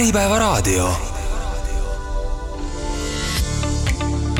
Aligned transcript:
Äripäevaraadio. 0.00 0.88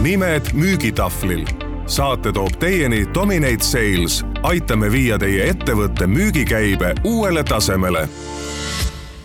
nimed 0.01 0.43
müügitahvlil. 0.53 1.47
saate 1.87 2.33
toob 2.33 2.53
teieni 2.59 3.07
Dominate 3.15 3.65
Sales. 3.65 4.25
aitame 4.43 4.93
viia 4.93 5.19
teie 5.19 5.51
ettevõtte 5.51 6.07
müügikäibe 6.07 6.95
uuele 7.05 7.45
tasemele 7.45 8.09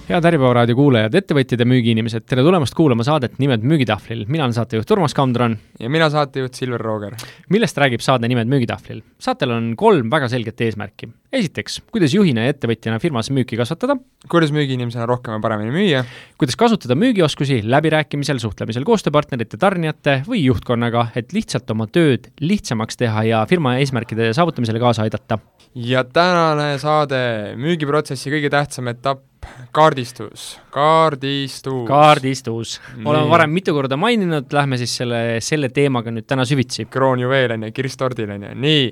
head 0.06 0.26
Äripäeva 0.30 0.54
raadio 0.54 0.76
kuulajad, 0.78 1.16
ettevõtjad 1.18 1.62
ja 1.64 1.66
müügiinimesed, 1.66 2.26
tere 2.30 2.44
tulemast 2.46 2.76
kuulama 2.78 3.04
saadet 3.06 3.40
Nimed 3.42 3.64
müügitahvlil. 3.66 4.26
mina 4.30 4.46
olen 4.46 4.54
saatejuht 4.54 4.92
Urmas 4.94 5.16
Kamdran. 5.18 5.58
ja 5.80 5.90
mina 5.90 6.10
saatejuht 6.10 6.54
Silver 6.54 6.82
Rooger. 6.82 7.16
millest 7.50 7.78
räägib 7.78 8.02
saade 8.06 8.28
Nimed 8.28 8.48
müügitahvlil? 8.48 9.02
saatel 9.20 9.52
on 9.52 9.74
kolm 9.76 10.12
väga 10.12 10.30
selget 10.30 10.62
eesmärki. 10.62 11.10
esiteks, 11.34 11.82
kuidas 11.92 12.14
juhina 12.14 12.46
ja 12.46 12.54
ettevõtjana 12.54 13.00
firmas 13.00 13.32
müüki 13.32 13.58
kasvatada. 13.58 13.98
kuidas 14.30 14.52
müügiinimesena 14.52 15.06
rohkem 15.10 15.34
ja 15.34 15.40
paremini 15.40 15.74
müüa. 15.74 16.06
kuidas 16.38 16.56
kasutada 16.56 16.96
müügioskusi 16.96 17.64
läbirääkimisel, 17.66 18.38
suhtlemisel 18.38 18.86
koostööpartnerite, 18.86 19.58
tarnijate 19.58 20.22
või 20.28 20.46
juhtkonnaga, 20.46 21.08
et 21.16 21.34
lihtsalt 21.34 21.72
oma 21.72 21.88
tööd 21.88 22.30
lihtsamaks 22.40 22.98
teha 22.98 23.24
ja 23.24 23.46
firma 23.50 23.80
eesmärkide 23.82 24.34
saavutamisele 24.34 24.80
kaasa 24.80 25.02
aidata. 25.02 25.40
ja 25.76 26.04
tänane 26.04 26.78
saade, 26.78 27.56
müügiprotsessi 27.58 28.30
kõige 28.30 28.54
tähtsam 28.54 28.88
etapp 28.88 29.32
kaardistus, 29.76 30.60
kaardistus. 30.70 31.88
kaardistus. 31.88 32.80
oleme 33.06 33.30
varem 33.30 33.52
mitu 33.52 33.74
korda 33.74 33.98
maininud, 33.98 34.48
lähme 34.54 34.78
siis 34.78 34.96
selle, 35.02 35.22
selle 35.44 35.70
teemaga 35.74 36.14
nüüd 36.14 36.28
täna 36.28 36.46
süvitsi. 36.46 36.88
kroonjuveel 36.92 37.56
on 37.58 37.68
ju, 37.68 37.76
kirss 37.76 38.00
tordil 38.00 38.32
on 38.36 38.44
ju, 38.48 38.52
nii. 38.66 38.86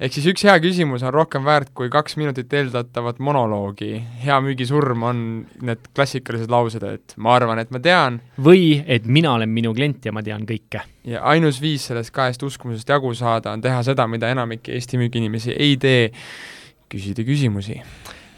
ehk 0.00 0.14
siis 0.16 0.28
üks 0.32 0.44
hea 0.48 0.54
küsimus 0.62 1.02
on 1.04 1.12
rohkem 1.14 1.44
väärt 1.44 1.72
kui 1.76 1.90
kaks 1.92 2.16
minutit 2.20 2.52
eeldatavat 2.52 3.18
monoloogi. 3.18 3.90
hea 4.24 4.38
müügisurm 4.44 5.02
on 5.08 5.24
need 5.66 5.90
klassikalised 5.96 6.52
laused, 6.52 6.86
et 6.86 7.16
ma 7.16 7.34
arvan, 7.38 7.58
et 7.58 7.74
ma 7.74 7.82
tean. 7.82 8.20
või 8.38 8.84
et 8.86 9.06
mina 9.06 9.34
olen 9.34 9.50
minu 9.50 9.74
klient 9.74 10.06
ja 10.06 10.12
ma 10.12 10.22
tean 10.22 10.46
kõike. 10.46 10.84
ja 11.04 11.24
ainus 11.32 11.60
viis 11.60 11.90
sellest 11.90 12.14
kahest 12.14 12.42
uskumusest 12.42 12.88
jagu 12.88 13.12
saada 13.14 13.52
on 13.56 13.66
teha 13.66 13.82
seda, 13.82 14.06
mida 14.06 14.30
enamik 14.30 14.68
Eesti 14.68 14.98
müügiinimesi 15.00 15.56
ei 15.58 15.76
tee, 15.76 16.08
küsida 16.90 17.26
küsimusi 17.26 17.82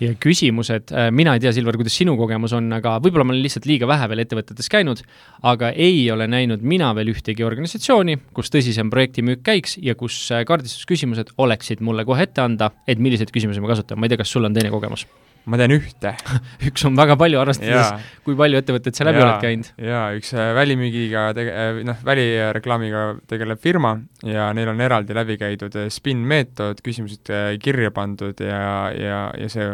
ja 0.03 0.13
küsimused, 0.21 0.93
äh, 0.95 1.09
mina 1.15 1.37
ei 1.37 1.43
tea, 1.43 1.53
Silver, 1.55 1.77
kuidas 1.81 1.97
sinu 1.99 2.17
kogemus 2.19 2.55
on, 2.57 2.71
aga 2.75 2.97
võib-olla 3.03 3.27
ma 3.29 3.35
olen 3.37 3.45
lihtsalt 3.45 3.69
liiga 3.71 3.89
vähe 3.91 4.09
veel 4.11 4.25
ettevõtetes 4.25 4.71
käinud, 4.73 5.03
aga 5.49 5.73
ei 5.73 6.05
ole 6.15 6.29
näinud 6.31 6.65
mina 6.67 6.93
veel 6.99 7.13
ühtegi 7.15 7.47
organisatsiooni, 7.47 8.19
kus 8.37 8.53
tõsisem 8.53 8.93
projektimüük 8.93 9.45
käiks 9.47 9.79
ja 9.83 9.97
kus 9.99 10.25
äh, 10.35 10.47
kaardistusküsimused 10.49 11.35
oleksid 11.43 11.85
mulle 11.85 12.07
kohe 12.09 12.27
ette 12.27 12.45
anda, 12.45 12.73
et 12.87 13.03
milliseid 13.03 13.35
küsimusi 13.35 13.63
ma 13.63 13.71
kasutan, 13.73 14.01
ma 14.01 14.09
ei 14.09 14.15
tea, 14.15 14.23
kas 14.23 14.33
sul 14.35 14.49
on 14.49 14.57
teine 14.57 14.73
kogemus? 14.75 15.07
ma 15.43 15.59
tean 15.59 15.73
ühte 15.75 16.13
üks 16.69 16.85
on 16.87 16.95
väga 16.95 17.17
palju, 17.19 17.41
arvestades, 17.43 18.05
kui 18.23 18.37
palju 18.39 18.61
ettevõtteid 18.61 18.95
sa 18.95 19.07
läbi 19.09 19.19
ja, 19.19 19.25
oled 19.27 19.43
käinud. 19.43 19.71
jaa, 19.91 20.05
üks 20.15 20.31
äh, 20.37 20.53
välimüügiga 20.55 21.25
tege-, 21.35 21.57
noh, 21.89 22.03
välireklaamiga 22.07 23.07
tegeleb 23.31 23.63
firma 23.63 23.97
ja 24.23 24.53
neil 24.55 24.71
on 24.71 24.83
eraldi 24.87 25.17
läbi 25.19 25.39
käidud 25.41 25.75
spin 25.91 26.23
meetod, 26.31 26.79
küsimused 26.87 27.33
kirja 27.63 27.91
pandud 27.95 28.39
ja, 28.39 28.63
ja, 28.95 29.25
ja 29.35 29.51
see 29.51 29.73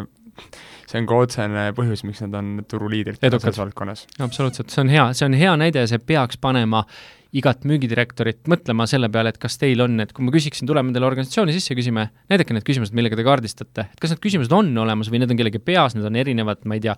see 0.88 1.02
on 1.02 1.10
ka 1.10 1.20
otsene 1.26 1.68
põhjus, 1.76 2.04
miks 2.08 2.24
nad 2.24 2.38
on 2.40 2.64
turuliidrid 2.68 3.20
selles 3.20 3.60
valdkonnas. 3.60 4.06
absoluutselt, 4.24 4.72
see 4.72 4.84
on 4.86 4.92
hea, 4.92 5.12
see 5.18 5.28
on 5.28 5.38
hea 5.38 5.54
näide 5.60 5.84
ja 5.84 5.90
see 5.90 6.02
peaks 6.02 6.40
panema 6.40 6.86
igat 7.36 7.64
müügidirektorit 7.68 8.46
mõtlema 8.48 8.86
selle 8.88 9.10
peale, 9.12 9.32
et 9.34 9.40
kas 9.40 9.58
teil 9.60 9.82
on, 9.84 9.98
et 10.00 10.14
kui 10.16 10.24
ma 10.24 10.32
küsiksin, 10.32 10.68
tuleme 10.68 10.94
teile 10.94 11.08
organisatsiooni 11.10 11.52
sisse 11.52 11.74
ja 11.74 11.76
küsime, 11.78 12.06
näidake 12.32 12.56
need 12.56 12.64
küsimused, 12.64 12.96
millega 12.96 13.18
te 13.18 13.26
kaardistate, 13.26 13.84
et 13.92 14.00
kas 14.00 14.14
need 14.14 14.22
küsimused 14.24 14.54
on 14.56 14.70
olemas 14.80 15.10
või 15.12 15.20
need 15.20 15.34
on 15.34 15.40
kellegi 15.40 15.60
peas, 15.60 15.96
need 15.96 16.08
on 16.08 16.16
erinevad, 16.16 16.64
ma 16.64 16.78
ei 16.78 16.84
tea, 16.86 16.96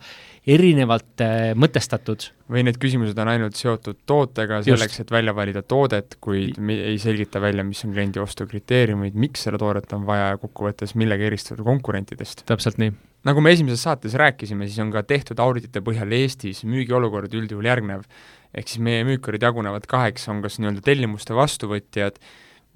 erinevalt 0.55 1.27
äh, 1.27 1.51
mõtestatud. 1.59 2.31
või 2.51 2.65
need 2.67 2.79
küsimused 2.83 3.19
on 3.19 3.33
ainult 3.35 3.59
seotud 3.59 4.05
tootega 4.07 4.63
selleks, 4.67 5.03
et 5.03 5.11
välja 5.11 5.35
valida 5.35 5.63
toodet, 5.67 6.19
kuid 6.23 6.63
ei 6.79 6.99
selgita 7.03 7.43
välja, 7.43 7.67
mis 7.67 7.83
on 7.87 7.95
kliendi 7.97 8.23
ostukriteeriumid, 8.23 9.19
miks 9.19 9.49
seda 9.49 9.59
toodet 9.59 9.91
on 9.99 10.07
vaja 10.07 10.35
ja 10.35 10.43
kokkuvõttes 10.43 10.95
millega 10.95 11.27
eristuda 11.27 11.67
konkurentidest. 11.67 12.47
täpselt 12.47 12.79
nii 12.79 12.95
nagu 13.29 13.43
me 13.45 13.53
esimeses 13.55 13.83
saates 13.85 14.17
rääkisime, 14.19 14.69
siis 14.69 14.81
on 14.83 14.93
ka 14.95 15.03
tehtud 15.07 15.41
auditite 15.43 15.83
põhjal 15.85 16.13
Eestis 16.21 16.65
müügiolukord 16.69 17.35
üldjuhul 17.37 17.69
järgnev. 17.69 18.07
ehk 18.51 18.67
siis 18.67 18.83
meie 18.83 19.05
müükarid 19.07 19.45
jagunevad 19.47 19.85
kaheks, 19.87 20.25
on 20.29 20.41
kas 20.43 20.57
nii-öelda 20.59 20.83
tellimuste 20.83 21.37
vastuvõtjad 21.39 22.17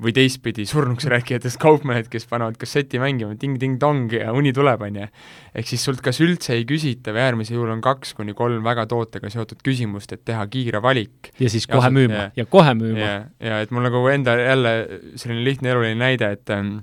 või 0.03 0.13
teistpidi 0.15 0.67
surnuks 0.67 1.07
rääkijatest 1.11 1.59
kaupmehed, 1.65 2.07
kes 2.11 2.27
panevad 2.31 2.59
kasseti 2.59 3.01
mängima 3.03 3.35
ting-ting-tong 3.39 4.15
ja 4.15 4.33
uni 4.35 4.53
tuleb, 4.55 4.83
on 4.87 5.01
ju. 5.01 5.09
ehk 5.55 5.71
siis 5.71 5.85
sult 5.87 6.03
kas 6.05 6.21
üldse 6.23 6.55
ei 6.55 6.67
küsita 6.69 7.15
või 7.15 7.25
äärmisel 7.25 7.59
juhul 7.59 7.75
on 7.75 7.83
kaks 7.83 8.15
kuni 8.19 8.35
kolm 8.39 8.63
väga 8.67 8.87
tootega 8.91 9.31
seotud 9.31 9.63
küsimust, 9.67 10.15
et 10.15 10.25
teha 10.25 10.47
kiire 10.51 10.83
valik. 10.83 11.33
ja 11.41 11.51
siis 11.51 11.67
kohe 11.71 11.91
ja, 11.91 11.95
müüma 11.95 12.23
ja, 12.23 12.31
ja 12.43 12.47
kohe 12.47 12.75
müüma. 12.79 13.07
ja, 13.07 13.21
ja 13.41 13.61
et 13.65 13.75
mul 13.75 13.87
nagu 13.87 14.03
enda 14.11 14.37
jälle 14.39 14.75
selline 15.15 15.45
lihtne 15.47 15.75
eluline 15.75 15.99
näide, 15.99 16.33
et 16.39 16.51
ähm, 16.51 16.77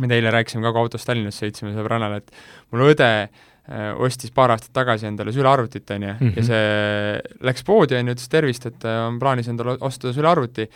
me 0.00 0.14
eile 0.14 0.32
rääkisime 0.32 0.64
ka, 0.64 0.72
kui 0.72 0.84
autos 0.84 1.04
Tallinnas 1.04 1.40
sõitsime 1.40 1.72
sõbrannale, 1.76 2.20
et 2.20 2.32
mul 2.70 2.92
õde 2.92 3.10
äh, 3.26 3.49
ostis 4.02 4.32
paar 4.34 4.50
aastat 4.54 4.72
tagasi 4.74 5.06
endale 5.06 5.34
sülearvutit, 5.34 5.90
on 5.94 6.06
ju, 6.06 6.14
ja 6.14 6.30
mhm. 6.30 6.46
see 6.46 7.44
läks 7.46 7.66
poodi, 7.66 7.98
on 7.98 8.10
ju, 8.10 8.16
ütles 8.16 8.32
tervist, 8.32 8.66
et 8.66 8.88
äh, 8.88 9.02
on 9.06 9.20
plaanis 9.22 9.50
endale 9.52 9.76
osta 9.86 10.14
sülearvuti. 10.16 10.68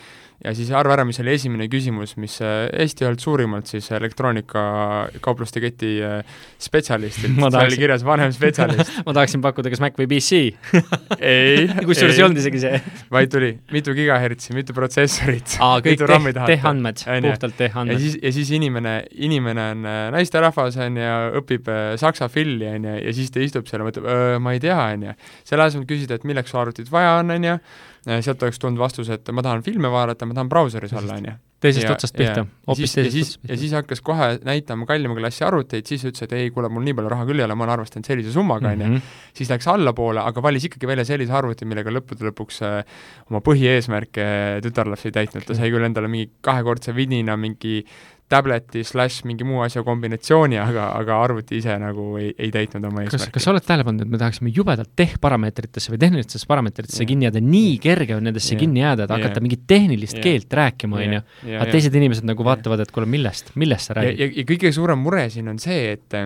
Ja 0.45 0.50
siis 0.53 0.69
arva 0.75 0.97
ära, 0.97 1.05
mis 1.09 1.17
oli 1.23 1.31
esimene 1.33 1.69
küsimus, 1.73 2.17
mis 2.21 2.34
äh, 2.44 2.67
Eesti 2.83 3.06
ühelt 3.06 3.23
suurimalt 3.23 3.71
siis 3.71 3.87
elektroonikakaupluste 3.94 5.62
keti 5.62 5.93
äh, 6.05 6.34
spetsialistilt, 6.61 7.39
seal 7.39 7.56
oli 7.62 7.78
kirjas 7.81 8.03
vanem 8.05 8.33
spetsialist. 8.34 8.91
Ma 9.06 9.15
tahaksin 9.17 9.41
pakkuda 9.44 9.71
kas 9.73 9.81
Mac 9.81 9.97
või 9.97 10.09
PC 10.11 10.43
ei 11.33 11.65
kusjuures 11.89 12.19
ei 12.19 12.27
olnud 12.27 12.43
isegi 12.43 12.61
see. 12.61 12.81
Vaid 13.15 13.33
tuli 13.33 13.55
mitu 13.73 13.94
gigahertsi, 13.97 14.53
mitu 14.59 14.77
protsessorit 14.77 15.56
Aa, 15.65 15.78
kõik 15.84 16.03
teh, 16.03 16.44
tehandmed, 16.50 17.00
puhtalt 17.00 17.56
tehandmed. 17.62 17.97
ja 17.97 18.03
siis, 18.03 18.19
ja 18.21 18.34
siis 18.34 18.53
inimene, 18.59 18.94
inimene 19.15 19.69
on 19.77 19.89
äh, 19.89 20.03
naisterahvas, 20.19 20.77
on 20.83 21.00
ju, 21.00 21.15
õpib 21.41 21.73
saksa 22.03 22.28
filli, 22.28 22.69
on 22.69 22.84
ju, 22.84 22.84
ja 22.84 23.17
siis 23.17 23.33
ta 23.34 23.43
istub 23.43 23.67
seal 23.71 23.83
ja 23.83 23.89
mõtleb, 23.89 24.06
ma 24.45 24.55
ei 24.55 24.62
tea, 24.62 24.77
on 24.77 25.09
ju. 25.09 25.17
selle 25.49 25.67
asemel 25.69 25.89
küsida, 25.91 26.19
et 26.19 26.28
milleks 26.28 26.53
sul 26.53 26.62
arvutit 26.62 26.93
vaja 26.93 27.19
on, 27.22 27.34
on 27.34 27.50
ju, 27.50 27.59
Äh, 28.05 28.21
sealt 28.21 28.43
oleks 28.45 28.61
tulnud 28.61 28.81
vastus, 28.81 29.09
et 29.09 29.28
ma 29.33 29.43
tahan 29.45 29.62
filme 29.65 29.89
vaadata, 29.89 30.27
ma 30.28 30.37
tahan 30.37 30.49
brauseris 30.53 30.93
olla, 30.93 31.17
on 31.17 31.28
ju. 31.31 31.33
teisest 31.65 31.87
ja, 31.87 31.94
otsast 31.94 32.12
pihta, 32.19 32.43
hoopis 32.69 32.93
teisest 32.93 33.17
otsast 33.17 33.39
pihta. 33.39 33.53
ja 33.53 33.56
siis 33.62 33.71
hakkas 33.73 34.03
kohe 34.05 34.27
näitama 34.44 34.84
kallima 34.84 35.17
klassi 35.17 35.47
arvuteid, 35.47 35.89
siis 35.89 36.05
ütles, 36.05 36.27
et 36.27 36.34
ei, 36.37 36.50
kuule, 36.53 36.69
mul 36.69 36.84
nii 36.84 36.93
palju 36.99 37.12
raha 37.15 37.25
küll 37.31 37.41
ei 37.41 37.47
ole, 37.47 37.56
ma 37.56 37.65
olen 37.65 37.78
arvestanud 37.78 38.11
sellise 38.11 38.34
summaga, 38.34 38.75
on 38.75 38.83
ju. 38.84 38.91
Mhm. 38.91 39.15
siis 39.41 39.53
läks 39.55 39.71
allapoole, 39.73 40.21
aga 40.21 40.44
valis 40.44 40.69
ikkagi 40.69 40.91
välja 40.91 41.06
sellise 41.09 41.33
arvuti, 41.39 41.65
millega 41.71 41.94
lõppude 41.97 42.28
lõpuks 42.28 42.61
äh, 42.69 43.00
oma 43.31 43.41
põhieesmärke 43.47 44.27
tütarlaps 44.67 45.09
ei 45.09 45.17
täitnud, 45.17 45.49
ta 45.49 45.56
sai 45.56 45.73
küll 45.73 45.89
endale 45.89 46.12
mingi 46.12 46.28
kahekordse 46.44 46.93
vidina 46.93 47.39
mingi 47.41 47.87
tableti 48.33 48.81
slaš 48.87 49.19
mingi 49.29 49.45
muu 49.47 49.61
asja 49.65 49.83
kombinatsiooni, 49.85 50.57
aga, 50.61 50.87
aga 50.97 51.17
arvuti 51.27 51.59
ise 51.61 51.75
nagu 51.81 52.15
ei, 52.21 52.31
ei 52.41 52.51
täitnud 52.55 52.87
oma 52.89 53.05
eesmärki. 53.05 53.35
kas 53.35 53.47
sa 53.47 53.53
oled 53.53 53.67
tähele 53.67 53.85
pannud, 53.87 54.07
et 54.07 54.12
me 54.15 54.21
tahaksime 54.21 54.53
jubedalt 54.55 54.91
tehparameetritesse 54.97 55.93
või 55.93 56.01
tehnilistesse 56.07 56.49
parameetritesse 56.51 57.03
yeah. 57.03 57.11
kinni 57.11 57.29
jääda, 57.29 57.43
nii 57.45 57.75
kerge 57.85 58.17
on 58.17 58.25
nendesse 58.29 58.55
yeah. 58.55 58.62
kinni 58.65 58.81
jääda, 58.81 59.05
et 59.05 59.12
yeah. 59.12 59.21
hakata 59.21 59.45
mingit 59.45 59.67
tehnilist 59.71 60.19
yeah. 60.19 60.25
keelt 60.25 60.57
rääkima, 60.61 61.03
on 61.03 61.19
ju, 61.19 61.21
aga 61.59 61.69
teised 61.75 62.01
inimesed 62.01 62.29
nagu 62.29 62.49
vaatavad, 62.49 62.83
et 62.87 62.95
kuule, 62.95 63.11
millest, 63.11 63.53
millest 63.61 63.91
sa 63.91 63.99
räägid. 64.01 64.17
ja, 64.17 64.31
ja, 64.31 64.39
ja 64.41 64.49
kõige 64.49 64.73
suurem 64.75 65.05
mure 65.05 65.29
siin 65.35 65.53
on 65.53 65.61
see, 65.62 65.93
et 65.99 66.19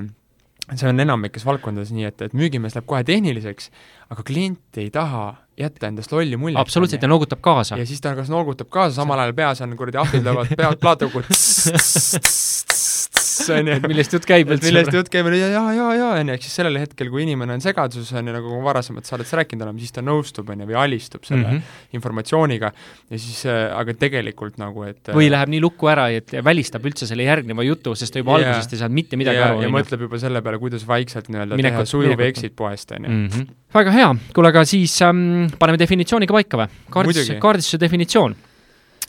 see 0.77 0.89
on 0.89 1.03
enamikes 1.03 1.47
valdkondades 1.49 1.91
nii, 1.97 2.07
et, 2.13 2.29
et 2.29 2.39
müügimees 2.39 2.79
läheb 2.79 2.87
kohe 2.89 3.03
tehniliseks, 3.09 3.73
aga 4.15 4.25
klient 4.27 4.81
ei 4.81 4.93
taha 4.95 5.33
jätta 5.59 5.87
endast 5.87 6.13
lolli 6.13 6.37
muljet. 6.37 6.61
absoluutselt, 6.61 7.03
ja 7.03 7.09
noogutab 7.09 7.41
kaasa. 7.41 7.77
ja 7.77 7.87
siis 7.87 8.01
ta 8.01 8.15
kas 8.15 8.31
noogutab 8.33 8.69
kaasa, 8.69 8.95
samal 9.03 9.19
ajal 9.19 9.35
peas 9.35 9.61
on 9.61 9.77
kuradi 9.77 9.99
ahvid 9.99 10.25
löövad 10.25 10.55
pead 10.57 10.79
plaatugu 13.38 13.59
on 13.59 13.71
ju. 13.72 13.91
millest 13.93 14.15
jutt 14.16 14.26
käib 14.28 14.50
üldse? 14.53 14.69
millest 14.69 14.94
jutt 14.94 15.10
käib, 15.12 15.28
ja, 15.32 15.49
ja, 15.53 15.62
ja, 15.75 15.87
ja, 15.97 16.09
on 16.19 16.31
ju, 16.31 16.37
ehk 16.37 16.44
siis 16.47 16.56
sellel 16.60 16.78
hetkel, 16.81 17.10
kui 17.12 17.25
inimene 17.25 17.56
on 17.56 17.62
segaduses, 17.65 18.10
on 18.19 18.31
ju, 18.31 18.35
nagu 18.35 18.61
varasemalt 18.64 19.08
saadetes 19.08 19.35
rääkinud 19.38 19.67
oleme, 19.67 19.82
siis 19.82 19.94
ta 19.94 20.05
nõustub, 20.05 20.49
on 20.52 20.64
ju, 20.64 20.69
või 20.70 20.79
alistub 20.82 21.26
selle 21.29 21.44
mm 21.44 21.58
-hmm. 21.58 21.85
informatsiooniga 21.99 22.73
ja 22.73 23.20
siis 23.20 23.44
äh,, 23.46 23.61
aga 23.79 23.94
tegelikult 23.99 24.58
nagu, 24.61 24.85
et 24.88 25.12
või 25.14 25.31
läheb 25.32 25.52
nii 25.55 25.62
lukku 25.64 25.90
ära, 25.90 26.08
et 26.14 26.35
välistab 26.44 26.85
üldse 26.88 27.08
selle 27.08 27.26
järgneva 27.29 27.67
jutu, 27.67 27.94
sest 27.99 28.14
ta 28.14 28.23
juba 28.23 28.38
yeah. 28.38 28.50
algusest 28.50 28.75
ei 28.75 28.82
saanud 28.82 28.99
mitte 28.99 29.20
midagi 29.20 29.41
yeah, 29.41 29.55
aru. 29.55 29.62
ja 29.62 29.73
mõtleb 29.73 30.06
juba 30.08 30.20
selle 30.20 30.43
peale, 30.43 30.58
kuidas 30.58 30.87
vaikselt 30.88 31.31
nii-öelda 31.32 31.61
teha 31.62 31.87
sujuv 31.88 32.26
exit 32.29 32.56
poest, 32.56 32.93
on 32.93 33.05
ju. 33.05 33.11
Mhm. 33.11 33.49
väga 33.75 33.93
hea, 33.93 34.12
kuule 34.34 34.52
aga 34.52 34.64
siis 34.64 35.00
ähm, 35.02 35.49
paneme 35.58 35.79
definitsiooni 35.79 36.26
ka 36.26 36.37
paika 36.37 36.62
või? 36.62 36.69
kaardistuse, 36.91 37.41
kaardistuse 37.43 37.81
definitsioon 37.81 38.37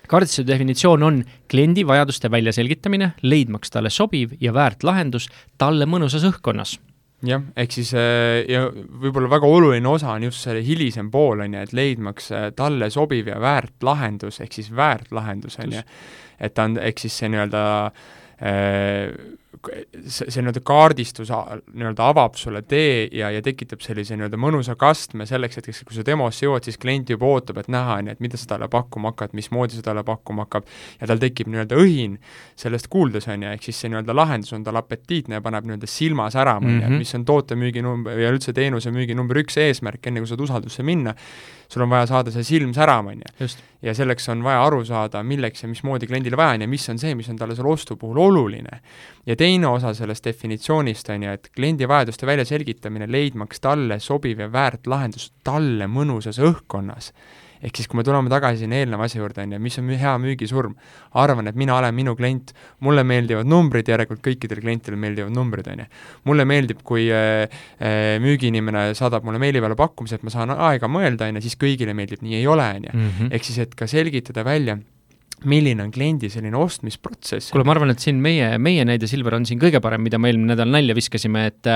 kaardistuse 0.10 0.46
definitsioon 0.48 1.04
on 1.06 1.24
kliendi 1.52 1.86
vajaduste 1.88 2.32
väljaselgitamine, 2.32 3.14
leidmaks 3.22 3.74
talle 3.74 3.92
sobiv 3.94 4.36
ja 4.42 4.54
väärt 4.56 4.84
lahendus 4.84 5.30
talle 5.62 5.86
mõnusas 5.90 6.26
õhkkonnas 6.30 6.78
jah, 7.26 7.44
ehk 7.60 7.74
siis 7.76 7.92
äh, 7.98 8.46
ja 8.50 8.68
võib-olla 8.72 9.30
väga 9.32 9.50
oluline 9.50 9.90
osa 9.92 10.14
on 10.14 10.28
just 10.30 10.46
see 10.46 10.62
hilisem 10.66 11.10
pool, 11.12 11.44
on 11.44 11.56
ju, 11.56 11.64
et 11.66 11.76
leidmaks 11.76 12.32
äh, 12.36 12.48
talle 12.56 12.90
sobiv 12.94 13.28
ja 13.32 13.40
väärt 13.44 13.84
lahendus, 13.84 14.40
ehk 14.44 14.56
siis 14.56 14.72
väärt 14.76 15.12
lahendus, 15.16 15.60
on 15.60 15.76
ju. 15.80 15.84
et 16.40 16.56
ta 16.56 16.70
on, 16.70 16.78
ehk 16.80 17.04
siis 17.04 17.18
see 17.20 17.32
nii-öelda 17.34 17.64
äh, 18.40 19.12
see, 19.62 20.30
see 20.32 20.42
nii-öelda 20.42 20.62
kaardistus 20.66 21.30
nii-öelda 21.32 22.06
avab 22.14 22.38
sulle 22.40 22.62
tee 22.62 23.10
ja, 23.12 23.30
ja 23.34 23.42
tekitab 23.44 23.82
sellise 23.84 24.16
nii-öelda 24.16 24.40
mõnusa 24.40 24.76
kastme 24.80 25.26
selleks, 25.30 25.60
et 25.60 25.70
kes, 25.70 25.82
kui 25.88 25.98
sa 25.98 26.06
demosse 26.08 26.46
jõuad, 26.46 26.64
siis 26.64 26.80
klient 26.80 27.10
juba 27.12 27.28
ootab, 27.28 27.60
et 27.62 27.68
näha, 27.68 27.98
on 28.00 28.08
ju, 28.12 28.16
et 28.16 28.24
mida 28.24 28.40
sa 28.40 28.54
talle 28.54 28.70
pakkuma 28.72 29.12
hakkad, 29.12 29.36
mismoodi 29.38 29.76
sa 29.80 29.84
talle 29.90 30.04
pakkuma 30.08 30.46
hakkab, 30.48 30.70
ja 31.02 31.12
tal 31.12 31.20
tekib 31.22 31.52
nii-öelda 31.52 31.80
õhin 31.84 32.18
sellest 32.60 32.88
kuuldes, 32.94 33.28
on 33.28 33.44
ju, 33.44 33.52
ehk 33.58 33.68
siis 33.68 33.82
see 33.84 33.92
nii-öelda 33.92 34.16
lahendus 34.16 34.54
on 34.56 34.64
tal 34.64 34.80
apetiitne 34.80 35.40
ja 35.40 35.46
paneb 35.46 35.68
nii-öelda 35.68 35.90
silma 35.90 36.30
särama, 36.34 36.70
ju, 36.70 36.80
Mhm. 36.80 36.98
mis 37.04 37.16
on 37.16 37.26
tootemüügi 37.26 37.82
number 37.84 38.20
ja 38.20 38.32
üldse 38.32 38.54
teenuse 38.54 38.92
müügi 38.96 39.16
number 39.16 39.38
üks 39.44 39.58
eesmärk, 39.60 40.00
enne 40.08 40.20
kui 40.24 40.28
sa 40.28 40.36
saad 40.36 40.46
usaldusse 40.48 40.84
minna, 40.84 41.16
sul 41.70 41.86
on 41.86 41.90
vaja 41.90 42.08
saada 42.10 42.32
see 42.34 42.44
silm 42.44 42.74
särama, 42.74 43.14
on 43.14 43.22
ju 43.22 43.48
ja 43.82 43.94
selleks 43.96 44.30
on 44.30 44.44
vaja 44.44 44.64
aru 44.66 44.82
saada, 44.86 45.22
milleks 45.24 45.64
ja 45.64 45.70
mismoodi 45.70 46.08
kliendile 46.08 46.38
vaja 46.38 46.58
on 46.58 46.66
ja 46.66 46.68
mis 46.68 46.88
on 46.92 47.00
see, 47.00 47.16
mis 47.16 47.30
on 47.32 47.38
talle 47.40 47.56
selle 47.56 47.72
ostu 47.72 47.96
puhul 47.96 48.18
oluline. 48.18 48.82
ja 49.26 49.36
teine 49.36 49.68
osa 49.68 49.94
sellest 49.94 50.26
definitsioonist 50.26 51.10
on 51.10 51.24
ju, 51.24 51.36
et 51.38 51.52
kliendi 51.56 51.88
vajaduste 51.88 52.28
väljaselgitamine, 52.28 53.08
leidmaks 53.12 53.60
talle 53.60 54.00
sobiv 54.00 54.40
ja 54.40 54.52
väärt 54.52 54.88
lahendus 54.88 55.32
talle 55.44 55.88
mõnusas 55.88 56.42
õhkkonnas. 56.42 57.14
Ehk 57.64 57.80
siis, 57.80 57.88
kui 57.90 58.00
me 58.00 58.06
tuleme 58.08 58.32
tagasi 58.32 58.64
sinna 58.64 58.80
eelneva 58.80 59.08
asja 59.08 59.22
juurde, 59.22 59.44
on 59.44 59.56
ju, 59.56 59.62
mis 59.64 59.78
on 59.82 59.90
hea 60.02 60.14
müügisurm, 60.24 60.76
arvan, 61.20 61.50
et 61.52 61.58
mina 61.60 61.76
olen 61.78 61.96
minu 61.96 62.16
klient, 62.20 62.54
mulle 62.86 63.04
meeldivad 63.08 63.50
numbrid, 63.50 63.90
järelikult 63.92 64.24
kõikidele 64.26 64.64
klientidele 64.64 65.00
meeldivad 65.00 65.36
numbrid, 65.36 65.68
on 65.74 65.84
ju. 65.84 65.90
mulle 66.30 66.46
meeldib, 66.50 66.84
kui 66.88 67.10
äh, 67.14 67.48
äh, 67.80 68.14
müügiinimene 68.24 68.90
saadab 69.00 69.28
mulle 69.28 69.42
meili 69.42 69.64
peale 69.64 69.78
pakkumise, 69.80 70.20
et 70.20 70.28
ma 70.28 70.34
saan 70.34 70.56
aega 70.56 70.92
mõelda, 70.92 71.28
on 71.28 71.40
ju, 71.42 71.48
siis 71.48 71.60
kõigile 71.60 71.96
meeldib, 71.98 72.24
nii 72.26 72.40
ei 72.40 72.48
ole, 72.48 72.70
on 72.80 72.88
ju 72.90 72.96
-hmm. 72.96 73.34
ehk 73.36 73.44
siis, 73.44 73.60
et 73.66 73.76
ka 73.76 73.88
selgitada 73.88 74.46
välja, 74.48 74.80
milline 75.50 75.84
on 75.86 75.92
kliendi 75.94 76.30
selline 76.32 76.58
ostmisprotsess. 76.60 77.52
kuule, 77.54 77.66
ma 77.68 77.76
arvan, 77.76 77.94
et 77.94 78.04
siin 78.04 78.20
meie, 78.24 78.52
meie 78.62 78.86
näide, 78.88 79.08
Silver, 79.10 79.38
on 79.38 79.46
siin 79.48 79.60
kõige 79.62 79.82
parem, 79.84 80.04
mida 80.06 80.20
me 80.22 80.32
eelmine 80.32 80.54
nädal 80.54 80.72
nalja 80.72 80.96
viskasime, 80.98 81.46
et 81.50 81.70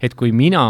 et 0.00 0.14
kui 0.18 0.32
mina 0.36 0.62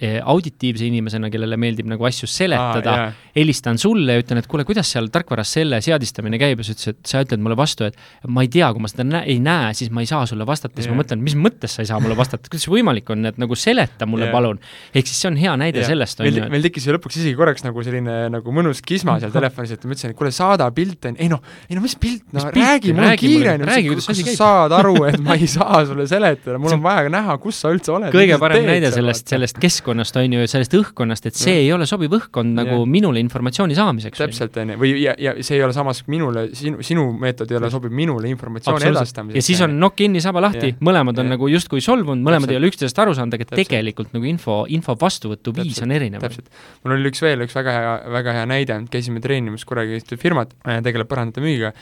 eh, 0.00 0.18
auditiivse 0.22 0.86
inimesena, 0.88 1.30
kellele 1.32 1.58
meeldib 1.60 1.88
nagu 1.90 2.06
asju 2.08 2.28
seletada 2.30 2.96
jaa. 2.98 3.08
helistan 3.36 3.78
sulle 3.80 4.16
ja 4.16 4.22
ütlen, 4.22 4.40
et 4.42 4.48
kuule, 4.50 4.64
kuidas 4.68 4.90
seal 4.94 5.10
tarkvaras 5.12 5.52
selle 5.58 5.80
seadistamine 5.84 6.40
käib 6.40 6.62
ja 6.62 6.68
sa 6.68 6.74
ütlesid, 6.76 6.98
et 6.98 7.12
sa 7.12 7.22
ütled 7.24 7.42
mulle 7.44 7.58
vastu, 7.58 7.88
et 7.88 7.98
ma 8.28 8.44
ei 8.46 8.52
tea, 8.52 8.70
kui 8.74 8.84
ma 8.84 8.90
seda 8.90 9.06
nä 9.08 9.22
ei 9.28 9.38
näe, 9.42 9.72
siis 9.78 9.92
ma 9.94 10.04
ei 10.04 10.10
saa 10.10 10.24
sulle 10.28 10.46
vastata, 10.48 10.80
siis 10.80 10.90
ma 10.92 11.00
mõtlen, 11.02 11.22
mis 11.24 11.36
mõttes 11.38 11.76
sa 11.76 11.84
ei 11.84 11.90
saa 11.90 12.00
mulle 12.02 12.16
vastata, 12.18 12.48
kuidas 12.48 12.66
see 12.66 12.74
võimalik 12.74 13.10
on, 13.14 13.28
et 13.30 13.40
nagu 13.40 13.58
seleta 13.58 14.08
mulle 14.08 14.28
Jah. 14.28 14.34
palun. 14.34 14.60
ehk 14.94 15.08
siis 15.08 15.20
see 15.22 15.30
on 15.30 15.38
hea 15.40 15.54
näide 15.60 15.82
Jah. 15.82 15.92
sellest, 15.92 16.22
on 16.22 16.28
meil, 16.28 16.40
ju, 16.40 16.48
meil 16.54 16.66
tekkis 16.68 16.88
ju 16.88 16.96
lõpuks 16.96 17.20
isegi 17.20 17.36
korraks 17.38 17.66
nagu 17.66 17.84
selline 17.86 18.18
nagu 18.32 18.54
mõnus 18.54 18.82
kisma 18.84 19.18
seal 19.22 19.34
telefonis, 19.38 19.74
et 19.74 19.84
ma 19.84 19.96
ütlesin, 19.96 20.14
et 20.14 20.18
kuule, 20.18 20.32
saada 20.34 20.68
pilt, 20.74 21.00
on 21.08 21.16
ju, 21.16 21.24
ei 21.24 21.32
noh, 21.32 21.42
ei 21.68 21.78
no 21.78 21.84
mis 21.84 21.97
pilt, 22.00 22.24
no 22.32 22.40
Mis 22.40 22.46
räägi, 22.54 22.92
mul 22.96 23.06
on 23.06 23.16
kiire, 23.20 23.54
kuidas 23.88 24.06
kas 24.08 24.20
sa 24.22 24.34
saad 24.38 24.74
aru, 24.78 24.94
et 25.08 25.18
ma 25.24 25.36
ei 25.38 25.48
saa 25.50 25.82
sulle 25.88 26.06
seletada, 26.10 26.58
mul 26.62 26.76
on 26.76 26.82
vaja 26.84 27.10
näha, 27.12 27.36
kus 27.42 27.60
sa 27.62 27.72
üldse 27.74 27.92
oled. 27.94 28.12
kõige 28.14 28.38
parem 28.40 28.66
näide 28.68 28.90
sellest, 28.94 29.28
sellest 29.30 29.58
keskkonnast 29.62 30.16
on 30.20 30.36
ju, 30.36 30.46
sellest 30.50 30.76
õhkkonnast, 30.78 31.28
et 31.30 31.38
see 31.38 31.54
Jah. 31.56 31.64
ei 31.64 31.72
ole 31.76 31.88
sobiv 31.90 32.14
õhkkond 32.18 32.56
nagu 32.58 32.80
Jah. 32.80 32.88
minule 32.96 33.22
informatsiooni 33.22 33.76
saamiseks. 33.78 34.20
täpselt, 34.22 34.56
on 34.62 34.74
ju, 34.74 34.78
või 34.82 34.94
ja, 35.02 35.14
ja 35.18 35.34
see 35.42 35.58
ei 35.58 35.64
ole 35.66 35.76
samas 35.76 36.04
minule, 36.10 36.48
sinu, 36.58 36.82
sinu 36.86 37.08
meetod 37.18 37.50
ei 37.52 37.60
ole 37.60 37.70
sobiv 37.72 37.94
minule 37.94 38.30
informatsiooni 38.30 38.90
edastamiseks. 38.92 39.40
ja 39.40 39.46
siis 39.50 39.62
on 39.66 39.76
knock-in'i 39.76 40.22
saba 40.24 40.42
lahti 40.44 40.74
mõlemad 40.80 41.18
on 41.18 41.28
Jah. 41.28 41.34
nagu 41.36 41.50
justkui 41.52 41.84
solvunud, 41.84 42.24
mõlemad 42.24 42.52
ei 42.52 42.60
ole 42.60 42.70
üksteisest 42.72 43.02
aru 43.02 43.16
saanud, 43.18 43.38
aga 43.38 43.48
tegelikult 43.52 44.14
nagu 44.16 44.28
info, 44.28 44.60
info 44.72 44.96
vastuvõtu 45.00 45.54
viis 45.56 45.82
on 45.84 45.94
erinev. 45.94 46.22
täpselt. 46.24 46.50
mul 46.84 46.98
oli 46.98 47.12
üks 47.12 47.22
veel 47.24 47.46
üks 47.46 47.56
väga 47.58 47.76
hea, 47.76 47.94
väga 48.18 48.36
hea 48.40 48.48
näide, 48.48 48.80
käisime 48.92 49.22
treenimas 49.24 49.66
kunagi 49.68 50.00
firmat, 50.18 50.54
tegeleb 50.84 51.08
põrandate 51.10 51.42
müügiga 51.44 51.72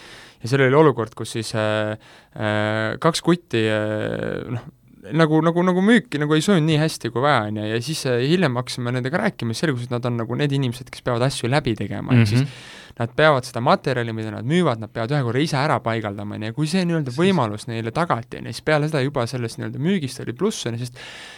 ja 0.43 0.50
seal 0.50 0.67
oli 0.67 0.79
olukord, 0.79 1.14
kus 1.19 1.37
siis 1.37 1.53
äh, 1.58 1.97
äh, 2.37 2.97
kaks 3.03 3.23
kutti 3.26 3.64
äh, 3.70 4.43
noh, 4.53 4.67
nagu, 5.12 5.41
nagu, 5.44 5.62
nagu 5.62 5.82
müüki 5.85 6.19
nagu 6.19 6.35
ei 6.35 6.43
söönud 6.43 6.67
nii 6.67 6.79
hästi 6.81 7.11
kui 7.14 7.23
vaja, 7.23 7.44
on 7.50 7.56
ju, 7.61 7.64
ja 7.75 7.81
siis 7.82 8.06
äh, 8.06 8.19
hiljem 8.26 8.56
hakkasime 8.56 8.93
nendega 8.97 9.19
rääkima, 9.26 9.55
siis 9.55 9.67
selgus, 9.67 9.85
et 9.87 9.91
nad 9.94 10.05
on 10.08 10.17
nagu 10.23 10.35
need 10.35 10.53
inimesed, 10.53 10.91
kes 10.91 11.03
peavad 11.06 11.23
asju 11.29 11.50
läbi 11.53 11.75
tegema 11.79 12.12
mm, 12.12 12.17
-hmm. 12.17 12.23
ehk 12.23 12.29
siis 12.29 12.41
Mhm. 12.47 12.75
nad 12.99 13.11
peavad 13.17 13.44
seda 13.44 13.61
materjali, 13.61 14.12
mida 14.17 14.31
nad 14.31 14.44
müüvad, 14.49 14.79
nad 14.81 14.88
peavad 14.91 15.11
ühe 15.12 15.23
korra 15.23 15.38
ise 15.41 15.56
ära 15.56 15.81
paigaldama, 15.85 16.35
on 16.35 16.43
ju, 16.43 16.47
ja 16.47 16.53
kui 16.56 16.67
see 16.67 16.85
nii-öelda 16.85 17.12
võimalus 17.12 17.67
neile 17.69 17.91
tagati, 17.93 18.38
on 18.38 18.47
ju, 18.47 18.53
siis 18.56 18.62
peale 18.64 18.88
seda 18.88 19.03
juba 19.05 19.26
sellest 19.26 19.58
nii-öelda 19.58 19.79
müügist 19.79 20.20
oli 20.23 20.32
pluss, 20.32 20.67
on 20.67 20.73
ju, 20.75 20.79
sest 20.79 20.97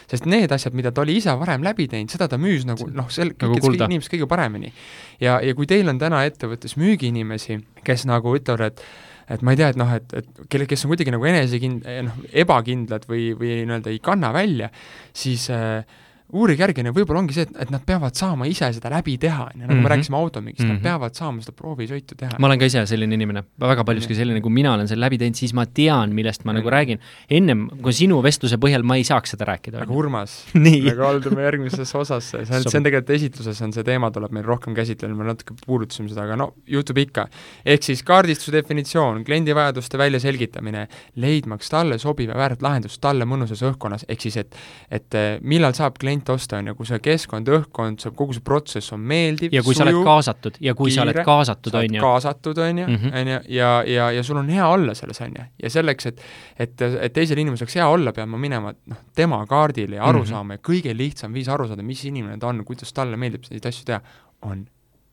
sest 0.09 0.27
need 0.27 0.53
asjad, 0.53 0.73
mida 0.75 0.93
ta 0.93 1.01
oli 1.01 1.17
ise 1.17 1.35
varem 1.39 1.63
läbi 1.63 1.89
teinud, 1.89 2.11
seda 2.11 2.29
ta 2.29 2.37
müüs 2.39 2.65
nagu 2.65 2.87
noh, 2.95 3.09
sel- 3.11 3.35
Nagu 3.43 3.59
kulda. 3.61 3.85
inimesed 3.91 4.13
kõige 4.13 4.27
paremini. 4.31 4.73
ja, 5.21 5.41
ja 5.43 5.55
kui 5.55 5.67
teil 5.67 5.89
on 5.89 5.99
täna 5.99 6.23
ettevõttes 6.27 6.77
müügiinimesi, 6.77 7.59
kes 7.85 8.07
nagu 8.07 8.37
ütlevad, 8.39 8.61
et 8.67 8.83
et 9.29 9.43
ma 9.45 9.55
ei 9.55 9.61
tea, 9.61 9.71
et 9.73 9.79
noh, 9.81 9.91
et, 9.95 10.15
et 10.17 10.43
kelle, 10.51 10.67
kes 10.69 10.85
on 10.85 10.93
kuidagi 10.93 11.15
nagu 11.15 11.29
enesekind-, 11.29 11.89
noh, 12.07 12.21
ebakindlad 12.45 13.07
või, 13.11 13.31
või 13.39 13.63
nii-öelda 13.63 13.93
ei 13.93 14.03
kanna 14.05 14.33
välja, 14.35 14.71
siis 15.17 15.49
äh, 15.55 15.83
uurige 16.33 16.61
järgi, 16.61 16.83
no 16.85 16.93
võib-olla 16.93 17.23
ongi 17.23 17.33
see, 17.37 17.47
et, 17.49 17.55
et 17.65 17.71
nad 17.73 17.83
peavad 17.89 18.15
saama 18.19 18.45
ise 18.51 18.69
seda 18.77 18.91
läbi 18.93 19.15
teha, 19.21 19.47
on 19.49 19.63
ju, 19.63 19.67
nagu 19.67 19.75
Mhm. 19.79 19.83
me 19.83 19.89
rääkisime 19.95 20.17
automüügist 20.19 20.61
mm, 20.65 20.71
-hmm. 20.71 20.75
Mhm. 20.79 20.83
nad 20.83 20.83
peavad 20.83 21.15
saama 21.15 21.41
seda 21.41 21.53
proovisõitu 21.57 22.17
teha. 22.17 22.37
ma 22.39 22.47
olen 22.47 22.59
ka 22.59 22.65
ise 22.65 22.87
selline 22.87 23.15
inimene, 23.15 23.45
väga 23.61 23.85
paljuski 23.85 24.15
selline, 24.15 24.41
kui 24.41 24.51
mina 24.51 24.75
olen 24.75 24.89
selle 24.89 25.07
läbi 25.07 25.19
teinud, 25.19 25.35
siis 25.37 25.55
ma 25.55 25.65
tean, 25.67 26.13
millest 26.15 26.45
ma 26.45 26.53
nagu 26.53 26.69
räägin. 26.71 26.99
ennem 27.31 27.69
kui 27.83 27.93
sinu 27.93 28.23
vestluse 28.23 28.57
põhjal 28.57 28.83
ma 28.83 28.97
ei 28.97 29.05
saaks 29.05 29.31
seda 29.31 29.45
rääkida 29.45 29.83
aga. 29.83 29.93
Urmas 29.93 30.45
Nii. 30.55 30.83
me 30.83 30.95
kaldume 30.97 31.43
järgmisesse 31.43 31.99
osasse, 31.99 32.45
see 32.45 32.57
on, 32.57 32.63
see 32.63 32.79
on 32.79 32.85
tegelikult 32.85 33.11
esitluses 33.11 33.63
on 33.63 33.73
see 33.73 33.85
teema, 33.85 34.11
tuleb 34.11 34.31
meil 34.33 34.45
rohkem 34.45 34.75
käsitleda, 34.75 35.15
me 35.15 35.25
natuke 35.25 35.55
puudutasime 35.67 36.09
seda, 36.09 36.23
aga 36.29 36.37
no 36.37 36.53
juhtub 36.67 36.99
ikka. 36.99 37.29
ehk 37.65 37.83
siis 37.83 38.03
kaardistuse 38.03 38.53
definitsioon, 38.53 39.25
kliendi 39.25 39.55
vajaduste 39.55 39.99
väljaselgitamine, 39.99 40.89
leidmaks 41.17 41.69
talle 41.71 41.99
sobiv 41.99 42.29
ja 42.29 42.35
väärt 42.37 42.63
lahendus 42.63 42.99
talle 42.99 43.25
mõnusas 43.25 43.63
õhkkonnas, 43.65 44.05
ehk 44.09 44.21
siis 44.21 44.37
et 44.37 44.55
et 44.91 45.15
eh, 45.15 45.39
millal 45.43 45.73
saab 45.73 45.97
klient 45.99 46.18
osta, 46.33 46.59
on 46.59 46.71
ju, 46.71 46.75
kui 46.79 46.89
see 46.89 46.99
keskkond, 47.05 47.51
õhkkond, 47.59 48.03
see 48.03 48.15
kogu 48.19 48.37
see 48.37 48.45
protsess 48.45 48.95
on 48.97 49.03
meeldiv, 49.13 49.53
ja 49.55 49.63
kui 49.67 49.77
sa 49.77 49.85
oled 49.87 50.01
kaasatud 50.07 50.59
ja 50.65 50.75
kui 50.79 50.93
sa 50.95 51.05
oled 51.05 51.17
kiire, 51.17 51.27
kaasatud, 51.27 51.73
sa 51.73 51.83
oled 51.83 51.91
on 51.93 51.99
ju. 51.99 52.05
kaasatud, 52.05 52.63
on 52.65 52.83
ju 52.83 52.87
Mhm., 52.89 53.13
on 53.21 53.33
ju, 53.35 53.41
ja, 53.59 53.71
ja, 53.87 54.11
ja 54.17 54.23
sul 54.23 54.41
on 54.41 54.49
hea 54.49 54.69
olla 54.69 54.95
selles, 54.95 55.21
on 55.21 55.37
ju. 55.39 55.45
ja 55.63 55.71
selleks, 55.71 56.07
et 56.07 56.25
et, 56.59 56.83
et 56.83 57.13
teisel 57.13 57.39
inimesel 57.39 57.67
oleks 57.67 57.79
hea 57.79 57.89
olla, 57.89 58.13
pean 58.13 58.29
ma 58.29 58.41
minema 58.41 58.73
noh, 58.73 59.05
tema 59.15 59.45
kaardile 59.47 59.97
ja 59.97 60.05
aru 60.05 60.19
mm. 60.19 60.25
-hmm. 60.25 60.31
saama 60.31 60.59
ja 60.59 60.65
kõige 60.71 60.97
lihtsam 60.97 61.33
viis 61.33 61.49
aru 61.49 61.69
saada, 61.69 61.83
mis 61.83 62.05
inimene 62.05 62.39
ta 62.39 62.49
on, 62.49 62.65
kuidas 62.65 62.93
talle 62.93 63.17
meeldib 63.17 63.47
neid 63.51 63.67
asju 63.67 63.85
teha, 63.85 64.01
on 64.43 64.67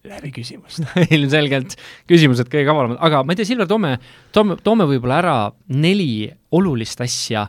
läbi 0.09 0.31
küsimust. 0.35 0.83
ilmselgelt 1.15 1.75
küsimused 2.09 2.49
kõige 2.51 2.65
kavalamad, 2.69 2.99
aga 3.05 3.23
ma 3.25 3.33
ei 3.33 3.39
tea, 3.39 3.49
Silver, 3.49 3.69
toome, 3.69 3.95
toome, 4.35 4.57
toome 4.63 4.87
võib-olla 4.89 5.19
ära 5.21 5.37
neli 5.73 6.27
olulist 6.55 7.01
asja, 7.03 7.47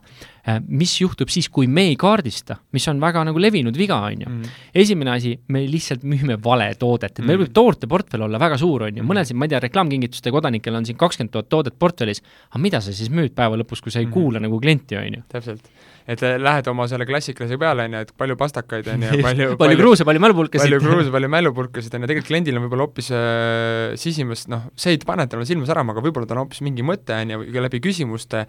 mis 0.69 0.93
juhtub 1.01 1.31
siis, 1.33 1.49
kui 1.51 1.67
me 1.67 1.89
ei 1.91 1.97
kaardista, 1.99 2.57
mis 2.73 2.85
on 2.89 3.01
väga 3.03 3.25
nagu 3.27 3.41
levinud 3.43 3.77
viga, 3.77 3.97
on 4.07 4.21
ju. 4.23 4.29
Mhm. 4.31 4.53
esimene 4.75 5.11
asi, 5.17 5.33
me 5.49 5.65
lihtsalt 5.67 6.05
müüme 6.07 6.37
vale 6.43 6.69
toodet, 6.79 7.19
et 7.19 7.25
meil 7.27 7.41
võib 7.43 7.53
tooteportfell 7.57 8.23
olla 8.29 8.39
väga 8.39 8.59
suur, 8.61 8.87
on 8.87 8.97
ju, 9.01 9.03
mõnel 9.07 9.27
siin, 9.27 9.39
ma 9.41 9.49
ei 9.49 9.55
tea, 9.55 9.61
reklaamkingituste 9.67 10.31
kodanikel 10.31 10.75
on 10.79 10.87
siin 10.87 10.97
kakskümmend 11.01 11.33
tuhat 11.35 11.49
toodet 11.51 11.75
portfellis, 11.79 12.23
aga 12.53 12.63
mida 12.63 12.81
sa 12.81 12.93
siis 12.95 13.11
müüd 13.11 13.35
päeva 13.35 13.59
lõpus, 13.59 13.83
kui 13.83 13.91
sa 13.91 13.99
ei 13.99 14.07
Mhm. 14.07 14.13
kuula 14.15 14.39
nagu 14.41 14.61
klienti, 14.61 14.97
on 14.97 15.15
ju. 15.19 15.23
täpselt. 15.33 15.67
et 16.07 16.23
äh, 16.23 16.37
lähed 16.39 16.69
oma 16.71 16.87
selle 16.87 17.05
klassikalise 17.05 17.59
peale, 17.59 17.83
on 17.89 17.93
ju, 17.93 17.99
et 18.07 18.13
palju 18.17 18.37
pastakaid 18.39 18.87
on 18.93 19.03
ju, 19.03 19.23
palju 19.23 19.57
palju 19.59 19.77
kruuse, 19.77 20.05
palju 20.07 20.21
mälupulkasid. 20.23 20.71
palju 20.71 20.79
kruuse, 20.81 21.11
palju 21.11 21.29
mälupulkasid 21.29 21.95
on 21.95 22.01
ju, 22.03 22.07
tegelikult 22.07 22.31
kliendil 22.31 22.57
on 22.61 22.63
võib-olla 22.69 22.87
hoopis 22.87 23.11
äh, 23.11 23.97
sisimast, 23.99 24.47
noh, 24.53 24.69
see 24.77 24.95
ei 24.95 24.99
pane 24.99 25.27
talle 25.27 25.45
silma 25.49 25.67
särama, 25.67 25.91
aga 25.97 26.05
võib-olla 26.07 26.29
tal 26.31 26.39
on 26.39 26.45
hoopis 26.47 26.63
mingi 26.63 26.87
mõte, 26.87 27.11
on 27.11 27.35
ju, 27.35 27.39
või 27.43 27.65
läbi 27.67 27.81
küsimuste 27.83 28.47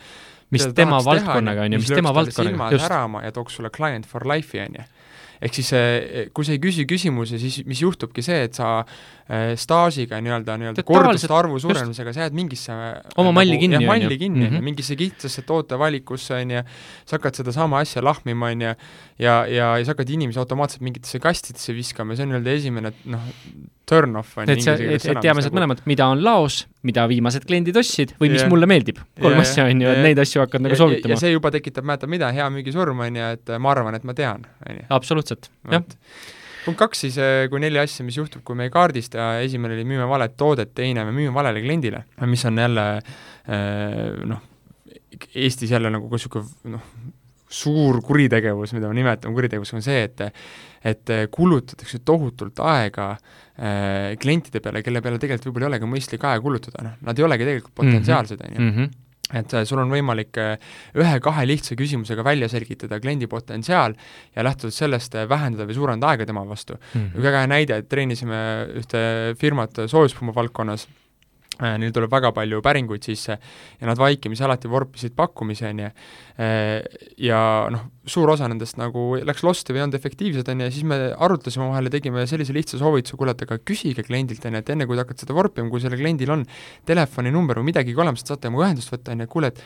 mis 0.51 0.63
ta 0.63 0.73
tema 0.73 0.99
valdkonnaga 1.03 1.65
on 1.67 1.73
ju, 1.73 1.79
mis 1.79 1.89
tema 1.91 2.13
valdkonnaga, 2.15 2.71
just. 2.71 2.85
särama 2.87 3.23
ja 3.25 3.31
tooks 3.35 3.55
sulle 3.59 3.69
client 3.69 4.05
for 4.07 4.23
life'i, 4.27 4.61
on 4.67 4.75
ju. 4.79 4.85
ehk 5.41 5.53
siis 5.53 5.67
eh, 5.77 6.29
kui 6.33 6.45
sa 6.47 6.51
ei 6.55 6.57
küsi 6.57 6.85
küsimusi, 6.89 7.37
siis 7.37 7.59
mis 7.69 7.81
juhtubki 7.83 8.23
see, 8.25 8.39
et 8.47 8.55
sa 8.57 8.79
eh, 9.29 9.51
staažiga 9.59 10.17
nii-öelda, 10.17 10.55
nii-öelda 10.57 10.81
korduste 10.87 11.29
arvu 11.35 11.59
suurenemisega 11.61 12.13
sa 12.15 12.23
jääd 12.25 12.33
mingisse 12.33 12.73
Oma 13.21 13.31
malli 13.35 13.59
kinni, 13.61 13.77
jah, 13.83 13.93
on 13.93 14.01
ju. 14.07 14.17
kinni, 14.17 14.45
ju, 14.47 14.51
Mhm. 14.55 14.63
mingisse 14.65 14.95
kitsasse 14.97 15.41
tootevalikusse, 15.45 16.33
on 16.41 16.55
ju, 16.57 16.63
sa 17.05 17.19
hakkad 17.19 17.35
sedasama 17.37 17.83
asja 17.85 18.01
lahmima, 18.01 18.49
on 18.49 18.61
ju, 18.65 18.73
ja, 19.19 19.35
ja, 19.45 19.77
ja 19.77 19.85
sa 19.85 19.93
hakkad 19.93 20.09
inimesi 20.09 20.39
automaatselt 20.41 20.81
mingitesse 20.81 21.19
kastidesse 21.21 21.75
viskama 21.77 22.13
ja 22.13 22.17
see 22.17 22.23
on 22.25 22.33
nii-öelda 22.33 22.57
esimene 22.57 22.93
noh, 23.05 23.29
turn-off 23.87 24.37
on 24.41 24.49
et 24.51 24.63
sa, 24.63 24.75
et, 24.75 24.97
et 24.99 25.19
teame 25.23 25.43
sealt 25.43 25.55
mõlemad, 25.55 25.81
mida 25.89 26.07
on 26.11 26.21
laos, 26.23 26.61
mida 26.87 27.05
viimased 27.09 27.45
kliendid 27.47 27.77
ostsid 27.79 28.13
või 28.19 28.31
mis 28.33 28.43
Jah. 28.43 28.51
mulle 28.51 28.67
meeldib. 28.69 28.99
kolm 29.21 29.37
Jah, 29.37 29.45
asja 29.45 29.67
on 29.69 29.83
ju, 29.83 29.91
et 29.93 30.01
neid 30.03 30.21
asju 30.23 30.43
hakkad 30.43 30.65
nagu 30.65 30.79
soovitama 30.79 31.15
ja. 31.15 31.21
see 31.23 31.31
juba 31.33 31.51
tekitab, 31.55 31.87
mäletad 31.87 32.11
mida, 32.11 32.31
hea 32.35 32.47
müügisurm, 32.53 33.05
on 33.05 33.19
ju, 33.21 33.29
et 33.37 33.53
ma 33.63 33.71
arvan, 33.73 33.95
et 33.97 34.07
ma 34.07 34.15
tean, 34.17 34.43
on 34.67 34.81
ju. 34.81 34.87
absoluutselt, 34.99 35.51
jah. 35.71 35.87
Punkt 36.67 36.81
kaks 36.81 37.05
siis, 37.05 37.15
kui 37.47 37.61
neli 37.63 37.79
asja, 37.79 38.03
mis 38.03 38.17
juhtub, 38.19 38.41
kui 38.43 38.57
me 38.59 38.65
ei 38.67 38.71
kaardista, 38.73 39.37
esimene 39.39 39.77
oli 39.77 39.85
müüme 39.87 40.07
valet 40.09 40.33
toodet, 40.35 40.73
teine 40.75 41.05
me 41.07 41.13
müüme 41.15 41.31
valele 41.35 41.63
kliendile, 41.63 42.03
mis 42.27 42.43
on 42.49 42.59
jälle 42.59 42.87
eh, 42.97 44.25
noh, 44.27 44.43
Eestis 45.33 45.71
jälle 45.71 45.89
nagu 45.89 46.09
ka 46.11 46.19
niisugune 46.19 46.73
noh, 46.75 46.89
suur 47.49 48.01
kuritegevus, 48.03 48.73
mida 48.75 48.89
ma 48.91 48.97
nimetan 48.97 49.33
kuritegevus, 49.33 49.71
on 49.77 49.85
see, 49.85 50.03
et 50.09 50.25
et 50.83 51.11
kulutatakse 51.31 51.99
tohutult 52.05 52.59
aega 52.59 53.09
äh, 53.13 54.15
klientide 54.21 54.61
peale, 54.63 54.83
kelle 54.85 55.01
peale 55.01 55.19
tegelikult 55.21 55.51
võib-olla 55.51 55.67
ei 55.67 55.73
olegi 55.75 55.91
mõistlik 55.95 56.23
aega 56.27 56.43
kulutada, 56.43 56.85
noh, 56.85 56.95
nad 57.07 57.19
ei 57.19 57.27
olegi 57.27 57.47
tegelikult 57.47 57.77
potentsiaalsed, 57.81 58.43
on 58.47 58.57
ju. 58.57 58.65
Mhm. 58.71 58.95
et 59.35 59.53
äh, 59.59 59.65
sul 59.67 59.81
on 59.81 59.89
võimalik 59.91 60.37
äh, 60.39 60.69
ühe-kahe 60.95 61.43
lihtsa 61.49 61.75
küsimusega 61.75 62.23
välja 62.23 62.47
selgitada 62.47 62.99
kliendi 63.03 63.27
potentsiaal 63.27 63.97
ja 64.35 64.45
lähtuvalt 64.47 64.75
sellest 64.75 65.17
äh, 65.19 65.27
vähendada 65.27 65.67
või 65.67 65.75
suurendada 65.75 66.13
aega 66.13 66.29
tema 66.29 66.45
vastu 66.47 66.77
mm. 66.77 67.01
-hmm. 67.01 67.25
väga 67.25 67.41
hea 67.43 67.49
näide, 67.51 67.81
et 67.81 67.89
treenisime 67.89 68.39
ühte 68.79 69.01
firmat 69.41 69.83
soojuspumu 69.91 70.35
valdkonnas 70.35 70.87
Äh, 70.87 71.06
neil 71.59 71.91
tuleb 71.91 72.11
väga 72.11 72.31
palju 72.31 72.61
päringuid 72.61 73.03
sisse 73.03 73.37
ja 73.81 73.87
nad 73.87 73.97
vaikimisi 73.97 74.43
alati 74.45 74.67
vorpisid 74.69 75.15
ju, 75.79 75.89
äh, 76.37 76.83
ja 77.17 77.39
noh, 77.73 77.87
suur 78.05 78.29
osa 78.29 78.47
nendest 78.47 78.77
nagu 78.77 79.17
läks 79.25 79.43
losti 79.43 79.73
või 79.73 79.81
ei 79.81 79.85
olnud 79.87 79.97
efektiivsed, 79.99 80.47
on 80.53 80.59
ju, 80.59 80.65
ja 80.69 80.71
siis 80.71 80.83
me 80.83 80.99
arutlesime 81.17 81.65
omavahel 81.65 81.89
ja 81.89 81.95
tegime 81.97 82.27
sellise 82.29 82.53
lihtsa 82.53 82.77
soovituse, 82.77 83.17
kuule, 83.17 83.31
et 83.31 83.41
aga 83.47 83.57
küsige 83.57 84.03
kliendilt, 84.05 84.45
on 84.45 84.53
ju, 84.53 84.59
et 84.59 84.69
enne, 84.69 84.85
kui 84.85 84.95
te 84.95 85.01
hakkate 85.05 85.25
seda 85.25 85.33
vorpima, 85.33 85.69
kui 85.69 85.81
sellel 85.81 85.99
kliendil 85.99 86.31
on 86.37 86.45
telefoninumber 86.85 87.59
või 87.61 87.71
midagi 87.73 87.95
olemas, 87.97 88.21
et 88.21 88.27
saate 88.31 88.47
temaga 88.47 88.69
ühendust 88.69 88.93
võtta, 88.93 89.11
on 89.15 89.25
ju, 89.25 89.27
kuule, 89.33 89.47
et 89.53 89.63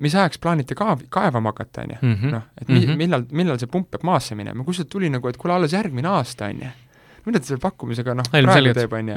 mis 0.00 0.14
ajaks 0.14 0.38
plaanite 0.42 0.74
ka-, 0.78 0.96
kaevama 1.10 1.52
hakata, 1.52 1.82
on 1.84 1.92
ju, 1.94 1.98
Mhm. 2.02 2.30
noh, 2.32 2.42
et 2.60 2.68
mi- 2.68 2.86
Mhm. 2.86 2.96
millal, 2.98 3.26
millal 3.30 3.58
see 3.58 3.66
pump 3.70 3.90
peab 3.90 4.02
maasse 4.02 4.34
minema, 4.34 4.64
kuskilt 4.64 4.88
tuli 4.90 5.10
nagu, 5.10 5.28
et 5.28 5.36
kuule, 5.36 5.54
alles 5.54 5.72
järgmine 5.72 6.08
aasta, 6.08 6.46
on 6.46 6.60
ju. 6.62 6.70
Mida 7.26 7.40
ta 7.40 7.48
selle 7.48 7.60
pakkumisega 7.62 8.14
noh, 8.18 8.26
praegu 8.30 8.74
teeb, 8.76 8.96
on 8.98 9.12
ju. 9.12 9.16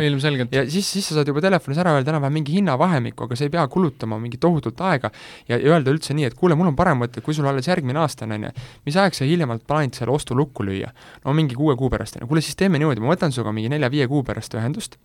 Ja 0.55 0.63
siis, 0.71 0.87
siis 0.89 1.09
sa 1.09 1.17
saad 1.17 1.31
juba 1.31 1.43
telefonis 1.43 1.81
ära 1.83 1.95
öelda 1.97 2.13
enam-vähem 2.13 2.37
mingi 2.39 2.55
hinnavahemikku, 2.57 3.27
aga 3.27 3.39
sa 3.39 3.47
ei 3.47 3.53
pea 3.53 3.65
kulutama 3.71 4.19
mingit 4.21 4.41
tohutut 4.43 4.79
aega. 4.87 5.11
Ja, 5.49 5.59
öelda 5.59 5.93
üldse 5.93 6.15
nii, 6.17 6.29
et 6.31 6.37
kuule, 6.39 6.55
mul 6.59 6.71
on 6.71 6.77
parem 6.79 7.03
mõte, 7.03 7.23
kui 7.25 7.35
sul 7.37 7.49
alles 7.49 7.67
järgmine 7.67 7.99
aasta 8.03 8.27
on, 8.27 8.37
on 8.37 8.47
ju, 8.47 8.53
mis 8.87 8.97
ajaks 8.97 9.23
sa 9.23 9.27
hiljemalt 9.27 9.67
plaanid 9.67 9.97
selle 9.97 10.15
ostu 10.15 10.37
lukku 10.37 10.65
lüüa? 10.67 10.93
no 11.25 11.33
mingi 11.35 11.57
kuue 11.57 11.75
kuu 11.79 11.91
pärast, 11.93 12.17
on 12.17 12.25
ju, 12.25 12.31
kuule 12.31 12.43
siis 12.45 12.57
teeme 12.59 12.79
niimoodi, 12.81 13.03
ma 13.03 13.13
võtan 13.13 13.33
sinuga 13.35 13.53
mingi 13.55 13.71
nelja-viie 13.73 14.07
kuu 14.09 14.23
pärast 14.27 14.55
ühendust, 14.57 14.97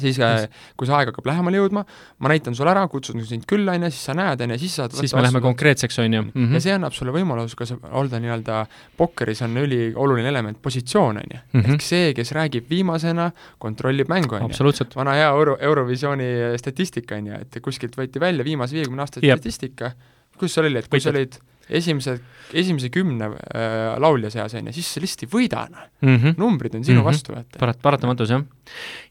siis 0.00 0.18
äh, 0.22 0.46
kui 0.78 0.88
see 0.88 0.96
aeg 0.96 1.10
hakkab 1.12 1.28
lähemale 1.30 1.60
jõudma, 1.60 1.84
ma 2.18 2.32
näitan 2.32 2.56
sulle 2.56 2.72
ära, 2.72 2.84
kutsun 2.92 3.22
sind 3.28 3.46
külla, 3.50 3.76
on 3.76 3.86
ju, 3.86 3.92
siis 3.94 4.08
sa 4.10 4.16
näed, 4.18 4.44
on 4.44 4.54
ju, 4.54 4.60
siis 4.62 4.76
saad 4.80 4.96
siis 4.96 5.14
me 5.16 5.24
läheme 5.24 5.42
konkreetseks, 5.44 5.98
on 6.04 6.16
ju. 6.18 6.24
ja 6.56 6.62
see 6.64 6.74
annab 6.76 6.96
sulle 6.96 7.14
võimaluse 7.14 7.58
ka 7.58 7.68
olla 8.00 8.22
nii-öelda, 8.22 8.62
pokkeris 9.00 9.44
on 9.46 9.60
ülioluline 9.62 10.32
element 10.32 10.60
positsioon, 10.62 11.22
on 11.22 11.36
ju. 11.36 11.42
Mhm. 11.52 11.76
ehk 11.76 11.86
see, 11.86 12.10
kes 12.16 12.34
räägib 12.36 12.70
viimasena, 12.70 13.30
kontrollib 13.62 14.10
mängu, 14.12 14.38
on 14.40 14.50
ju 14.50 14.88
vana 14.96 15.16
hea 15.18 15.30
Euro, 15.30 15.56
Eurovisiooni 15.60 16.32
statistika, 16.60 17.16
on 17.20 17.32
ju, 17.32 17.40
et 17.46 17.62
kuskilt 17.64 17.96
võeti 17.98 18.20
välja 18.22 18.44
viimase 18.44 18.76
viiekümne 18.78 19.04
aasta 19.04 19.22
Jep. 19.22 19.40
statistika, 19.40 19.92
kus 20.38 20.54
seal 20.54 20.68
oli, 20.70 20.82
et 20.82 20.90
kui 20.90 21.00
sa 21.00 21.12
olid 21.12 21.38
esimese, 21.72 22.18
esimese 22.52 22.90
kümne 22.92 23.30
äh, 23.32 23.98
laulja 24.02 24.30
seas, 24.32 24.54
on 24.58 24.68
ju, 24.68 24.74
siis 24.76 24.90
sa 24.94 25.02
lihtsalt 25.02 25.24
ei 25.26 25.30
võida, 25.32 25.62
noh. 25.72 25.86
mm. 26.02 26.16
-hmm. 26.16 26.34
numbrid 26.40 26.74
on 26.76 26.84
sinu 26.84 27.00
Mhm. 27.00 27.06
vastu, 27.08 27.32
vaata. 27.34 27.58
parat-, 27.58 27.80
paratamatus, 27.82 28.30
jah. 28.30 28.42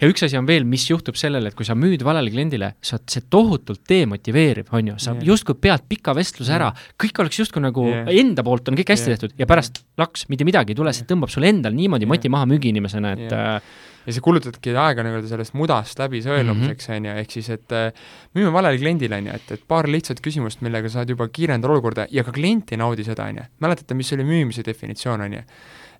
ja 0.01 0.08
üks 0.12 0.24
asi 0.25 0.38
on 0.38 0.48
veel, 0.48 0.63
mis 0.63 0.86
juhtub 0.89 1.15
sellele, 1.20 1.50
et 1.51 1.56
kui 1.58 1.65
sa 1.65 1.75
müüd 1.75 2.03
valele 2.06 2.30
kliendile, 2.32 2.74
sa 2.82 3.00
see 3.08 3.24
tohutult 3.30 3.82
demotiveeriv, 3.89 4.68
on 4.72 4.88
ju, 4.94 4.98
sa 4.98 5.13
Jah. 5.15 5.24
justkui 5.34 5.56
pead 5.62 5.88
pika 5.89 6.13
vestluse 6.15 6.53
ära, 6.53 6.72
kõik 7.01 7.20
oleks 7.20 7.39
justkui 7.39 7.62
nagu 7.62 7.88
Jah. 7.89 8.08
enda 8.22 8.44
poolt 8.44 8.70
on 8.70 8.75
kõik 8.75 8.94
hästi 8.94 9.10
Jah. 9.10 9.18
tehtud 9.20 9.38
ja 9.39 9.46
pärast 9.50 9.84
laks, 9.98 10.27
mitte 10.30 10.46
midagi 10.46 10.72
ei 10.72 10.75
tule, 10.75 10.94
see 10.94 11.06
tõmbab 11.10 11.30
sul 11.34 11.44
endal 11.44 11.74
niimoodi 11.74 12.06
Jah. 12.06 12.13
moti 12.15 12.30
maha 12.30 12.46
müügiinimesena, 12.46 13.13
et 13.18 13.32
Jah. 13.32 13.62
Ja 14.05 14.15
sa 14.15 14.24
kulutadki 14.24 14.74
aega 14.75 15.05
nii-öelda 15.05 15.29
sellest 15.29 15.55
mudast 15.58 16.00
läbi 16.01 16.22
sõelumiseks, 16.25 16.89
on 16.96 17.10
ju, 17.10 17.17
ehk 17.22 17.36
siis 17.38 17.51
et 17.53 17.75
äh, 17.77 17.91
müüme 18.38 18.53
valele 18.55 18.79
kliendile, 18.81 19.20
on 19.22 19.29
ju, 19.29 19.38
et, 19.38 19.53
et 19.58 19.67
paar 19.67 19.89
lihtsat 19.91 20.24
küsimust, 20.24 20.63
millega 20.65 20.89
saad 20.91 21.12
juba 21.12 21.27
kiirendada 21.34 21.74
olukorda 21.74 22.08
ja 22.12 22.25
ka 22.27 22.34
klient 22.36 22.74
ei 22.74 22.81
naudi 22.81 23.05
seda, 23.08 23.29
on 23.29 23.41
ju. 23.41 23.48
mäletate, 23.63 23.98
mis 23.98 24.12
oli 24.17 24.27
müümise 24.27 24.65
definitsioon, 24.65 25.27
on 25.27 25.39
ju? 25.39 25.46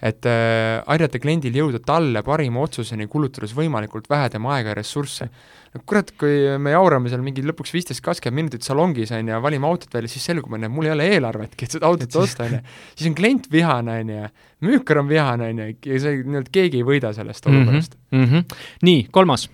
Et 0.02 0.26
äh, 0.26 0.82
aidata 0.90 1.20
kliendil 1.22 1.56
jõuda 1.60 1.82
talle 1.86 2.24
parima 2.26 2.64
otsuseni, 2.66 3.06
kulutades 3.12 3.54
võimalikult 3.58 4.10
vähe 4.10 4.32
tema 4.34 4.56
aega 4.56 4.74
ja 4.74 4.78
ressursse. 4.80 5.28
no 5.72 5.82
kurat, 5.86 6.10
kui 6.20 6.58
me 6.60 6.74
jaurame 6.74 7.12
seal 7.12 7.22
mingi 7.24 7.44
lõpuks 7.46 7.72
viisteist, 7.76 8.04
kakskümmend 8.04 8.42
minutit 8.42 8.66
salongis, 8.66 9.14
on 9.16 9.30
ju, 9.30 9.42
valime 9.46 9.70
autot 9.70 9.94
välja, 9.94 10.10
siis 10.12 10.26
selgub, 10.28 10.54
on 10.58 10.66
ju, 10.66 10.72
mul 10.74 10.90
ei 10.90 10.96
ole 10.96 11.08
eelarvetki, 11.14 11.68
et 11.68 11.78
seda 11.78 11.88
autot 11.92 12.18
osta, 12.24 12.48
on 12.50 12.58
ju. 12.58 12.64
siis 12.96 13.12
on 13.12 13.18
klient 13.20 13.48
vihane, 13.54 14.00
on 14.02 14.14
ju, 14.16 14.32
müükar 14.68 15.04
on 15.04 15.12
vihane, 15.12 15.52
on 15.54 15.62
ju, 15.64 15.78
ja 15.94 16.02
see, 16.02 16.24
nii-öelda 16.26 16.56
keegi 16.58 16.82
ei 16.82 16.88
võida 16.88 17.14
sellest 17.16 17.48
olukorrast 17.52 17.96
mm. 17.98 18.18
mm 18.18 18.32
-hmm. 18.32 18.60
nii, 18.90 19.06
kolmas, 19.14 19.48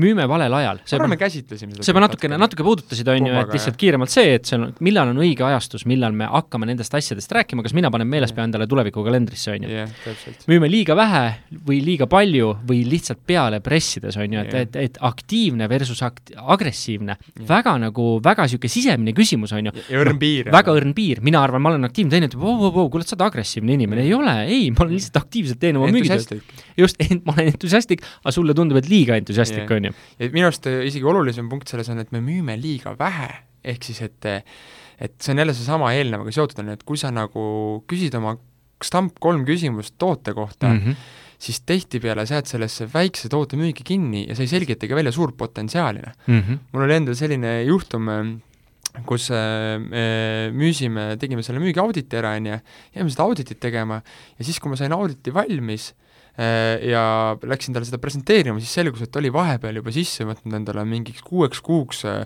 müüme 0.00 0.28
valel 0.28 0.54
ajal. 0.54 0.78
-hmm. 0.78 0.96
korra 0.96 1.08
me 1.08 1.16
käsitlesime 1.16 1.72
seda. 1.72 1.84
sa 1.84 1.92
juba 1.92 2.00
natukene, 2.06 2.38
natuke 2.40 2.64
puudutasid, 2.64 3.08
on 3.08 3.26
ju, 3.26 3.34
et 3.40 3.52
lihtsalt 3.52 3.76
kiiremalt 3.76 4.10
see, 4.12 4.34
et 4.38 4.48
see 4.48 4.56
on, 4.58 4.72
millal 4.80 5.12
on 5.12 5.20
õige 5.20 5.44
ajastus, 5.44 5.84
millal 5.86 6.14
me 6.16 6.28
hakkame 6.30 6.68
nendest 6.70 6.94
asjadest 6.94 7.32
rääkima, 7.32 7.62
kas 7.62 7.74
mina 7.76 7.90
panen 7.92 8.08
meelespea 8.08 8.46
endale 8.48 8.66
tuleviku 8.70 9.04
kalendrisse, 9.04 9.52
on 9.56 9.66
ju. 9.66 9.86
täpselt. 10.04 10.46
müüme 10.48 10.70
liiga 10.72 10.96
vähe 10.96 11.24
või 11.68 11.82
liiga 11.84 12.08
palju 12.10 12.54
või 12.68 12.82
lihtsalt 12.88 13.20
peale 13.26 13.60
pressides, 13.60 14.16
on 14.16 14.32
ju, 14.32 14.40
et, 14.40 14.52
Jah. 14.52 14.66
et, 14.66 14.76
et 14.76 14.98
aktiivne 15.00 15.68
versus 15.68 16.02
akt-, 16.06 16.34
agressiivne, 16.36 17.18
Jah. 17.18 17.48
väga 17.48 17.76
nagu, 17.82 18.08
väga 18.24 18.48
niisugune 18.48 18.72
sisemine 18.72 19.16
küsimus, 19.16 19.52
on 19.56 19.68
ju. 19.68 19.76
ja 19.90 20.02
õrn 20.02 20.20
piir. 20.22 20.50
väga 20.52 20.76
õrn 20.78 20.96
piir, 20.96 21.20
mina 21.24 21.42
arvan, 21.44 21.62
ma 21.62 21.74
olen 21.74 21.88
aktiivne, 21.90 22.12
teine 22.16 22.30
ütleb, 22.30 22.42
oo, 22.42 22.56
oo, 22.56 22.72
oo, 22.72 22.88
kuule, 22.92 23.04
sa 23.06 23.16
oled 23.16 23.26
agressiivne 23.28 23.76
inimene, 23.76 24.06
ei 24.06 24.16
ole, 24.16 24.36
ei, 24.46 24.70
ma 24.72 24.86
olen 24.86 24.96
lihtsalt 24.96 25.20
aktiivselt 25.22 25.60
teen 25.62 25.76
oma 25.80 25.90
müügitööd. 25.92 26.40
just, 26.80 27.00
ma 27.26 27.36
olen 27.36 27.52
entusiastlik, 27.52 28.04
aga 28.22 28.34
sulle 28.34 28.56
tundub, 28.56 28.80
et 28.80 28.88
liiga 28.90 29.18
entusiastlik, 29.20 29.66
Jah. 29.66 29.76
on 29.76 29.81
ju. 29.88 29.96
ja 30.18 30.30
minu 30.34 30.48
arust 30.48 30.68
äh, 30.70 30.82
isegi 30.88 31.08
olulisem 31.08 31.48
punkt 31.52 31.72
selles 31.72 31.90
on, 31.92 32.02
et 32.02 32.12
me 32.14 32.22
müüme 32.24 32.56
liiga 32.60 32.94
vähe, 32.98 33.30
ehk 33.64 33.90
siis 33.90 34.02
et 34.06 34.30
et 35.02 35.16
see 35.18 35.32
on 35.34 35.42
jälle 35.42 35.54
seesama 35.56 35.90
eelnevaga 35.96 36.32
seotud 36.34 36.62
on, 36.62 36.72
et 36.76 36.84
kui 36.86 37.00
sa 37.00 37.10
nagu 37.14 37.42
küsid 37.90 38.14
oma 38.18 38.36
stamp 38.82 39.18
kolm 39.22 39.44
küsimust 39.46 39.96
toote 39.98 40.34
kohta 40.34 40.68
mm. 40.68 40.78
-hmm. 40.78 40.94
siis 41.38 41.60
tihtipeale 41.66 42.26
sa 42.26 42.38
jääd 42.38 42.50
sellesse 42.50 42.86
väikse 42.92 43.28
toote 43.28 43.56
müügi 43.56 43.82
kinni 43.84 44.26
ja 44.28 44.36
sa 44.36 44.42
ei 44.42 44.52
selgitagi 44.52 44.94
välja 44.94 45.12
suurt 45.12 45.36
potentsiaali, 45.36 46.00
noh. 46.06 46.14
Mhm. 46.26 46.58
mul 46.72 46.82
oli 46.82 46.94
endal 46.94 47.14
selline 47.14 47.62
juhtum, 47.64 48.10
kus 49.06 49.30
äh, 49.30 49.80
me 49.80 50.50
müüsime, 50.52 51.16
tegime 51.18 51.42
selle 51.42 51.58
müügiauditi 51.58 52.18
ära, 52.18 52.36
on 52.36 52.46
ju, 52.46 52.58
jäime 52.94 53.10
seda 53.10 53.22
auditit 53.22 53.60
tegema 53.60 54.02
ja 54.38 54.44
siis, 54.44 54.60
kui 54.60 54.70
ma 54.70 54.76
sain 54.76 54.92
auditi 54.92 55.34
valmis 55.34 55.90
äh, 55.90 56.11
ja 56.36 57.02
läksin 57.44 57.74
talle 57.74 57.84
seda 57.84 58.00
presenteerima, 58.00 58.60
siis 58.62 58.72
selgus, 58.78 59.02
et 59.04 59.16
oli 59.20 59.28
vahepeal 59.32 59.76
juba 59.82 59.92
sisse 59.92 60.24
võtnud 60.24 60.56
endale 60.56 60.84
mingiks 60.88 61.20
kuueks 61.26 61.60
kuuks 61.64 62.04
äh, 62.08 62.22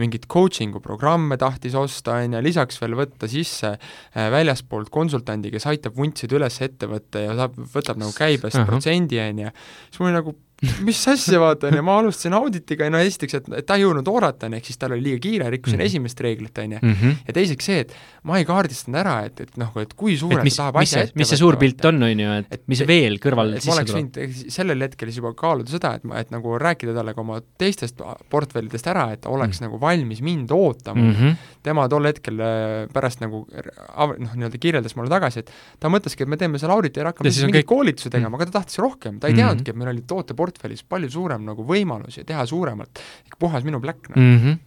mingit 0.00 0.24
coaching'u 0.32 0.80
programme 0.84 1.36
tahtis 1.40 1.76
osta, 1.76 2.16
on 2.24 2.38
ju, 2.38 2.42
lisaks 2.44 2.80
veel 2.80 2.96
võtta 2.98 3.28
sisse 3.30 3.74
äh, 3.74 4.30
väljaspoolt 4.32 4.88
konsultandi, 4.94 5.52
kes 5.52 5.68
aitab 5.70 5.98
vuntsida 6.00 6.38
üles 6.40 6.56
ettevõtte 6.64 7.26
ja 7.26 7.36
saab, 7.36 7.58
võtab 7.74 8.00
nagu 8.00 8.16
käibest 8.16 8.62
protsendi, 8.68 9.20
on 9.26 9.44
ju, 9.44 9.52
siis 9.90 10.00
mul 10.00 10.10
oli 10.10 10.18
nagu 10.20 10.36
mis 10.84 10.98
asja, 11.08 11.38
vaata, 11.40 11.68
on 11.70 11.76
ju, 11.78 11.82
ma 11.86 11.94
alustasin 12.02 12.34
auditiga 12.36 12.84
ja 12.84 12.92
no 12.92 12.98
esiteks, 13.00 13.34
et, 13.38 13.46
et 13.60 13.66
ta 13.66 13.78
ei 13.78 13.84
jõudnud 13.86 14.08
oodata, 14.12 14.46
on 14.48 14.52
ju, 14.56 14.60
ehk 14.60 14.66
siis 14.68 14.76
tal 14.80 14.92
oli 14.96 15.04
liiga 15.06 15.20
kiire, 15.24 15.46
rikkusin 15.54 15.78
mm. 15.80 15.86
esimest 15.86 16.20
reeglit, 16.20 16.58
on 16.60 16.74
ju. 16.76 16.80
Mhm. 16.82 17.14
ja 17.28 17.34
teiseks 17.36 17.64
see, 17.70 17.78
et 17.86 17.94
ma 18.28 18.36
ei 18.40 18.44
kaardistanud 18.48 18.98
ära, 19.00 19.14
et, 19.28 19.40
et 19.46 19.56
noh, 19.60 19.70
et 19.80 19.94
kui 19.96 20.12
et 20.14 20.20
suurelt 20.20 20.44
mis, 20.44 20.56
ta 20.58 20.66
tahab 20.66 20.80
asja 20.82 21.04
ette 21.06 21.16
mis 21.20 21.30
see 21.32 21.40
suur 21.40 21.56
pilt 21.60 21.84
on, 21.88 22.02
on 22.04 22.20
ju, 22.24 22.34
et 22.42 22.52
Et- 22.58 22.64
mis 22.68 22.80
et- 22.84 22.88
veel 22.90 23.16
kõrval 23.22 23.54
et 23.54 23.60
ma 23.60 23.60
sisse 23.64 23.76
oleks 23.78 23.94
tuleb? 23.94 24.36
sellel 24.52 24.84
hetkel 24.84 25.08
siis 25.08 25.20
juba 25.22 25.32
kaaluda 25.38 25.72
seda, 25.72 25.94
et 25.96 26.04
ma, 26.04 26.20
et 26.20 26.30
nagu 26.34 26.56
rääkida 26.60 26.92
talle 26.96 27.14
ka 27.16 27.24
oma 27.24 27.40
teistest 27.60 28.02
portfellidest 28.30 28.86
ära, 28.92 29.06
et 29.16 29.24
oleks 29.30 29.60
mm. 29.60 29.66
nagu 29.68 29.80
valmis 29.80 30.20
mind 30.24 30.52
ootama 30.52 31.00
mm.. 31.00 31.16
Mhm. 31.16 31.40
tema 31.64 31.88
tol 31.92 32.04
hetkel 32.08 32.38
äh, 32.40 32.84
pärast 32.92 33.20
nagu 33.24 33.42
noh, 33.48 34.34
nii-öelda 34.36 34.60
kirjeldas 34.60 34.94
mulle 34.96 35.10
tagasi, 35.12 35.40
et 35.44 35.50
ta 35.80 35.88
mõtleski, 35.92 36.24
et 36.24 36.30
me 36.32 36.36
teeme 36.40 36.60
selle 36.60 36.72
auditi 36.76 37.00
ära, 37.00 37.12
hakkame 37.14 37.28
Ja 37.28 37.34
siis 37.36 37.44
mingeid 37.48 37.64
kõik- 37.64 37.72
koolitusi 37.74 38.10
tegema, 38.12 38.36
aga 38.38 38.46
ta 38.48 38.58
tahtis 38.60 38.78
rohkem, 38.80 39.18
ta 39.20 39.28
ei 39.28 39.34
Mhm. 39.34 39.40
teadnudki, 39.40 39.70
et 39.74 39.76
meil 39.80 39.90
oli 39.94 40.02
tooteportfellis 40.50 40.86
palju 40.88 41.10
suurem 41.10 41.44
nagu 41.46 41.64
võimalus 41.66 42.18
ja 42.18 42.24
teha 42.26 42.44
suuremalt, 42.48 43.00
puhas 43.38 43.64
minu 43.66 43.80
pläkk, 43.80 44.10
noh. 44.12 44.18
Mhm. 44.20 44.58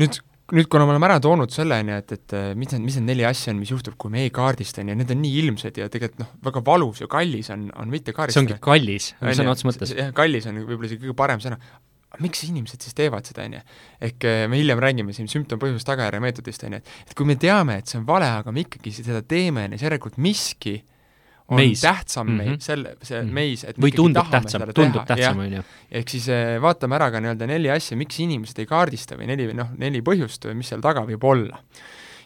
nüüd, 0.00 0.18
nüüd 0.52 0.68
kuna 0.68 0.86
me 0.86 0.94
oleme 0.94 1.08
ära 1.08 1.20
toonud 1.20 1.52
selle, 1.52 1.78
on 1.82 1.92
ju, 1.92 2.00
et, 2.02 2.12
et 2.16 2.34
mis 2.56 2.72
need, 2.72 2.82
mis 2.86 2.96
need 2.98 3.08
neli 3.10 3.24
asja 3.28 3.52
on, 3.52 3.60
mis 3.60 3.70
juhtub, 3.72 3.96
kui 4.00 4.12
me 4.12 4.24
ei 4.24 4.32
kaardista, 4.34 4.82
on 4.82 4.92
ju, 4.92 4.98
need 4.98 5.12
on 5.12 5.22
nii 5.22 5.38
ilmsed 5.44 5.80
ja 5.80 5.88
tegelikult 5.92 6.24
noh, 6.24 6.34
väga 6.48 6.64
valus 6.66 7.02
ja 7.02 7.08
kallis 7.12 7.50
on, 7.52 7.70
on 7.76 7.92
mitte 7.92 8.12
see 8.12 8.18
kaardistada 8.18 8.44
ongi 8.44 8.60
kallis, 8.64 9.12
sõna 9.20 9.54
otseses 9.54 9.68
mõttes. 9.70 9.96
jah, 9.96 10.12
kallis 10.16 10.48
on 10.48 10.62
võib-olla 10.62 10.90
isegi 10.90 11.06
kõige 11.06 11.18
parem 11.18 11.42
sõna. 11.44 11.60
miks 12.20 12.42
inimesed 12.44 12.84
siis 12.84 12.94
teevad 12.94 13.28
seda, 13.28 13.46
on 13.48 13.58
ju? 13.58 13.60
ehk 14.08 14.28
eh, 14.28 14.46
me 14.48 14.60
hiljem 14.60 14.80
räägime 14.84 15.16
siin 15.16 15.28
sümptom-põhjus-tagajärje 15.32 16.20
meetodist, 16.20 16.64
on 16.68 16.76
ju, 16.76 16.82
et 16.82 17.10
et 17.10 17.16
kui 17.16 17.28
me 17.28 17.36
teame, 17.40 17.78
et 17.80 17.88
see 17.88 18.00
on 18.00 18.08
vale, 18.08 18.28
aga 18.40 18.52
me 18.52 18.64
ikkagi 18.66 18.92
seda 19.00 19.22
teeme, 19.24 19.64
on 19.64 19.76
ju, 19.76 19.80
siis 19.80 19.88
järelikult 19.88 20.20
miski 20.20 20.80
on 21.48 21.58
Meis. 21.58 21.80
tähtsam 21.80 22.28
mm. 22.28 22.40
-hmm. 22.40 22.58
selle, 22.60 22.96
see 23.02 23.18
mm. 23.18 23.28
-hmm. 23.28 23.32
meis, 23.32 23.64
et 23.64 23.78
või 23.78 23.92
tundub 23.96 24.30
tähtsam 24.30 24.66
tundub 24.74 25.06
teha, 25.06 25.16
tähtsam, 25.16 25.42
on 25.44 25.56
ju. 25.58 25.64
ehk 25.90 26.08
siis 26.14 26.28
eh, 26.28 26.56
vaatame 26.62 26.96
ära 26.96 27.10
ka 27.10 27.20
nii-öelda 27.20 27.48
neli 27.50 27.70
asja, 27.70 27.96
miks 27.96 28.20
inimesed 28.22 28.62
ei 28.62 28.68
kaardista 28.70 29.18
või 29.18 29.28
neli, 29.32 29.48
noh, 29.56 29.74
neli 29.78 30.02
põhjust 30.06 30.46
või 30.48 30.60
mis 30.60 30.72
seal 30.72 30.84
taga 30.84 31.04
võib 31.08 31.24
olla. 31.24 31.60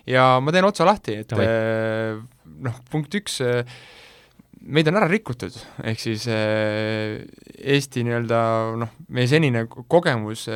ja 0.07 0.37
ma 0.41 0.53
teen 0.53 0.69
otsa 0.69 0.87
lahti, 0.87 1.21
et 1.23 1.31
Davai. 1.33 1.47
eh, 1.47 2.21
noh, 2.69 2.81
punkt 2.91 3.15
üks, 3.19 3.41
meid 4.65 4.89
on 4.91 4.99
ära 4.99 5.09
rikutud, 5.11 5.55
ehk 5.87 6.01
siis 6.01 6.27
eh, 6.33 7.23
Eesti 7.77 8.03
nii-öelda 8.07 8.41
noh, 8.81 8.93
meie 9.15 9.29
senine 9.31 9.65
ko- 9.71 9.85
kogemus, 9.91 10.47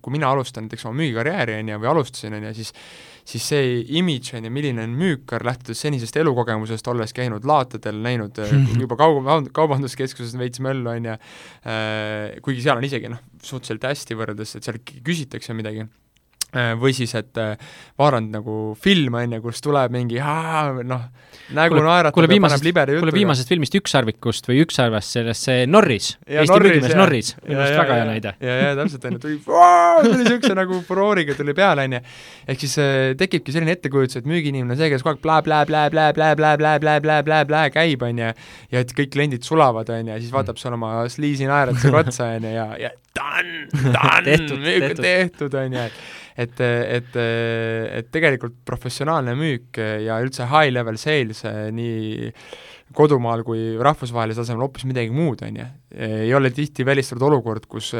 kui 0.00 0.14
mina 0.14 0.30
alustan 0.32 0.66
näiteks 0.66 0.86
oma 0.88 1.00
müügikarjääri, 1.00 1.58
on 1.60 1.72
ju, 1.72 1.78
või 1.82 1.90
alustasin, 1.94 2.36
on 2.38 2.48
ju, 2.48 2.52
siis 2.60 2.74
siis 3.30 3.44
see 3.46 3.74
imidž, 4.00 4.32
on 4.38 4.46
ju, 4.48 4.50
milline 4.50 4.82
on 4.82 4.94
müükar, 4.98 5.44
lähtudes 5.46 5.78
senisest 5.84 6.16
elukogemusest, 6.18 6.88
olles 6.90 7.12
käinud 7.14 7.44
laatadel, 7.46 8.00
näinud 8.02 8.40
eh, 8.42 8.54
juba 8.82 8.98
kaub-, 8.98 9.50
kaubanduskeskuses 9.54 10.34
veits 10.40 10.62
möllu, 10.64 10.88
on 10.94 11.10
ju, 11.12 11.16
kuigi 12.46 12.64
seal 12.64 12.80
on 12.80 12.88
isegi 12.88 13.12
noh, 13.12 13.20
suhteliselt 13.42 13.86
hästi 13.90 14.18
võrreldes, 14.18 14.56
et 14.56 14.66
seal 14.66 14.80
küsitakse 14.82 15.54
midagi, 15.56 15.86
või 16.80 16.92
siis, 16.96 17.12
et 17.18 17.36
äh, 17.38 17.56
vaadanud 18.00 18.30
nagu 18.40 18.54
film, 18.80 19.14
on 19.20 19.32
ju, 19.36 19.40
kus 19.44 19.60
tuleb 19.64 19.92
mingi 19.94 20.18
noh, 20.20 21.02
nägu 21.54 21.78
naeratab 21.82 22.16
libeda 22.64 22.92
jutuga. 22.92 23.04
kuule 23.04 23.12
viimasest 23.14 23.48
filmist 23.50 23.74
Ükssarvikust 23.78 24.48
või 24.50 24.56
Ükssarvest, 24.64 25.08
sellest 25.18 25.42
see 25.46 25.66
Norris, 25.70 26.06
Eesti 26.26 26.58
müügimees 26.64 26.96
Norris, 26.98 27.28
minu 27.46 27.60
arust 27.62 27.78
väga 27.78 27.94
hea 28.00 28.06
näide. 28.08 28.30
ja, 28.42 28.52
ja 28.60 28.70
täpselt, 28.78 29.04
on 29.06 29.12
ju, 29.16 29.20
tuli, 29.22 29.36
tuli 29.44 30.18
niisuguse 30.24 30.54
nagu 30.58 30.74
furooriga 30.86 31.32
tuli 31.38 31.52
peale, 31.56 31.80
on 31.88 31.92
ju. 31.98 32.02
ehk 32.50 32.58
siis 32.64 32.74
äh, 32.82 32.88
tekibki 33.20 33.50
selline 33.54 33.72
ettekujutus, 33.78 34.16
et 34.20 34.28
müügiinimene 34.30 34.72
on 34.74 34.80
see, 34.80 34.90
kes 34.92 35.02
kogu 35.06 35.12
aeg 35.14 35.22
blä-blä-blä-blä-blä-blä-blä-blä-blä-blä 35.26 37.62
käib, 37.74 38.00
on 38.06 38.16
ju, 38.24 38.28
ja 38.74 38.76
et 38.84 38.90
kõik 38.96 39.10
kliendid 39.14 39.42
sulavad, 39.46 39.88
on 39.94 40.02
ju, 40.06 40.12
ja 40.14 40.20
siis 40.22 40.32
vaatab 40.34 40.56
sulle 40.60 40.76
oma 40.78 40.90
sliisi 41.10 41.44
naeratusega 41.50 41.96
otsa, 42.04 42.22
on 42.38 42.44
ju, 42.48 42.52
ja, 42.56 42.66
ja 42.86 42.90
done, 43.16 43.54
done, 43.94 44.32
tehtud, 45.00 45.54
on 45.54 45.78
ju, 45.78 45.82
et 45.90 45.96
et, 46.40 46.60
et, 46.64 47.16
et 47.20 48.10
tegelikult 48.12 48.56
professionaalne 48.68 49.34
müük 49.38 49.80
ja 49.80 50.20
üldse 50.24 50.48
high 50.50 50.72
level 50.72 50.98
sales 51.00 51.44
nii 51.76 52.30
kodumaal 52.96 53.44
kui 53.46 53.76
rahvusvahelisel 53.78 54.42
tasemel 54.42 54.64
hoopis 54.64 54.86
midagi 54.88 55.12
muud, 55.14 55.44
on 55.46 55.60
ju. 55.60 55.66
ei 55.94 56.32
ole 56.34 56.50
tihti 56.54 56.86
välistatud 56.86 57.28
olukord, 57.28 57.68
kus 57.70 57.92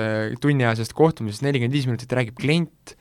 tunniajasest 0.42 0.96
kohtumisest 0.98 1.46
nelikümmend 1.46 1.76
viis 1.76 1.86
minutit 1.86 2.16
räägib 2.16 2.40
klient 2.40 2.96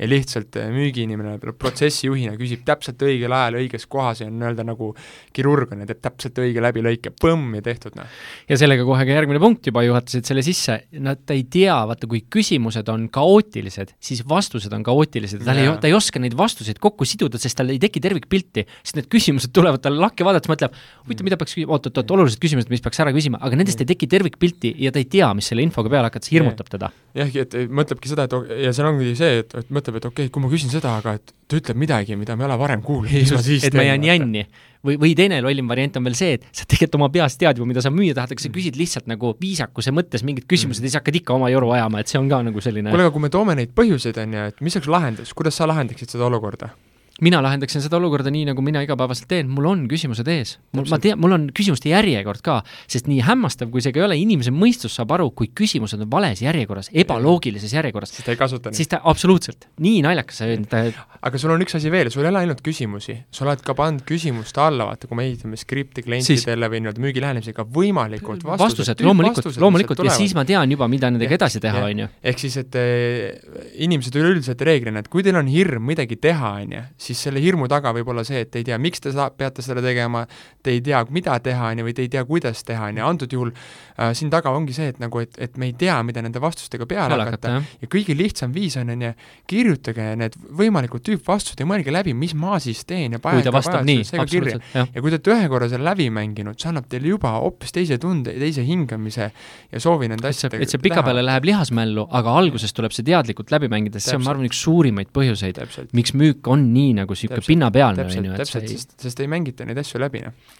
ja 0.00 0.08
lihtsalt 0.08 0.56
äh, 0.56 0.68
müügiinimene 0.72 1.36
protsessijuhina 1.40 2.32
küsib 2.40 2.62
täpselt 2.68 3.02
õigel 3.04 3.32
ajal 3.36 3.58
õiges 3.60 3.84
kohas 3.90 4.22
ja 4.22 4.28
on 4.30 4.38
nii-öelda 4.40 4.64
nagu 4.64 4.90
kirurg 5.36 5.74
on 5.74 5.82
ja 5.84 5.88
teeb 5.90 6.00
täpselt 6.06 6.40
õige 6.40 6.62
läbilõike, 6.64 7.12
põmm 7.20 7.58
ja 7.58 7.64
tehtud, 7.64 7.96
noh. 7.98 8.08
ja 8.48 8.58
sellega 8.60 8.86
kohe 8.88 9.04
ka 9.06 9.16
järgmine 9.18 9.42
punkt 9.42 9.68
juba 9.68 9.84
juhatasid 9.84 10.28
selle 10.28 10.44
sisse, 10.46 10.78
nad 11.04 11.34
ei 11.34 11.44
tea, 11.52 11.76
vaata, 11.90 12.08
kui 12.10 12.22
küsimused 12.32 12.88
on 12.92 13.08
kaootilised, 13.12 13.92
siis 14.00 14.22
vastused 14.28 14.72
on 14.76 14.86
kaootilised, 14.86 15.44
tal 15.44 15.60
ei, 15.60 15.68
ta 15.82 15.90
ei 15.90 15.96
oska 15.96 16.22
neid 16.22 16.36
vastuseid 16.38 16.80
kokku 16.80 17.08
siduda, 17.08 17.40
sest 17.40 17.60
tal 17.60 17.72
ei 17.74 17.80
teki 17.82 18.02
tervikpilti, 18.04 18.64
sest 18.80 19.00
need 19.00 19.10
küsimused 19.12 19.52
tulevad 19.56 19.84
talle 19.84 20.00
lakke 20.00 20.24
vaadates, 20.26 20.48
mõtleb, 20.50 20.76
huvitav, 21.04 21.28
mida 21.28 21.40
peaks 21.40 21.58
küsima, 21.58 21.76
oot-oot-oot, 21.76 22.16
olulised 22.16 22.40
küsimused, 22.40 22.72
mis 22.72 22.84
peaks 22.84 23.04
ära 23.04 23.12
küsima, 23.14 23.40
aga 23.44 23.60
nendest 23.60 23.84
ei 23.84 23.92
teki 23.92 24.08
tervikpilti 24.10 24.74
ja 24.80 24.94
ta 24.94 25.02
ei 25.02 25.08
tea, 25.10 25.28
mis 25.36 25.50
selle 25.52 25.64
infoga 25.66 25.92
peale 25.92 26.08
hakata, 26.08 26.28
see 26.28 26.38
hirmutab 26.38 26.72
teda. 26.72 26.90
jah, 27.18 27.30
et 27.42 27.56
mõtlebki 27.68 28.10
seda, 28.10 28.26
et 28.26 28.64
ja 28.66 28.72
seal 28.76 28.90
ongi 28.90 29.12
see, 29.18 29.40
et, 29.42 29.54
et 29.58 29.72
mõtleb, 29.90 30.00
et 30.00 30.08
okei 30.08 30.26
okay,, 30.26 30.32
kui 30.32 30.42
ma 30.42 30.50
küsin 30.50 30.72
seda, 30.72 30.96
aga 31.00 31.14
et 31.18 31.32
ta 31.50 31.58
ütleb 31.58 31.78
midagi, 31.80 32.16
mida 32.18 32.36
ma 32.36 32.44
ei 32.44 32.48
ole 32.48 32.58
varem 32.60 32.82
kuulnud, 32.84 33.12
mis 33.12 33.32
ma 33.34 33.40
siis 33.44 33.64
et 33.66 33.76
ma 33.76 33.84
jään 33.86 34.04
jänni. 34.06 34.44
või, 34.86 34.96
või 35.00 35.14
teine 35.18 35.40
lollim 35.44 35.68
variant 35.68 35.98
on 36.00 36.06
veel 36.06 36.16
see, 36.18 36.38
et 36.38 36.46
sa 36.52 36.64
tegelikult 36.64 37.00
oma 37.00 37.10
peas 37.12 37.36
tead 37.40 37.58
juba, 37.58 37.68
mida 37.68 37.82
sa 37.84 37.92
müüa 37.92 38.14
tahad, 38.16 38.32
aga 38.32 38.44
sa 38.44 38.52
küsid 38.54 38.78
lihtsalt 38.80 39.10
nagu 39.10 39.34
viisakuse 39.40 39.92
mõttes 39.92 40.24
mingid 40.26 40.46
küsimused 40.48 40.80
mm. 40.80 40.86
ja 40.86 40.94
siis 40.94 41.00
hakkad 41.00 41.20
ikka 41.20 41.36
oma 41.36 41.50
joru 41.52 41.74
ajama, 41.76 42.00
et 42.00 42.12
see 42.12 42.20
on 42.20 42.30
ka 42.30 42.42
nagu 42.46 42.62
selline 42.64 42.92
kuule, 42.94 43.08
aga 43.08 43.14
kui 43.16 43.26
me 43.26 43.32
toome 43.32 43.58
neid 43.58 43.74
põhjuseid, 43.76 44.20
on 44.22 44.38
ju, 44.38 44.46
et 44.52 44.62
mis 44.64 44.78
oleks 44.78 44.94
lahendus, 44.94 45.34
kuidas 45.36 45.58
sa 45.60 45.68
lahendaksid 45.70 46.16
seda 46.16 46.30
olukorda? 46.30 46.72
Mina 47.20 47.40
lahendaksin 47.44 47.82
seda 47.84 47.98
olukorda 47.98 48.32
nii, 48.32 48.46
nagu 48.50 48.62
mina 48.64 48.82
igapäevaselt 48.84 49.28
teen, 49.30 49.50
mul 49.52 49.68
on 49.70 49.84
küsimused 49.90 50.28
ees. 50.30 50.56
mul, 50.76 50.86
ma 50.90 50.98
tean, 51.02 51.20
mul 51.20 51.36
on 51.36 51.46
küsimuste 51.56 51.90
järjekord 51.92 52.42
ka, 52.44 52.60
sest 52.90 53.10
nii 53.10 53.20
hämmastav, 53.26 53.70
kui 53.72 53.84
see 53.84 53.94
ka 53.94 54.02
ei 54.02 54.06
ole, 54.06 54.18
inimese 54.20 54.54
mõistus 54.54 54.96
saab 54.96 55.12
aru, 55.16 55.30
kui 55.36 55.50
küsimused 55.56 56.00
on 56.00 56.10
vales 56.12 56.42
järjekorras, 56.44 56.90
ebaloogilises 57.04 57.74
järjekorras. 57.76 58.14
siis 58.16 58.26
ta 58.26 58.34
ei 58.34 58.40
kasuta 58.40 58.70
neid. 58.70 58.80
siis 58.80 58.92
ta, 58.92 59.02
absoluutselt, 59.10 59.68
nii 59.80 60.00
naljakas 60.06 60.40
see 60.40 60.58
ta 60.70 60.84
aga 61.20 61.40
sul 61.40 61.52
on 61.52 61.64
üks 61.64 61.76
asi 61.76 61.90
veel, 61.92 62.08
sul 62.12 62.24
ei 62.24 62.30
ole 62.30 62.40
ainult 62.44 62.62
küsimusi, 62.64 63.16
sa 63.34 63.44
oled 63.44 63.60
ka 63.64 63.74
pannud 63.76 64.04
küsimuste 64.08 64.62
alla, 64.64 64.86
vaata, 64.88 65.08
kui 65.10 65.18
me 65.18 65.26
ehitame 65.28 65.58
skripti 65.60 66.04
klientidele 66.06 66.56
siis... 66.56 66.72
või 66.72 66.80
nii-öelda 66.80 67.04
müügilähenemisega, 67.04 67.66
võimalikud 67.76 68.44
vastused. 68.46 68.64
vastused, 68.64 69.04
loomulikult, 69.04 69.60
loomulikult, 69.60 70.02
ja 70.08 70.14
siis 70.16 70.32
ma 70.38 70.46
tean 70.48 70.72
juba, 70.72 70.88
mida 70.90 71.10
nendega 71.12 71.36
edasi 71.36 71.60
teha, 71.62 71.84
on 71.90 72.04
ju. 72.04 72.08
ehk 72.32 72.40
siis, 72.40 72.56
et 72.62 72.78
eh, 72.80 73.36
inimesed 73.84 74.16
üleüldiselt 74.16 74.64
reeglina, 74.64 75.04
et 75.04 75.10
kui 75.12 75.24
teil 75.26 75.36
on 75.40 75.50
hirm 75.50 75.84
midagi 75.90 76.16
teha, 76.20 76.54
on 76.64 76.76
ju, 76.78 76.84
siis 77.00 77.20
selle 77.26 77.40
hirmu 77.42 77.68
taga 77.70 77.92
võib 77.96 78.10
olla 78.12 78.24
see, 78.26 78.42
et 78.44 78.50
te 78.52 78.60
ei 78.60 78.66
tea, 78.68 78.78
miks 78.82 79.02
te 79.02 79.12
saa-, 79.14 79.30
peate 79.32 79.64
seda 79.64 79.82
tegema, 79.84 80.24
te 80.62 80.74
ei 80.74 80.82
tea, 80.84 81.00
mida 81.14 81.38
teha, 81.42 81.72
on 81.72 81.80
ju, 81.80 81.86
või 81.88 81.96
te 81.96 82.04
ei 82.04 82.10
tea, 82.12 82.24
kuidas 82.28 82.62
teha, 82.68 82.90
on 82.90 83.00
ju, 83.00 83.06
antud 83.06 83.36
juhul 83.36 83.52
äh, 83.52 84.12
siin 84.16 84.30
taga 84.32 84.52
ongi 84.56 84.76
see, 84.76 84.90
et 84.92 85.00
nagu, 85.02 85.22
et, 85.22 85.36
et 85.40 85.56
me 85.60 85.70
ei 85.70 85.74
tea, 85.80 85.96
mida 86.06 86.22
nende 86.24 86.42
vastustega 86.42 86.86
peale 86.90 87.18
hakata. 87.20 87.54
ja 87.80 87.90
kõige 87.90 88.16
lihtsam 88.16 88.54
viis 88.54 88.76
on, 88.80 88.92
on 88.92 89.06
ju, 89.08 89.12
kirjutage 89.50 90.10
need 90.20 90.36
võimalikud 90.60 91.04
tüüpvastused 91.06 91.62
ja 91.62 91.68
mõelge 91.68 91.94
läbi, 91.94 92.14
mis 92.16 92.34
ma 92.38 92.58
siis 92.62 92.84
teen 92.88 93.16
ja 93.16 93.22
vastab 93.54 93.86
nii, 93.88 94.04
absoluutselt, 94.20 94.66
jah. 94.74 94.90
ja 94.94 95.04
kui 95.04 95.12
te 95.12 95.18
olete 95.18 95.34
ühe 95.36 95.50
korra 95.52 95.70
selle 95.72 95.88
läbi 95.88 96.10
mänginud, 96.14 96.58
see 96.60 96.70
annab 96.72 96.88
teile 96.90 97.14
juba 97.14 97.32
hoopis 97.38 97.74
teise 97.76 97.98
tunde, 98.02 98.34
teise 98.40 98.64
hingamise 98.66 99.30
ja 99.72 99.82
soovi 99.82 100.10
nende 100.10 100.28
asjadega 100.28 100.64
et 100.64 100.72
see 100.72 100.82
pikapeale 100.82 101.24
läheb 101.24 101.48
lihasmällu, 101.48 102.06
aga 102.20 102.36
alguses 102.42 102.74
tuleb 102.76 102.94
see 102.94 103.06
teadlikult 103.06 103.52
läbi 103.54 103.70
mängida, 103.72 104.00
sest 104.00 104.12
see 104.12 104.20
on, 104.20 104.26
ma 104.26 104.34
arvan, 104.34 104.48
üks 104.50 104.60
suurimaid 104.64 105.10
põhjuseid, 105.16 105.60
miks 105.96 106.14
müük 106.18 106.50
on 106.50 106.68
nii 106.74 106.89
nagu 106.96 107.16
niisugune 107.16 107.40
niisugune 107.40 107.54
pinnapealne, 107.54 108.06
on 108.06 108.30
ju, 108.30 108.32
et 108.34 108.42
täpselt, 108.44 108.66
ei... 108.66 108.78
sest, 108.78 108.96
sest 109.02 109.20
ei 109.24 109.30
mängita 109.30 109.66
neid 109.68 109.80
asju 109.82 110.00
läbi, 110.02 110.24
noh. 110.26 110.56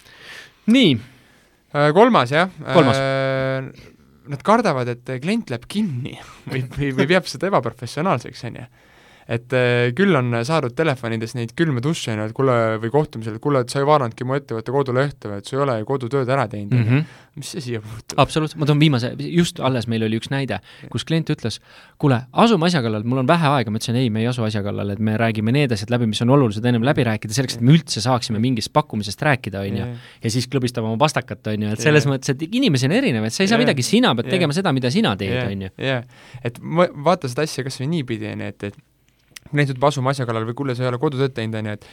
nii. 0.75 0.93
Äh, 1.71 1.91
kolmas, 1.95 2.35
jah. 2.35 2.53
kolmas 2.67 2.99
äh, 2.99 3.89
nad 4.31 4.45
kardavad, 4.47 4.91
et 4.91 5.17
klient 5.23 5.51
läheb 5.53 5.67
kinni 5.71 6.17
või, 6.51 6.65
või, 6.77 6.93
või 6.99 7.11
peab 7.15 7.29
seda 7.31 7.51
ebaprofessionaalseks, 7.51 8.47
on 8.51 8.63
ju 8.63 8.69
et 9.31 9.55
äh, 9.55 9.93
küll 9.95 10.17
on 10.19 10.35
saadud 10.47 10.75
telefonides 10.75 11.37
neid 11.39 11.53
külme 11.59 11.83
duše, 11.85 12.17
et 12.19 12.35
kuule, 12.35 12.55
või 12.83 12.91
kohtumisel, 12.91 13.37
et 13.39 13.43
kuule, 13.43 13.63
et 13.63 13.71
sa 13.71 13.79
ei 13.79 13.87
vaadanudki 13.87 14.27
mu 14.27 14.35
ettevõtte 14.35 14.75
kodulehte 14.75 15.31
või 15.31 15.39
et 15.39 15.47
sa 15.47 15.55
ei 15.55 15.63
ole 15.63 15.77
ju 15.79 15.87
kodutööd 15.87 16.33
ära 16.35 16.49
teinud 16.51 16.75
mm, 16.75 16.89
-hmm. 16.89 17.21
mis 17.39 17.53
see 17.55 17.63
siia 17.63 17.83
puutub? 17.85 18.19
absoluutselt, 18.25 18.59
ma 18.59 18.67
toon 18.67 18.83
viimase, 18.83 19.13
just 19.31 19.61
alles 19.63 19.87
meil 19.91 20.03
oli 20.07 20.19
üks 20.19 20.33
näide, 20.35 20.59
kus 20.91 21.07
klient 21.07 21.31
ütles, 21.31 21.61
kuule, 22.03 22.19
asume 22.33 22.67
asja 22.67 22.83
kallal, 22.83 23.07
mul 23.07 23.23
on 23.23 23.31
vähe 23.31 23.53
aega, 23.55 23.71
ma 23.71 23.79
ütlesin 23.79 24.01
ei, 24.03 24.11
me 24.11 24.25
ei 24.25 24.27
asu 24.33 24.43
asja 24.47 24.65
kallal, 24.67 24.91
et 24.97 24.99
me 24.99 25.15
räägime 25.21 25.55
need 25.55 25.77
asjad 25.79 25.95
läbi, 25.95 26.11
mis 26.11 26.23
on 26.27 26.35
olulised 26.35 26.67
ennem 26.67 26.83
läbi 26.87 27.07
rääkida, 27.07 27.37
selleks, 27.37 27.61
et 27.61 27.63
me 27.63 27.79
üldse 27.79 28.03
saaksime 28.03 28.43
mingist 28.43 28.75
pakkumisest 28.75 29.23
rääkida, 29.31 29.63
on 29.63 29.79
ju. 29.79 29.89
ja 30.25 30.35
siis 30.35 30.51
klõbistab 30.51 30.83
oma 30.83 30.99
pastakat, 30.99 31.47
on 31.55 31.69
ju, 31.69 31.79
et 31.79 31.87
selles 31.87 32.09
yeah. 32.09 32.17
mõttes, 32.17 32.35
et 32.35 32.47
inimesi 32.51 32.91
on 32.91 32.99
erinevaid, 32.99 33.31
sa 33.31 33.45
ei 33.45 33.53
saa 33.53 33.61
yeah. 33.61 33.69
midagi, 33.69 33.87
sina 33.87 34.15
pead 34.17 34.27
yeah. 34.27 34.39
tegema 34.39 34.59
seda, 34.59 34.75
mida 34.75 34.91
sina 34.91 35.15
teed, 35.21 35.39
on 35.47 35.67
ju. 35.69 35.99
et 36.51 36.63
vaata 37.07 37.31
seda 37.31 37.47
asja 37.47 37.67
kas 37.67 37.79
või 37.79 37.93
niipidi, 37.95 38.33
on 38.35 38.47
ju, 38.49 38.55
et, 38.55 38.73
et 38.73 38.87
näiteks 39.53 39.77
juba 39.77 39.91
asume 39.91 40.11
asja 40.13 40.27
kallal 40.29 40.47
või 40.49 40.57
kuule, 40.59 40.75
sa 40.79 40.85
ei 40.85 40.91
ole 40.91 41.01
kodutööd 41.03 41.35
teinud, 41.37 41.57
on 41.59 41.71
ju, 41.71 41.75
et 41.79 41.87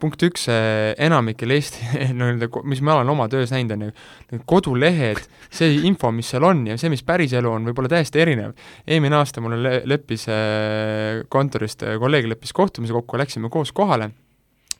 punkt 0.00 0.24
üks, 0.26 0.46
enamikel 0.50 1.54
Eesti 1.54 1.86
nii-öelda, 2.18 2.48
mis 2.66 2.82
ma 2.84 2.96
olen 2.98 3.12
oma 3.14 3.28
töös 3.32 3.52
näinud, 3.54 3.76
on 3.76 3.86
ju, 3.86 3.94
need 4.32 4.44
kodulehed, 4.50 5.22
see 5.54 5.78
info, 5.88 6.10
mis 6.14 6.32
seal 6.34 6.46
on 6.48 6.64
ja 6.70 6.78
see, 6.80 6.90
mis 6.92 7.04
päriselu 7.06 7.52
on, 7.52 7.70
võib 7.70 7.82
olla 7.82 7.94
täiesti 7.96 8.22
erinev. 8.24 8.56
eelmine 8.86 9.20
aasta 9.20 9.44
mulle 9.44 9.60
le-, 9.62 9.80
leppis 9.90 10.28
äh, 10.32 11.22
kontorist, 11.32 11.86
äh, 11.86 11.98
kolleeg 12.02 12.28
leppis 12.32 12.54
kohtumise 12.56 12.96
kokku, 12.96 13.20
läksime 13.20 13.50
koos 13.52 13.72
kohale, 13.72 14.10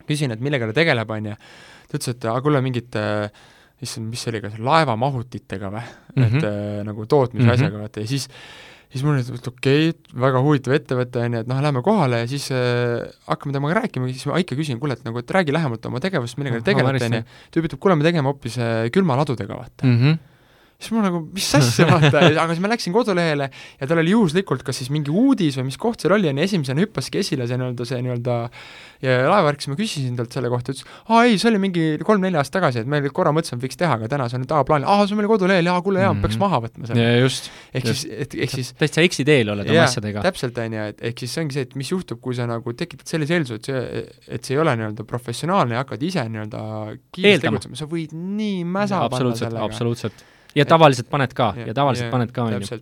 küsin, 0.09 0.35
et 0.35 0.43
millega 0.45 0.69
ta 0.71 0.79
tegeleb, 0.83 1.11
on 1.11 1.33
ju, 1.33 1.41
ta 1.89 1.99
ütles, 1.99 2.17
et 2.17 2.31
aga 2.31 2.45
kuule, 2.45 2.63
mingit 2.65 2.99
äh, 3.01 3.29
issand, 3.85 4.11
mis 4.11 4.23
see 4.23 4.33
oli, 4.35 4.43
kas 4.45 4.61
laevamahutitega 4.63 5.71
või 5.73 5.83
mm, 5.83 6.23
-hmm. 6.23 6.39
et 6.39 6.47
äh, 6.49 6.85
nagu 6.87 7.07
tootmise 7.07 7.47
mm 7.51 7.67
-hmm. 7.67 7.83
vaata, 7.85 8.05
ja 8.05 8.11
siis 8.11 8.29
siis 8.93 9.05
mul 9.07 9.17
oli, 9.17 9.25
et 9.25 9.49
okei 9.51 9.89
okay,, 9.93 10.19
väga 10.27 10.43
huvitav 10.45 10.77
ettevõte, 10.77 11.23
on 11.25 11.39
ju, 11.39 11.45
et 11.45 11.51
noh, 11.51 11.63
lähme 11.65 11.85
kohale 11.87 12.23
ja 12.25 12.29
siis 12.31 12.51
äh, 12.55 13.07
hakkame 13.31 13.57
temaga 13.57 13.81
rääkima, 13.83 14.11
siis 14.13 14.29
ma 14.31 14.43
ikka 14.43 14.59
küsin, 14.59 14.83
kuule, 14.83 14.99
et 14.99 15.07
nagu, 15.07 15.23
et 15.23 15.35
räägi 15.39 15.55
lähemalt 15.55 15.91
oma 15.91 16.03
tegevust, 16.05 16.39
millega 16.41 16.61
te 16.61 16.73
tegelete, 16.73 17.11
on 17.11 17.19
ju. 17.21 17.25
tüüp 17.57 17.71
ütleb, 17.71 17.83
kuule, 17.83 17.99
me 18.01 18.07
tegeme 18.07 18.31
hoopis 18.31 18.61
äh, 18.61 18.87
külmaladudega, 18.95 19.61
vaata 19.65 19.89
mm. 19.89 19.99
-hmm 19.99 20.23
siis 20.79 20.95
ma 20.95 21.05
nagu, 21.07 21.23
mis 21.35 21.49
asja, 21.59 21.87
vaata, 21.93 22.25
aga 22.31 22.49
siis 22.53 22.63
ma 22.65 22.71
läksin 22.73 22.95
kodulehele 22.95 23.49
ja 23.51 23.89
tal 23.89 24.01
oli 24.03 24.15
juhuslikult 24.15 24.65
kas 24.67 24.81
siis 24.83 24.91
mingi 24.95 25.13
uudis 25.13 25.59
või 25.59 25.69
mis 25.71 25.79
koht 25.81 26.03
seal 26.03 26.17
oli, 26.17 26.31
on 26.31 26.41
ju, 26.41 26.49
esimesena 26.49 26.85
hüppaski 26.85 27.23
esile 27.23 27.47
see 27.49 27.59
nii-öelda, 27.61 27.87
see 27.89 28.01
nii-öelda 28.05 28.39
ja 29.05 29.17
laevavärk, 29.29 29.63
siis 29.63 29.73
ma 29.73 29.79
küsisin 29.79 30.17
talt 30.19 30.35
selle 30.35 30.51
kohta, 30.53 30.75
ütles, 30.75 30.87
aa 31.11 31.25
ei, 31.29 31.39
see 31.41 31.51
oli 31.51 31.61
mingi 31.63 31.85
kolm-neli 32.07 32.39
aastat 32.41 32.59
tagasi, 32.59 32.83
et 32.85 32.91
me 32.91 33.01
korra 33.15 33.33
mõtlesime, 33.35 33.61
võiks 33.63 33.79
teha, 33.81 33.99
aga 33.99 34.09
täna 34.11 34.29
see 34.31 34.39
on 34.39 34.45
nüüd 34.45 34.55
A-plaanil, 34.57 34.89
aa, 34.91 35.07
see 35.07 35.17
on 35.17 35.21
meil 35.21 35.31
kodulehel, 35.31 35.71
jaa, 35.71 35.79
kuule, 35.85 36.03
jaa 36.03 36.13
mm, 36.13 36.21
-hmm. 36.21 36.27
peaks 36.29 36.41
maha 36.41 36.61
võtma 36.65 36.91
selle. 36.91 37.07
just. 37.21 37.51
ehk 37.73 37.89
just. 37.91 38.05
siis, 38.05 38.21
et 38.25 38.37
ehk 38.47 38.55
siis 38.59 38.73
täitsa 38.81 39.05
eksiteel 39.05 39.55
oled 39.55 39.71
oma 39.71 39.87
asjadega. 39.87 40.25
täpselt, 40.25 40.61
on 40.65 40.79
ju, 40.79 40.91
et 40.95 41.03
ehk 41.11 41.25
siis 41.25 41.37
see 41.37 41.45
ongi 41.45 41.59
see, 41.59 41.69
et 41.69 41.75
mis 41.81 41.95
juhtub, 41.95 42.21
kui 42.25 42.37
sa 42.39 42.49
nagu 42.51 42.77
tekitad 42.77 43.15
sellise 43.15 43.39
eelduse, 43.39 43.61
et 43.61 43.71
see, 43.71 44.05
et 44.39 44.45
see 44.45 44.57
ei 44.57 44.63
ole 44.63 44.77
nii-öelda 44.81 45.09
professionaalne 45.09 45.77
ja 45.77 45.85
hakkad 45.85 46.07
ise 46.07 46.25
nii-öelda 46.29 46.63
kiiresti 47.15 47.49
tegutsema, 47.49 47.81
sa 47.81 47.91
võid 47.91 48.15
nii 48.15 48.63
mäsa 48.69 49.05
panna 49.13 49.37
sellega. 49.39 49.69
absoluutselt 49.69 50.25
ja 50.55 50.67
tavaliselt 50.69 51.09
paned 51.11 51.35
ka 51.37 51.51
ja, 51.59 51.69
ja 51.71 51.75
tavaliselt 51.77 52.09
ja, 52.09 52.13
paned 52.13 52.33
ka, 52.35 52.47
on 52.49 52.63
ju. 52.63 52.79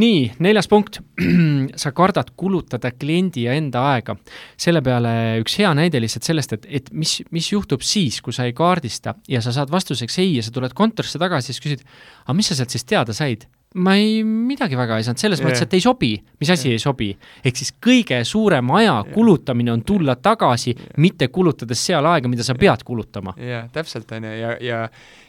nii, 0.00 0.20
neljas 0.44 0.68
punkt, 0.70 1.00
sa 1.82 1.92
kardad 1.96 2.32
kulutada 2.36 2.92
kliendi 2.92 3.46
ja 3.48 3.56
enda 3.58 3.84
aega. 3.94 4.16
selle 4.60 4.82
peale 4.84 5.12
üks 5.42 5.56
hea 5.60 5.72
näide 5.76 6.02
lihtsalt 6.02 6.28
sellest, 6.28 6.56
et, 6.58 6.68
et 6.80 6.90
mis, 6.92 7.20
mis 7.30 7.52
juhtub 7.52 7.84
siis, 7.86 8.20
kui 8.24 8.36
sa 8.36 8.48
ei 8.48 8.56
kaardista 8.56 9.16
ja 9.28 9.42
sa 9.44 9.54
saad 9.56 9.72
vastuseks 9.72 10.20
ei 10.22 10.36
ja 10.36 10.44
sa 10.46 10.54
tuled 10.54 10.74
kontorisse 10.76 11.20
tagasi 11.20 11.52
siis 11.52 11.64
küsid, 11.64 11.88
aga 12.26 12.36
mis 12.36 12.52
sa 12.52 12.58
sealt 12.58 12.76
siis 12.76 12.86
teada 12.88 13.16
said? 13.16 13.48
Ma 13.74 13.94
ei, 13.94 14.24
midagi 14.26 14.74
väga 14.74 14.98
ei 14.98 15.04
saanud, 15.06 15.22
selles 15.22 15.38
yeah. 15.38 15.46
mõttes, 15.46 15.62
et 15.62 15.74
ei 15.78 15.84
sobi. 15.84 16.10
mis 16.40 16.50
asi 16.50 16.68
yeah. 16.68 16.78
ei 16.78 16.82
sobi? 16.82 17.10
ehk 17.44 17.60
siis 17.60 17.70
kõige 17.78 18.18
suurem 18.26 18.72
aja 18.74 18.96
yeah. 18.96 19.12
kulutamine 19.14 19.70
on 19.72 19.84
tulla 19.86 20.16
tagasi 20.18 20.74
yeah., 20.74 20.98
mitte 20.98 21.28
kulutades 21.30 21.86
seal 21.86 22.06
aega, 22.10 22.28
mida 22.28 22.46
sa 22.46 22.58
pead 22.58 22.82
kulutama. 22.86 23.36
jah 23.38 23.46
yeah,, 23.46 23.70
täpselt, 23.70 24.10
on 24.16 24.26
ju, 24.26 24.36
ja, 24.40 24.56
ja 24.60 24.84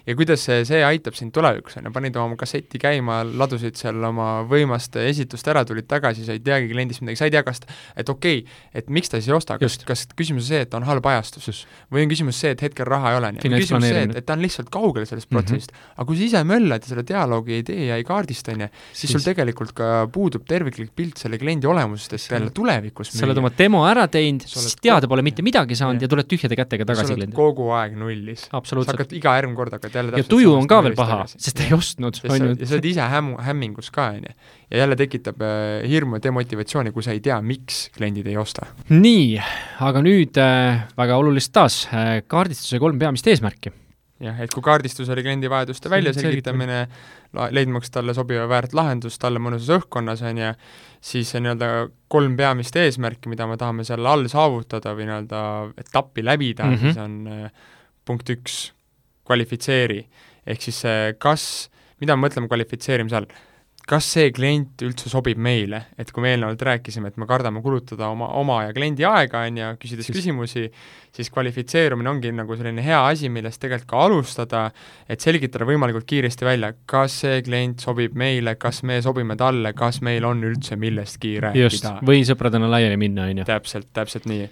ja 0.08 0.15
kuidas 0.17 0.41
see, 0.45 0.63
see 0.65 0.82
aitab 0.86 1.15
sind 1.17 1.34
tulevikus, 1.36 1.77
on 1.77 1.88
ju, 1.88 1.93
panid 1.93 2.15
oma 2.19 2.38
kasseti 2.39 2.80
käima, 2.82 3.21
ladusid 3.38 3.77
seal 3.77 4.01
oma 4.08 4.41
võimast 4.49 4.95
esitust 5.01 5.47
ära, 5.51 5.63
tulid 5.67 5.88
tagasi, 5.89 6.25
sa 6.25 6.36
ei 6.36 6.41
teagi 6.43 6.71
kliendist 6.71 7.04
midagi, 7.04 7.19
sa 7.19 7.30
ei 7.30 7.34
tea, 7.36 7.43
kas 7.45 7.62
et 7.62 8.10
okei 8.10 8.41
okay,, 8.41 8.62
et 8.82 8.89
miks 8.93 9.12
ta 9.12 9.19
siis 9.19 9.30
ei 9.30 9.38
osta, 9.38 9.60
kas, 9.62 9.77
kas 9.88 10.08
küsimus 10.17 10.47
on 10.47 10.49
see, 10.49 10.63
et 10.65 10.77
on 10.77 10.88
halb 10.88 11.10
ajastus 11.12 11.63
või 11.93 12.06
on 12.06 12.13
küsimus 12.13 12.41
see, 12.41 12.56
et 12.56 12.65
hetkel 12.65 12.89
raha 12.89 13.13
ei 13.13 13.19
ole, 13.21 13.34
nii, 13.38 13.54
või 13.54 13.63
küsimus 13.65 13.88
see, 13.88 14.04
et, 14.08 14.15
et 14.21 14.27
ta 14.27 14.38
on 14.38 14.45
lihtsalt 14.45 14.71
kaugel 14.73 15.06
sellest 15.06 15.30
mhm. 15.30 15.38
protsessist 15.38 15.75
mm. 15.75 15.77
-hmm. 15.84 15.97
aga 15.97 16.10
kui 16.10 16.19
sa 16.19 16.27
ise 16.30 16.43
möllad 16.49 16.86
ja 16.86 16.93
selle 16.93 17.06
dialoogi 17.08 17.60
ei 17.60 17.67
tee 17.67 17.86
ja 17.91 17.99
ei 18.01 18.08
kaardista, 18.32 18.54
on 18.56 18.63
ju, 18.65 18.67
siis 18.96 19.12
sul 19.13 19.24
tegelikult 19.24 19.74
ka 19.76 19.89
puudub 20.12 20.46
terviklik 20.48 20.91
pilt 20.96 21.20
selle 21.22 21.39
kliendi 21.41 21.67
olemusest, 21.70 22.30
jälle 22.32 22.52
tulevikus 22.56 23.12
sa 23.13 23.26
oled 23.28 23.41
oma 23.41 23.52
demo 23.58 23.84
ära 23.88 24.08
teinud, 24.12 24.46
siis 24.48 24.78
teada 24.82 25.10
pole 25.12 25.24
mitte 25.26 25.44
midagi 25.46 25.78
saanud 25.78 26.02
ja, 26.02 26.08
ja 26.08 26.12
tuled 26.12 26.30
tühjade 26.32 26.58
kätega 26.58 26.88
tagasi 26.88 27.15
kliendile. 27.15 27.36
kogu 27.38 27.72
aeg 27.76 27.98
nullis. 28.00 28.48
sa 28.48 28.80
hakkad 28.88 29.15
iga 29.17 29.36
järgmine 29.39 29.60
kord 29.60 29.76
hakkad 29.76 30.00
jälle 30.00 30.22
ja 30.22 30.28
tuju 30.28 30.56
on 30.56 30.70
ka 30.70 30.82
veel 30.86 30.96
paha, 30.98 31.26
sest 31.36 31.62
ei 31.65 31.76
ostnud, 31.76 32.22
on 32.30 32.48
ju. 32.48 32.56
ja 32.56 32.70
sa 32.70 32.78
oled 32.78 32.89
ise 32.91 33.10
hämmu, 33.15 33.38
hämmingus 33.48 33.91
ka, 33.94 34.12
on 34.15 34.30
ju. 34.30 34.38
ja 34.72 34.84
jälle 34.84 35.00
tekitab 35.00 35.44
äh, 35.46 35.89
hirmu 35.89 36.20
ja 36.20 36.26
demotivatsiooni, 36.30 36.96
kui 36.96 37.06
sa 37.06 37.15
ei 37.15 37.24
tea, 37.24 37.41
miks 37.44 37.84
kliendid 37.98 38.32
ei 38.32 38.39
osta. 38.41 38.70
nii, 38.89 39.38
aga 39.84 40.06
nüüd 40.06 40.39
äh, 40.41 40.88
väga 40.98 41.20
olulist 41.22 41.54
taas 41.56 41.84
äh,, 41.91 42.20
kaardistuse 42.28 42.80
kolm 42.82 43.00
peamist 43.02 43.28
eesmärki 43.28 43.76
jah, 44.21 44.39
et 44.43 44.53
kui 44.53 44.63
kaardistus 44.65 45.10
oli 45.13 45.23
kliendi 45.25 45.49
vajaduste 45.51 45.89
väljaselgitamine, 45.91 46.79
leidmaks 47.55 47.93
talle 47.93 48.15
sobiva 48.17 48.47
väärt 48.51 48.75
lahendust 48.77 49.21
talle 49.21 49.41
mõnusas 49.43 49.71
õhkkonnas, 49.79 50.23
on 50.29 50.41
ju, 50.41 50.51
siis 51.12 51.34
nii-öelda 51.38 51.71
kolm 52.12 52.36
peamist 52.39 52.77
eesmärki, 52.77 53.31
mida 53.31 53.47
me 53.49 53.57
tahame 53.62 53.86
seal 53.88 54.05
all 54.05 54.27
saavutada 54.31 54.95
või 54.97 55.10
nii-öelda 55.10 55.43
etappi 55.86 56.25
läbida 56.25 56.67
mm, 56.67 56.75
-hmm. 56.75 56.81
siis 56.81 56.97
on 57.01 57.27
äh, 57.27 57.69
punkt 58.05 58.29
üks, 58.34 58.60
kvalifitseeri. 59.27 60.03
ehk 60.47 60.62
siis 60.62 60.84
kas, 61.21 61.69
mida 62.01 62.15
me 62.15 62.27
mõtleme 62.27 62.49
kvalifitseerimise 62.49 63.15
all 63.15 63.29
kas 63.89 64.08
see 64.13 64.32
klient 64.34 64.82
üldse 64.86 65.10
sobib 65.12 65.39
meile, 65.41 65.86
et 66.00 66.12
kui 66.13 66.24
me 66.24 66.32
eelnevalt 66.36 66.62
rääkisime, 66.67 67.12
et 67.12 67.17
me 67.22 67.28
kardame 67.30 67.63
kulutada 67.63 68.12
oma, 68.13 68.30
oma 68.39 68.62
ja 68.67 68.76
kliendi 68.76 69.06
aega, 69.08 69.44
on 69.48 69.58
ju, 69.58 69.70
küsides 69.82 70.08
siis... 70.08 70.17
küsimusi, 70.20 70.67
siis 71.12 71.32
kvalifitseerumine 71.34 72.12
ongi 72.12 72.32
nagu 72.36 72.56
selline 72.60 72.84
hea 72.86 73.00
asi, 73.10 73.32
millest 73.34 73.60
tegelikult 73.63 73.89
ka 73.91 74.04
alustada, 74.08 74.62
et 75.12 75.24
selgitada 75.24 75.67
võimalikult 75.67 76.08
kiiresti 76.08 76.48
välja, 76.48 76.72
kas 76.89 77.17
see 77.26 77.41
klient 77.46 77.84
sobib 77.84 78.15
meile, 78.17 78.56
kas 78.62 78.84
me 78.88 79.02
sobime 79.04 79.36
talle, 79.39 79.74
kas 79.78 80.00
meil 80.06 80.28
on 80.30 80.46
üldse 80.52 80.78
millestki 80.80 81.36
rääkida. 81.48 81.67
just, 81.67 81.89
või 82.08 82.24
sõpradena 82.28 82.70
laiali 82.72 83.00
minna, 83.02 83.28
on 83.28 83.44
ju. 83.44 83.50
täpselt, 83.50 83.89
täpselt 83.98 84.30
nii. 84.30 84.48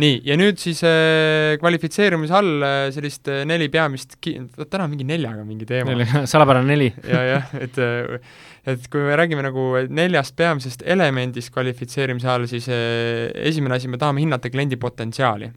nii, 0.00 0.20
ja 0.30 0.38
nüüd 0.40 0.62
siis 0.62 0.80
äh, 0.86 1.58
kvalifitseerumise 1.60 2.40
all 2.40 2.64
äh, 2.64 2.80
sellist 2.94 3.28
äh, 3.28 3.42
neli 3.48 3.68
peamist 3.72 4.16
ki-, 4.22 4.38
täna 4.64 4.86
on 4.86 4.94
mingi 4.94 5.08
neljaga 5.08 5.44
mingi 5.44 5.68
teema. 5.68 5.98
salapärane 6.30 6.72
neli 6.72 6.92
ja, 7.02 7.24
jah, 7.34 7.58
et 7.58 7.82
äh, 7.82 8.46
et 8.68 8.90
kui 8.92 9.04
me 9.06 9.16
räägime 9.16 9.44
nagu 9.46 9.70
neljast 9.88 10.36
peamisest 10.38 10.84
elemendist 10.84 11.52
kvalifitseerimise 11.54 12.28
all, 12.32 12.44
siis 12.50 12.68
eh, 12.72 13.30
esimene 13.48 13.78
asi, 13.78 13.88
me 13.88 14.00
tahame 14.00 14.24
hinnata 14.24 14.52
kliendi 14.52 14.76
potentsiaali. 14.80 15.50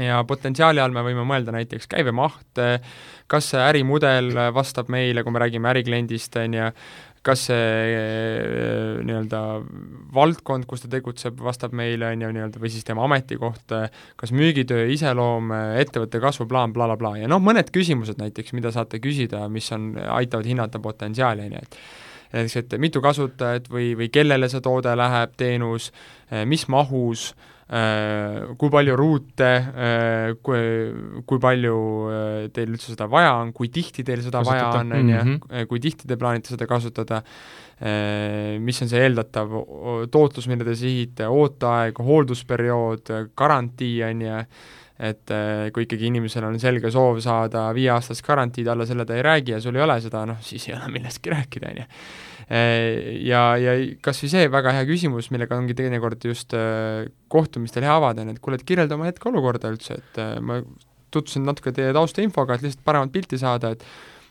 ja 0.00 0.22
potentsiaali 0.24 0.80
all 0.80 0.94
me 0.94 1.02
võime 1.04 1.26
mõelda 1.28 1.52
näiteks 1.52 1.90
käibemaht, 1.90 2.60
kas 3.28 3.50
see 3.52 3.60
ärimudel 3.60 4.30
vastab 4.54 4.88
meile, 4.88 5.24
kui 5.26 5.34
me 5.34 5.42
räägime 5.42 5.68
ärikliendist, 5.68 6.38
on 6.40 6.54
ju, 6.56 6.68
kas 7.26 7.42
see 7.50 7.70
eh, 7.98 9.00
nii-öelda 9.04 9.40
valdkond, 10.14 10.64
kus 10.70 10.86
ta 10.86 10.92
tegutseb, 10.94 11.42
vastab 11.44 11.74
meile, 11.76 12.14
on 12.14 12.24
ju, 12.24 12.30
nii-öelda, 12.38 12.62
või 12.62 12.72
siis 12.72 12.86
tema 12.88 13.04
ametikoht, 13.04 13.74
kas 14.16 14.32
müügitöö 14.32 14.86
iseloom, 14.94 15.52
ettevõtte 15.82 16.22
kasvuplaan 16.22 16.72
bla, 16.72 16.86
blablabla 16.94 17.26
ja 17.26 17.28
noh, 17.28 17.42
mõned 17.44 17.74
küsimused 17.74 18.22
näiteks, 18.22 18.54
mida 18.56 18.72
saate 18.72 19.02
küsida, 19.04 19.42
mis 19.52 19.68
on, 19.76 19.92
aitavad 20.20 20.48
hinnata 20.48 20.80
potentsiaali, 20.80 21.50
on 21.50 21.58
ju, 21.58 21.66
et 21.66 21.82
näiteks, 22.32 22.56
et 22.60 22.74
mitu 22.82 23.02
kasutajat 23.04 23.70
või, 23.72 23.92
või 23.98 24.10
kellele 24.12 24.48
see 24.50 24.62
toode 24.64 24.92
läheb, 24.98 25.32
teenus, 25.40 25.90
eh, 26.30 26.44
mis 26.48 26.66
mahus, 26.70 27.30
eh, 27.70 28.52
kui 28.58 28.70
palju 28.72 28.96
ruute, 28.98 29.50
eh, 29.86 30.34
kui, 30.42 31.22
kui 31.26 31.42
palju 31.42 31.78
teil 32.54 32.74
üldse 32.74 32.94
seda 32.94 33.08
vaja 33.10 33.34
on, 33.40 33.52
kui 33.56 33.70
tihti 33.72 34.04
teil 34.06 34.22
seda 34.22 34.44
Kasutada. 34.44 34.68
vaja 34.68 34.84
on, 34.84 34.92
on 34.92 35.14
ju, 35.14 35.24
mhm. 35.24 35.66
kui 35.70 35.82
tihti 35.82 36.08
te 36.08 36.18
plaanite 36.20 36.54
seda 36.54 36.70
kasutada, 36.70 37.22
mis 38.60 38.82
on 38.84 38.90
see 38.90 39.00
eeldatav 39.00 39.54
tootlus, 40.12 40.50
mille 40.50 40.66
te 40.66 40.74
sihite, 40.76 41.24
ooteaeg, 41.32 41.96
hooldusperiood, 42.04 43.08
garantii, 43.32 43.94
on 44.04 44.20
ju, 44.26 44.42
et 45.00 45.32
kui 45.72 45.86
ikkagi 45.86 46.10
inimesel 46.10 46.44
on 46.44 46.58
selge 46.60 46.90
soov 46.92 47.22
saada 47.24 47.70
viieaastast 47.72 48.20
garantiid, 48.26 48.66
alla 48.68 48.84
selle 48.84 49.06
ta 49.08 49.14
ei 49.16 49.22
räägi 49.24 49.54
ja 49.54 49.60
sul 49.64 49.78
ei 49.78 49.84
ole 49.86 49.96
seda, 50.04 50.26
noh 50.28 50.42
siis 50.44 50.68
ei 50.68 50.74
ole 50.76 50.90
millestki 50.92 51.32
rääkida, 51.32 51.70
on 51.72 51.80
ju. 51.80 51.86
Äh, 52.50 53.22
ja, 53.22 53.54
ja 53.62 53.76
kas 54.02 54.24
või 54.24 54.30
see 54.32 54.46
väga 54.50 54.72
hea 54.74 54.86
küsimus, 54.88 55.28
millega 55.30 55.54
ongi 55.54 55.76
teinekord 55.78 56.24
just 56.26 56.54
äh, 56.58 57.04
kohtumistel 57.30 57.84
hea 57.86 57.92
avada, 57.94 58.24
on, 58.24 58.32
et 58.34 58.40
kuule, 58.42 58.58
et 58.58 58.64
kirjelda 58.66 58.96
oma 58.96 59.06
hetkeolukorda 59.06 59.70
üldse, 59.70 60.00
et 60.00 60.18
äh, 60.18 60.32
ma 60.42 60.58
tutvusin 61.14 61.46
natuke 61.46 61.70
teie 61.74 61.92
taustainfoga, 61.94 62.56
et 62.56 62.66
lihtsalt 62.66 62.82
paremat 62.86 63.14
pilti 63.14 63.38
saada, 63.38 63.74
et 63.76 63.86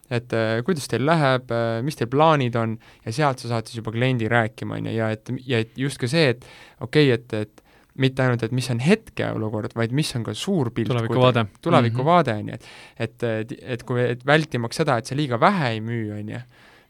et 0.09 0.33
kuidas 0.65 0.89
teil 0.89 1.03
läheb, 1.05 1.51
mis 1.85 1.93
teil 1.93 2.07
plaanid 2.09 2.55
on, 2.57 2.71
ja 3.05 3.11
sealt 3.13 3.43
sa 3.43 3.51
saad 3.51 3.67
siis 3.69 3.77
juba 3.77 3.91
kliendi 3.93 4.25
rääkima, 4.25 4.79
on 4.79 4.87
ju, 4.89 4.93
ja 4.95 5.11
et, 5.13 5.29
ja 5.45 5.59
et 5.61 5.75
just 5.77 6.01
ka 6.01 6.09
see, 6.09 6.31
et 6.33 6.47
okei 6.81 7.11
okay,, 7.13 7.19
et, 7.19 7.35
et 7.45 7.68
mitte 7.99 8.23
ainult, 8.23 8.43
et 8.47 8.55
mis 8.55 8.69
on 8.73 8.79
hetkeolukord, 8.83 9.75
vaid 9.77 9.93
mis 9.95 10.09
on 10.17 10.25
ka 10.27 10.35
suur 10.37 10.71
pilt. 10.75 10.91
tulevikuvaade. 10.91 11.45
tulevikuvaade, 11.65 12.37
on 12.39 12.53
ju, 12.53 12.59
et 12.59 12.69
et, 13.09 13.23
et, 13.23 13.53
et 13.75 13.83
kui, 13.83 14.01
et 14.15 14.25
vältimaks 14.25 14.81
seda, 14.81 14.97
et 14.99 15.09
sa 15.09 15.17
liiga 15.17 15.39
vähe 15.41 15.75
ei 15.75 15.83
müü, 15.83 16.11
on 16.15 16.33
ju, 16.35 16.41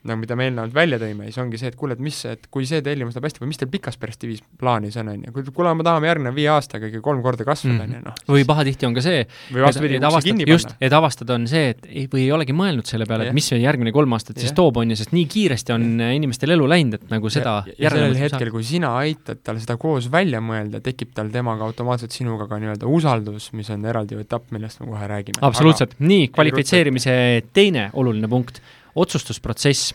nagu 0.08 0.22
mida 0.22 0.36
me 0.40 0.46
eelnevalt 0.48 0.72
välja 0.72 0.96
tõime, 1.02 1.28
siis 1.28 1.38
ongi 1.42 1.60
see, 1.60 1.74
et 1.74 1.76
kuule, 1.80 1.98
et 1.98 2.04
mis, 2.04 2.18
et 2.30 2.46
kui 2.54 2.64
see 2.68 2.80
tellimus 2.84 3.18
läheb 3.18 3.26
hästi 3.28 3.42
või 3.42 3.50
mis 3.52 3.60
teil 3.60 3.70
pikas 3.72 3.98
perspektiivis 4.00 4.40
plaanis 4.60 4.96
on, 5.02 5.10
on 5.12 5.26
ju, 5.26 5.34
kui 5.36 5.50
kuule, 5.52 5.74
me 5.76 5.84
tahame 5.84 6.08
järgneva 6.08 6.36
viie 6.38 6.48
aastaga 6.54 6.88
ikka 6.88 7.02
kolm 7.04 7.20
korda 7.26 7.44
kasvada, 7.48 7.84
on 7.84 7.98
ju, 7.98 8.00
noh. 8.06 8.22
või 8.32 8.46
pahatihti 8.48 8.88
on 8.88 8.96
ka 8.96 9.04
see, 9.04 9.26
uksi 9.52 9.84
kinni 9.84 10.48
panna. 10.48 10.54
just, 10.54 10.72
et 10.80 10.96
avastada 10.96 11.36
on 11.36 11.50
see, 11.52 11.74
et 11.74 11.90
ei, 11.90 12.06
või 12.14 12.24
ei 12.24 12.32
olegi 12.38 12.56
mõelnud 12.56 12.88
selle 12.88 13.10
peale, 13.10 13.28
et 13.28 13.36
mis 13.36 13.52
see 13.52 13.60
järgmine 13.60 13.92
kolm 13.96 14.16
aastat 14.16 14.40
siis 14.40 14.56
toob, 14.56 14.80
on 14.80 14.96
ju, 14.96 15.00
sest 15.02 15.12
nii 15.18 15.28
kiiresti 15.36 15.76
on 15.76 15.86
ja. 16.06 16.10
inimestel 16.16 16.56
elu 16.56 16.72
läinud, 16.72 16.96
et 17.02 17.12
nagu 17.12 17.34
seda 17.36 17.60
ja, 17.68 17.76
ja 17.84 17.94
sellel 17.98 18.16
hetkel, 18.24 18.54
kui 18.56 18.64
sina 18.64 18.94
aitad 19.02 19.44
tal 19.44 19.60
seda 19.60 19.76
koos 19.82 20.08
välja 20.12 20.40
mõelda, 20.40 20.80
tekib 20.86 21.12
tal 21.18 21.28
temaga 21.34 21.68
automaatselt 21.68 22.16
sinuga 22.16 22.48
ka 22.48 22.62
nii-öelda 22.64 22.88
usaldus, 22.88 23.52
mis 23.60 23.68
on 23.76 23.84
eraldi 23.84 24.16
etapp, 24.24 24.48
millest 24.56 24.80
me 24.80 24.88
kohe 24.94 25.12
räägime. 25.12 25.44
absoluutselt, 25.44 26.00
nii, 26.00 26.32
kvalifitseerimise 26.32 27.20
teine 27.52 27.90
oluline 28.00 28.32
punkt, 28.32 28.64
otsustusprotsess. 29.00 29.94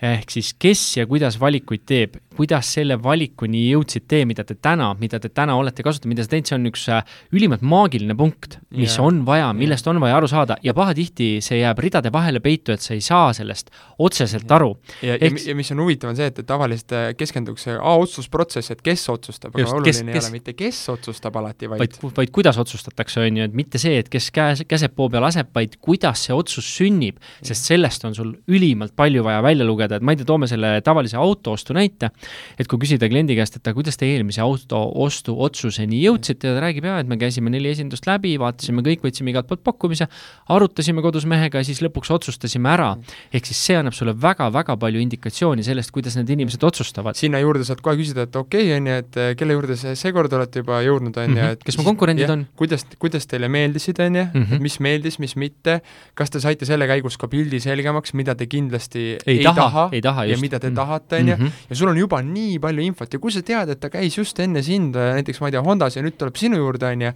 Ehk 0.00 0.32
siis 0.32 0.54
kes 0.56 0.82
ja 0.96 1.04
kuidas 1.06 1.36
valikuid 1.40 1.82
teeb, 1.84 2.14
kuidas 2.40 2.72
selle 2.76 2.96
valikuni 3.02 3.66
jõudsid 3.68 4.06
teie, 4.08 4.26
mida 4.28 4.44
te 4.48 4.56
täna, 4.56 4.90
mida 5.00 5.20
te 5.20 5.28
täna 5.28 5.56
olete 5.60 5.84
kasutanud, 5.84 6.14
mida 6.14 6.24
sa 6.24 6.32
teinud, 6.32 6.48
see 6.48 6.56
on 6.56 6.68
üks 6.70 6.86
äh, 6.92 7.16
ülimalt 7.36 7.64
maagiline 7.66 8.16
punkt, 8.16 8.56
mis 8.72 8.94
yeah. 8.96 9.04
on 9.04 9.22
vaja, 9.28 9.50
millest 9.56 9.84
yeah. 9.84 9.94
on 9.94 10.02
vaja 10.02 10.16
aru 10.20 10.30
saada 10.30 10.56
ja 10.64 10.74
pahatihti 10.76 11.28
see 11.44 11.60
jääb 11.60 11.82
ridade 11.84 12.12
vahele 12.14 12.40
peitu, 12.44 12.72
et 12.72 12.84
sa 12.84 12.96
ei 12.96 13.04
saa 13.04 13.34
sellest 13.36 13.68
otseselt 14.00 14.50
aru. 14.56 14.72
ja, 15.04 15.18
ja, 15.20 15.30
ja 15.50 15.56
mis 15.58 15.72
on 15.74 15.82
huvitav, 15.84 16.12
on 16.12 16.18
see, 16.18 16.30
et, 16.32 16.40
et 16.40 16.48
tavaliselt 16.48 16.96
äh, 16.96 17.08
keskendutakse 17.18 17.76
A 17.80 17.94
otsusprotsess, 18.00 18.72
et 18.72 18.80
kes 18.84 19.04
otsustab, 19.12 19.54
aga 19.54 19.66
oluline 19.74 19.90
kes, 19.90 20.00
ei 20.06 20.16
kes, 20.16 20.30
ole 20.30 20.36
mitte, 20.38 20.56
kes 20.56 20.80
otsustab 20.94 21.36
alati, 21.40 21.68
vaid 21.70 21.84
vaid, 21.84 21.98
vaid 22.16 22.32
kuidas 22.34 22.58
otsustatakse, 22.60 23.20
on 23.26 23.40
ju, 23.40 23.48
et 23.50 23.56
mitte 23.56 23.80
see, 23.82 24.00
et 24.00 24.08
kes 24.12 24.30
käes, 24.34 24.64
käseb 24.70 24.96
poo 24.96 25.10
peal 25.12 25.28
aseb, 25.28 25.50
vaid 25.56 25.76
kuidas 25.84 26.24
see 26.26 26.36
otsus 26.36 26.68
sünnib, 26.78 27.20
sest 27.44 27.68
sellest 27.68 28.08
on 28.08 28.16
sul 28.16 28.32
ülimalt 28.50 28.96
palju 28.96 29.24
vaja 29.26 29.44
välja 29.44 29.68
lugeda, 29.68 30.00
et 30.00 30.06
ma 30.06 30.14
ei 30.14 30.20
tea, 30.20 30.28
toome 30.28 30.48
selle 30.50 30.78
tavalise 30.86 31.20
autoostu 31.20 31.76
näite, 31.76 32.12
et 32.58 32.68
kui 32.70 32.80
küsida 32.82 33.08
kliendi 33.10 33.36
käest, 33.38 33.56
et 33.58 33.72
kuidas 33.74 33.98
te 34.00 34.08
eelmise 34.08 34.42
auto 34.44 34.80
ostu 35.04 35.36
otsuseni 35.40 36.00
jõudsite 36.02 36.50
ja 36.50 36.56
ta 36.56 36.64
räägib, 36.64 36.86
jaa, 36.88 37.00
et 37.02 37.10
me 37.10 37.18
käisime 37.20 37.52
neli 37.52 37.70
esindust 37.72 38.06
läbi, 38.08 38.36
vaatasime 38.40 38.84
kõik, 38.86 39.04
võtsime 39.06 39.32
igalt 39.32 39.48
poolt 39.50 39.62
pakkumise, 39.66 40.08
arutasime 40.50 41.04
kodus 41.04 41.26
mehega 41.30 41.62
ja 41.62 41.68
siis 41.68 41.82
lõpuks 41.84 42.12
otsustasime 42.14 42.70
ära. 42.72 42.90
ehk 43.32 43.46
siis 43.46 43.60
see 43.66 43.78
annab 43.78 43.94
sulle 43.96 44.14
väga-väga 44.14 44.76
palju 44.80 45.00
indikatsiooni 45.00 45.64
sellest, 45.66 45.92
kuidas 45.94 46.16
need 46.18 46.30
inimesed 46.36 46.62
otsustavad. 46.64 47.16
sinna 47.16 47.40
juurde 47.42 47.64
saad 47.64 47.80
kohe 47.84 47.96
küsida, 48.00 48.26
et 48.28 48.36
okei 48.36 48.68
okay,, 48.68 48.76
on 48.76 48.86
ju, 48.86 48.98
et 49.04 49.16
eh, 49.16 49.34
kelle 49.38 49.56
juurde 49.56 49.76
see 49.80 49.94
seekord 49.98 50.32
olete 50.32 50.64
juba 50.64 50.80
jõudnud, 50.84 51.16
on 51.16 51.36
ju, 51.36 51.42
mhm. 51.42 51.56
et 51.56 51.64
kes 51.66 51.78
mu 51.80 51.86
konkurendid 51.86 52.26
ja, 52.26 52.36
on? 52.36 52.46
kuidas, 52.58 52.86
kuidas 52.98 53.28
teile 53.30 53.50
meeldisid, 53.52 54.00
on 54.04 54.20
ju, 54.20 54.26
et 54.28 54.38
mhm. 54.42 54.62
mis 54.64 54.78
meeldis, 54.82 55.18
mis 55.22 55.36
mitte, 55.40 55.80
kas 56.18 56.32
te 56.32 56.42
saite 56.42 56.68
selle 56.68 56.88
käigus 56.90 57.18
ka 57.20 57.28
pildi 57.30 57.60
selgemaks, 57.62 58.14
mida 58.18 58.34
te 58.38 58.48
kindlasti 58.50 59.04
ei, 59.18 59.38
ei 59.38 59.44
taha, 59.44 59.60
taha, 59.60 59.86
ei 59.96 60.02
taha 60.04 60.26
ja 60.30 60.38
mida 60.40 60.60
te 60.60 60.70
mm. 60.70 60.78
tahate, 60.78 61.20
on 61.20 61.32
ju, 61.32 61.36
mhm. 61.36 61.64
ja 61.70 61.78
sul 61.78 61.92
on 61.92 62.00
juba 62.00 62.09
nii 62.18 62.58
palju 62.62 62.82
infot 62.82 63.14
ja 63.14 63.22
kui 63.22 63.32
sa 63.34 63.44
tead, 63.46 63.70
et 63.70 63.80
ta 63.80 63.92
käis 63.92 64.18
just 64.18 64.42
enne 64.42 64.64
sind 64.66 64.98
näiteks 64.98 65.40
ma 65.40 65.48
ei 65.48 65.54
tea, 65.54 65.62
Hondas 65.64 65.96
ja 65.96 66.02
nüüd 66.02 66.18
tuleb 66.18 66.36
sinu 66.40 66.58
juurde, 66.58 66.90
on 66.90 67.06
ju, 67.06 67.12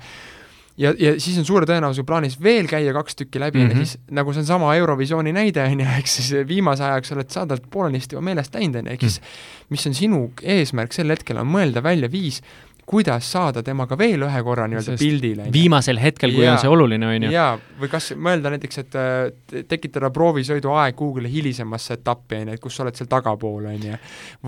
ja, 0.84 0.92
ja 0.98 1.14
siis 1.22 1.38
on 1.40 1.48
suure 1.48 1.66
tõenäosusega 1.68 2.08
plaanis 2.08 2.36
veel 2.42 2.68
käia 2.70 2.94
kaks 2.96 3.18
tükki 3.20 3.42
läbi 3.42 3.62
mm. 3.62 3.70
-hmm. 3.70 3.84
siis 3.84 3.98
nagu 4.14 4.32
see 4.32 4.44
on 4.44 4.46
sama 4.46 4.74
Eurovisiooni 4.76 5.34
näide, 5.34 5.64
on 5.64 5.80
ju, 5.80 5.88
ehk 5.98 6.10
siis 6.10 6.30
viimase 6.48 6.84
ajaks 6.84 7.12
oled 7.16 7.30
sa 7.30 7.46
talt 7.46 7.66
poolenisti 7.70 8.16
juba 8.16 8.24
meelest 8.30 8.54
läinud, 8.54 8.82
on 8.82 8.86
ju, 8.86 8.92
ehk 8.92 9.06
siis 9.08 9.20
mis 9.70 9.86
on 9.86 9.94
sinu 9.94 10.22
eesmärk 10.42 10.92
sel 10.92 11.10
hetkel, 11.10 11.42
on 11.42 11.50
mõelda 11.50 11.82
välja 11.82 12.10
viis, 12.10 12.42
kuidas 12.86 13.24
saada 13.32 13.62
temaga 13.64 13.96
veel 13.98 14.22
ühe 14.26 14.42
korra 14.44 14.66
nii-öelda 14.68 14.96
pildile, 15.00 15.46
viimasel 15.52 15.96
hetkel, 15.98 16.32
kui 16.36 16.44
Jaa. 16.44 16.52
on 16.52 16.58
see 16.60 16.68
oluline, 16.70 17.06
on 17.06 17.22
ju. 17.26 17.30
jaa, 17.32 17.54
või 17.80 17.88
kas 17.92 18.10
mõelda 18.16 18.50
näiteks, 18.52 18.78
et 18.82 18.94
äh, 19.00 19.30
te- 19.50 19.62
tekitada 19.70 20.10
proovisõiduaeg 20.14 20.94
kuhugile 20.98 21.28
hilisemasse 21.32 21.94
etappi, 21.98 22.42
on 22.42 22.48
ju, 22.52 22.54
et 22.58 22.60
kus 22.60 22.76
sa 22.76 22.84
oled 22.84 22.94
seal 22.98 23.08
tagapool, 23.08 23.64
on 23.70 23.86
ju, 23.88 23.96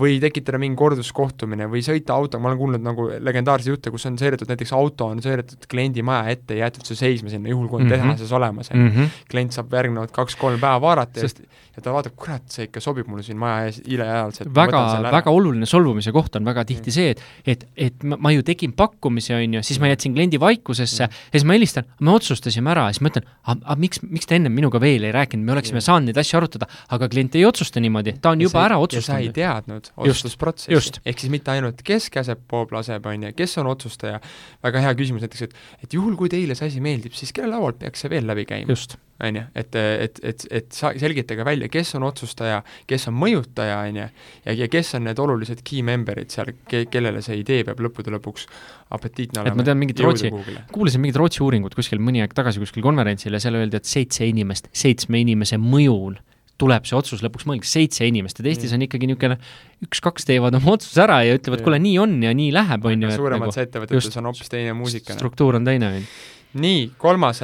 või 0.03 0.19
tekitada 0.23 0.59
mingi 0.61 0.77
korduskohtumine 0.77 1.65
või 1.71 1.81
sõita 1.85 2.13
autoga, 2.17 2.41
ma 2.43 2.51
olen 2.51 2.61
kuulnud 2.61 2.85
nagu 2.85 3.09
legendaarseid 3.19 3.73
jutte, 3.73 3.91
kus 3.91 4.05
on 4.09 4.17
sõidetud 4.21 4.47
näiteks 4.53 4.73
auto 4.77 5.09
on 5.13 5.21
sõidetud 5.25 5.65
kliendi 5.71 6.03
maja 6.05 6.29
ette 6.37 6.57
ja 6.59 6.67
jäetud 6.67 6.85
see 6.91 6.95
seisma 6.99 7.29
sinna, 7.33 7.49
juhul 7.49 7.67
kui 7.67 7.81
on 7.81 7.87
Mhm. 7.87 7.93
tehases 7.95 8.31
olemas, 8.31 8.69
on 8.71 8.77
ju. 8.79 8.83
Mm 8.85 8.91
-hmm. 8.95 9.09
klient 9.31 9.51
saab 9.51 9.73
järgnevad 9.73 10.11
kaks-kolm 10.11 10.59
päeva 10.59 10.81
vaadata 10.81 11.19
Sest- 11.21 11.41
ja 11.77 11.81
ta 11.81 11.91
vaatab, 11.93 12.13
kurat, 12.15 12.41
see 12.49 12.65
ikka 12.65 12.79
sobib 12.81 13.07
mulle 13.07 13.23
siin 13.23 13.37
maja 13.37 13.65
ees 13.65 13.81
ileajaliselt. 13.85 14.49
väga, 14.55 15.01
väga 15.11 15.29
oluline 15.31 15.65
solvumise 15.65 16.11
koht 16.11 16.35
on 16.35 16.45
väga 16.45 16.65
tihti 16.65 16.91
see, 16.91 17.09
et, 17.09 17.21
et, 17.45 17.67
et 17.77 18.03
ma, 18.03 18.17
ma 18.27 18.33
ju 18.35 18.43
tegin 18.45 18.73
pakkumise, 18.77 19.35
on 19.37 19.57
ju, 19.57 19.63
siis 19.63 19.79
ma 19.79 19.89
jätsin 19.91 20.15
kliendi 20.15 20.39
vaikusesse 20.41 21.05
ja 21.05 21.09
siis 21.31 21.45
ma 21.47 21.55
helistan, 21.55 21.87
me 22.03 22.11
otsustasime 22.15 22.71
ära 22.73 22.87
ja 22.89 22.95
siis 22.95 23.05
ma 23.05 23.11
ütlen, 23.13 23.27
aga 23.47 23.77
miks, 23.79 24.03
miks 24.03 24.27
te 24.27 24.37
ennem 24.37 24.55
minuga 24.57 24.81
veel 24.83 25.07
ei 25.07 25.15
rääkinud, 25.15 25.47
me 25.47 25.55
oleksime 25.55 25.83
saanud 25.83 26.11
neid 26.11 26.19
asju 26.21 26.41
arutada, 26.41 26.69
aga 26.93 27.09
klient 27.13 27.37
ei 27.39 27.45
otsusta 27.47 27.83
niimoodi, 27.83 28.17
ta 28.21 28.35
on 28.35 28.43
juba 28.43 28.65
ära 28.65 28.77
ja 28.77 29.01
sa 29.01 29.17
ei 29.21 29.29
otsustanud. 29.31 29.37
teadnud 29.37 29.91
otsustusprotsessi. 30.03 31.01
ehk 31.07 31.23
siis 31.23 31.33
mitte 31.33 31.53
ainult, 31.55 31.81
kes 31.87 32.11
käseb, 32.13 32.43
poob, 32.51 32.75
laseb, 32.75 33.05
on 33.07 33.29
ju, 33.29 33.33
kes 33.37 33.57
on 33.63 33.71
otsustaja, 33.71 34.21
väga 34.63 34.85
hea 34.85 34.95
küsimus 34.99 35.25
näiteks, 35.25 35.47
et 35.47 35.85
et 35.87 35.93
juhul, 35.93 36.15
kui 36.19 36.29
teile 36.31 36.55
see 36.57 36.71
asi 36.71 36.83
meeldib, 36.83 37.15
siis 37.17 37.33
kelle 37.35 37.55
laualt 37.55 37.79
peaks 37.79 38.03
see 38.03 38.11
veel 38.11 38.27
läbi 38.27 38.47
käima? 38.49 38.73
just, 38.73 38.97
on 39.23 39.39
ju, 39.39 39.43
et, 39.57 39.75
et, 39.75 40.19
et, 40.29 40.45
et 40.59 40.67
sa 40.73 40.91
selgitage 40.99 41.45
välja, 41.47 41.69
kes 41.73 41.95
on 41.97 42.05
otsustaja, 42.07 42.59
kes 42.89 43.07
on 43.09 43.17
mõjutaja, 43.17 43.79
on 43.87 43.99
ju, 44.01 44.07
ja, 44.45 44.55
ja 44.61 44.69
kes 44.71 44.93
on 44.99 45.07
need 45.09 45.21
olulised 45.23 45.63
key 45.65 45.81
member'id 45.85 46.33
seal, 46.33 46.53
ke-, 46.69 46.85
kellele 46.93 47.23
see 47.25 47.39
idee 47.41 47.63
peab 47.67 47.81
lõppude 47.87 48.13
lõpuks 48.13 48.45
apetiitne 48.93 49.41
olema. 49.41 49.61
ma 49.61 49.67
tean 49.67 49.81
mingit 49.81 50.05
Rootsi- 50.05 50.31
kuulasin 50.73 51.03
mingit 51.03 51.19
Rootsi 51.19 51.43
uuringut 51.45 51.75
kuskil 51.77 52.01
mõni 52.03 52.21
aeg 52.23 52.37
tagasi 52.37 52.61
kuskil 52.61 52.85
konverentsil 52.85 53.33
ja 53.33 53.41
seal 53.41 53.57
öeldi, 53.59 53.81
et 53.81 53.89
seitse 53.89 54.27
inimest, 54.27 54.69
seitsme 54.75 55.21
inimese 55.25 55.59
mõjul 55.61 56.19
tuleb 56.61 56.87
see 56.89 56.97
otsus 56.97 57.21
lõpuks 57.25 57.45
mõelge, 57.49 57.69
seitse 57.69 58.05
inimest, 58.07 58.39
et 58.41 58.49
Eestis 58.49 58.73
on 58.73 58.81
ikkagi 58.85 59.09
niisugune 59.09 59.37
üks-kaks 59.85 60.25
teevad 60.25 60.57
oma 60.57 60.73
otsuse 60.73 61.03
ära 61.03 61.19
ja 61.25 61.37
ütlevad, 61.37 61.61
kuule, 61.65 61.77
nii 61.83 61.99
on 62.01 62.15
ja 62.25 62.33
nii 62.37 62.49
läheb, 62.55 62.87
on 62.89 63.05
ju. 63.05 63.11
suuremates 63.13 63.61
ettevõtetes 63.61 64.09
just, 64.09 64.17
on 64.17 64.29
hoopis 64.31 64.49
teine 64.49 64.73
muusika. 64.77 65.13
struktuur 65.17 65.59
on 65.59 65.67
teine, 65.67 65.91
on 65.91 65.99
ju. 66.01 66.07
Nii, 66.57 66.83
kolmas 66.97 67.41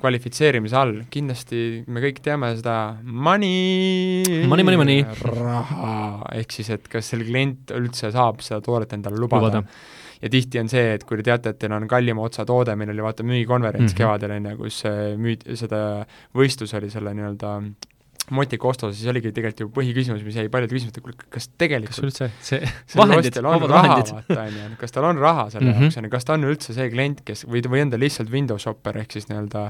kvalifitseerimise 0.00 0.76
all, 0.76 0.96
kindlasti 1.12 1.84
me 1.86 2.02
kõik 2.02 2.18
teame 2.24 2.50
seda 2.58 2.76
money 3.04 4.44
Money, 4.50 4.66
money, 4.66 4.78
money. 4.80 5.04
raha, 5.30 5.94
ehk 6.40 6.56
siis, 6.56 6.70
et 6.74 6.88
kas 6.90 7.12
see 7.12 7.22
klient 7.22 7.72
üldse 7.76 8.10
saab 8.14 8.42
seda 8.44 8.60
toodet 8.64 8.92
endale 8.96 9.20
lubada, 9.20 9.62
Lubada. 9.62 9.62
ja 10.20 10.32
tihti 10.32 10.60
on 10.60 10.70
see, 10.72 10.94
et 10.98 11.06
kui 11.06 11.20
te 11.20 11.28
teate, 11.30 11.54
et 11.54 11.62
teil 11.62 11.74
on 11.76 11.88
kallima 11.90 12.26
otsa 12.26 12.46
toode, 12.48 12.76
meil 12.76 12.92
oli 12.94 13.06
vaata 13.06 13.26
müügikonverents 13.26 13.92
mm. 13.92 13.94
-hmm. 13.94 13.98
kevadel, 14.02 14.36
on 14.36 14.50
ju, 14.50 14.56
kus 14.60 14.84
äh, 14.90 15.00
müüd-, 15.20 15.48
seda 15.56 15.80
võistlus 16.34 16.74
oli 16.76 16.90
selle 16.90 17.14
nii-öelda 17.14 17.58
Motika 18.30 18.68
Osto, 18.68 18.92
siis 18.92 19.06
oligi 19.10 19.32
tegelikult 19.32 19.60
ju 19.60 19.68
põhiküsimus, 19.68 20.22
mis 20.24 20.34
jäi 20.36 20.48
paljude 20.48 20.74
küsimuste, 20.74 21.00
kuule, 21.04 21.14
kas 21.18 21.44
kas 21.44 21.48
tegelikult 21.60 22.04
üldse 22.08 22.30
see 22.40 22.60
sellel 22.86 23.08
vahendid, 23.10 23.36
vabad 23.42 23.70
vahendid. 23.70 24.76
kas 24.80 24.92
tal 24.92 25.04
on 25.04 25.18
raha 25.18 25.50
selle 25.50 25.70
Mhm. 25.70 25.82
jaoks, 25.82 25.96
on 25.98 26.04
ju, 26.04 26.10
kas 26.10 26.24
ta 26.24 26.32
on 26.38 26.44
üldse 26.48 26.72
see 26.74 26.90
klient, 26.90 27.20
kes, 27.24 27.44
või, 27.46 27.60
või 27.68 27.82
on 27.84 27.90
ta 27.90 27.96
lihtsalt 28.00 28.30
window 28.32 28.56
shopper, 28.58 28.96
ehk 28.98 29.12
siis 29.12 29.28
nii-öelda 29.28 29.64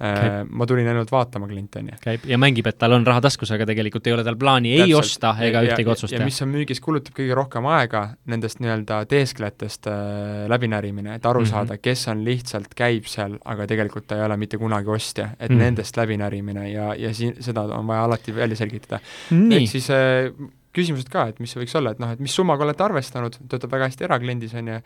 äh, 0.00 0.44
ma 0.50 0.66
tulin 0.66 0.88
ainult 0.88 1.10
vaatama 1.12 1.48
kliente, 1.48 1.78
on 1.80 1.88
ju. 1.88 1.96
käib 2.04 2.26
ja 2.28 2.38
mängib, 2.38 2.66
et 2.68 2.78
tal 2.78 2.92
on 2.92 3.06
raha 3.06 3.20
taskus, 3.24 3.50
aga 3.56 3.66
tegelikult 3.66 4.06
ei 4.06 4.12
ole 4.12 4.24
tal 4.24 4.36
plaani 4.36 4.72
ei 4.74 4.78
Täpselt. 4.84 4.98
osta 4.98 5.34
ega 5.40 5.62
Ja- 5.62 5.72
ühtegi 5.72 5.88
otsust 5.90 6.12
teha. 6.14 6.24
mis 6.24 6.42
on 6.42 6.52
müügis, 6.52 6.80
kulutab 6.84 7.14
kõige 7.16 7.34
rohkem 7.34 7.66
aega 7.66 8.02
nendest 8.26 8.60
nii-öelda 8.60 9.06
teesklejatest 9.08 9.86
äh, 9.86 10.48
läbinärimine, 10.52 11.14
et 11.16 11.26
aru 11.26 11.40
mm 11.40 11.46
-hmm. 11.46 11.50
saada, 11.50 11.78
kes 11.78 12.08
on 12.08 12.24
lihtsalt, 12.24 12.74
käib 12.76 13.06
seal, 13.06 13.38
aga 13.44 13.66
tegelikult 13.66 14.06
ta 14.06 14.16
ei 14.16 14.22
ole 14.26 14.36
mitte 14.36 14.58
kunagi 14.58 14.88
ostja, 14.88 15.30
et 15.40 15.50
mm. 15.50 15.56
-hmm. 15.56 15.58
nendest 15.60 15.96
läbinärimine 15.96 16.70
ja, 16.70 16.94
ja 16.94 17.14
siin, 17.14 17.34
seda 17.40 17.62
on 17.62 17.85
vaja 17.88 18.04
alati 18.08 18.34
välja 18.36 18.56
selgitada. 18.56 19.00
ehk, 19.30 19.68
siis 19.70 19.90
äh, 19.90 20.30
küsimused 20.76 21.08
ka, 21.12 21.26
et 21.30 21.40
mis 21.40 21.52
see 21.54 21.62
võiks 21.62 21.74
olla, 21.78 21.94
et 21.94 22.00
noh, 22.02 22.10
et 22.12 22.22
mis 22.22 22.34
summaga 22.36 22.66
olete 22.66 22.84
arvestanud, 22.84 23.38
töötab 23.50 23.72
väga 23.72 23.88
hästi 23.90 24.06
erakliendis, 24.08 24.54
on 24.60 24.72
ju, 24.74 24.78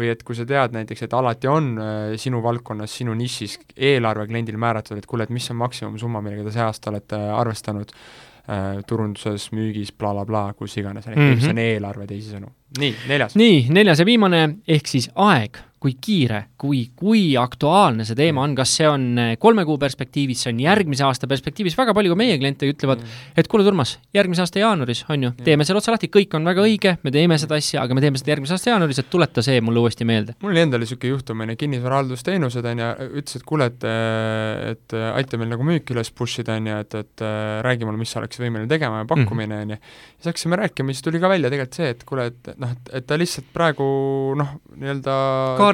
või 0.00 0.10
et 0.14 0.22
kui 0.26 0.36
sa 0.38 0.46
tead 0.48 0.76
näiteks, 0.76 1.04
et 1.06 1.16
alati 1.16 1.50
on 1.50 1.72
äh, 1.76 2.14
sinu 2.20 2.40
valdkonnas, 2.44 2.94
sinu 3.00 3.16
nišis 3.18 3.58
eelarve 3.76 4.26
kliendil 4.30 4.58
määratud, 4.60 4.98
et 5.00 5.08
kuule, 5.10 5.26
et 5.28 5.34
mis 5.34 5.50
on 5.52 5.60
maksimumsumma, 5.60 6.22
millega 6.24 6.46
te 6.46 6.54
see 6.56 6.64
aasta 6.64 6.92
olete 6.94 7.20
arvestanud 7.42 7.92
äh, 7.92 8.80
turunduses, 8.88 9.50
müügis 9.56 9.92
bla, 9.92 10.14
bla, 10.14 10.24
blablabla, 10.24 10.56
kus 10.58 10.78
iganes, 10.80 11.08
on 11.10 11.18
mis 11.18 11.44
Mhm. 11.44 11.50
on 11.50 11.62
eelarve 11.66 12.08
teisisõnu. 12.08 12.50
nii, 12.78 12.94
neljas. 13.08 13.36
nii, 13.36 13.68
neljas 13.70 14.00
ja 14.00 14.04
viimane, 14.08 14.42
ehk 14.68 14.86
siis 14.90 15.10
aeg, 15.14 15.60
kui 15.84 15.98
kiire, 16.00 16.46
kui, 16.60 16.86
kui 16.96 17.34
aktuaalne 17.36 18.06
see 18.08 18.16
teema 18.16 18.44
on, 18.46 18.54
kas 18.56 18.72
see 18.78 18.86
on 18.88 19.02
eh, 19.20 19.32
kolme 19.40 19.66
kuu 19.68 19.76
perspektiivis, 19.80 20.46
see 20.46 20.54
on 20.54 20.62
järgmise 20.64 21.04
aasta 21.04 21.28
perspektiivis, 21.28 21.76
väga 21.76 21.92
palju 21.96 22.14
ka 22.14 22.16
meie 22.16 22.38
kliente 22.40 22.68
ütlevad, 22.70 23.02
et 23.36 23.50
kuule, 23.52 23.66
Urmas, 23.68 23.98
järgmise 24.16 24.44
aasta 24.44 24.62
jaanuaris, 24.62 25.02
on 25.12 25.26
ju, 25.26 25.32
teeme 25.44 25.66
selle 25.68 25.82
otsa 25.82 25.92
lahti, 25.92 26.08
kõik 26.12 26.36
on 26.38 26.48
väga 26.48 26.64
õige, 26.64 26.94
me 27.04 27.12
teeme 27.12 27.36
seda 27.40 27.58
asja, 27.60 27.82
aga 27.84 27.96
me 27.96 28.04
teeme 28.04 28.20
seda 28.20 28.32
järgmise 28.32 28.56
aasta 28.56 28.72
jaanuaris, 28.72 29.02
et 29.02 29.10
tuleta 29.12 29.44
see 29.44 29.60
mulle 29.64 29.82
uuesti 29.82 30.08
meelde. 30.08 30.36
mul 30.40 30.54
oli 30.54 30.62
endal 30.64 30.84
niisugune 30.84 31.12
juhtum, 31.12 31.44
on 31.44 31.52
ju, 31.52 31.58
kinnisvarahaldusteenused, 31.64 32.70
on 32.70 32.82
ju, 32.84 32.90
ütles, 33.20 33.36
et 33.40 33.46
kuule, 33.52 33.68
et 33.72 33.88
et 34.70 34.96
aita 35.10 35.40
meil 35.40 35.52
nagu 35.52 35.66
müüki 35.66 35.92
üles 35.94 36.10
push 36.16 36.40
ida, 36.40 36.56
on 36.60 36.70
ju, 36.70 36.80
et, 36.84 36.98
et 37.02 37.26
räägi 37.66 37.88
mulle, 37.88 38.00
mis 38.00 38.12
sa 38.14 38.22
oleks 38.22 38.40
võimeline 38.40 38.70
tegema 38.70 39.02
ja 39.02 39.08
pakkumine, 39.10 39.60
on 39.66 39.76
ju. 39.76 39.80
siis 40.16 40.30
hakkasime 40.32 40.60
rääkima, 40.60 40.96
siis 40.96 41.04
tuli 41.04 41.20
ka 41.20 41.30
välja 41.32 41.52
tegelikult 41.52 41.80
see, 41.80 41.92
et 41.92 42.04
kuule, 42.08 42.28
et 42.32 42.52
noh, 42.60 42.72
et, 42.72 42.92
et 43.00 43.08
ta 43.08 43.18
lihtsalt 43.20 43.48
praegu 43.54 43.86
noh, 44.40 44.56
nii-öelda 44.76 45.16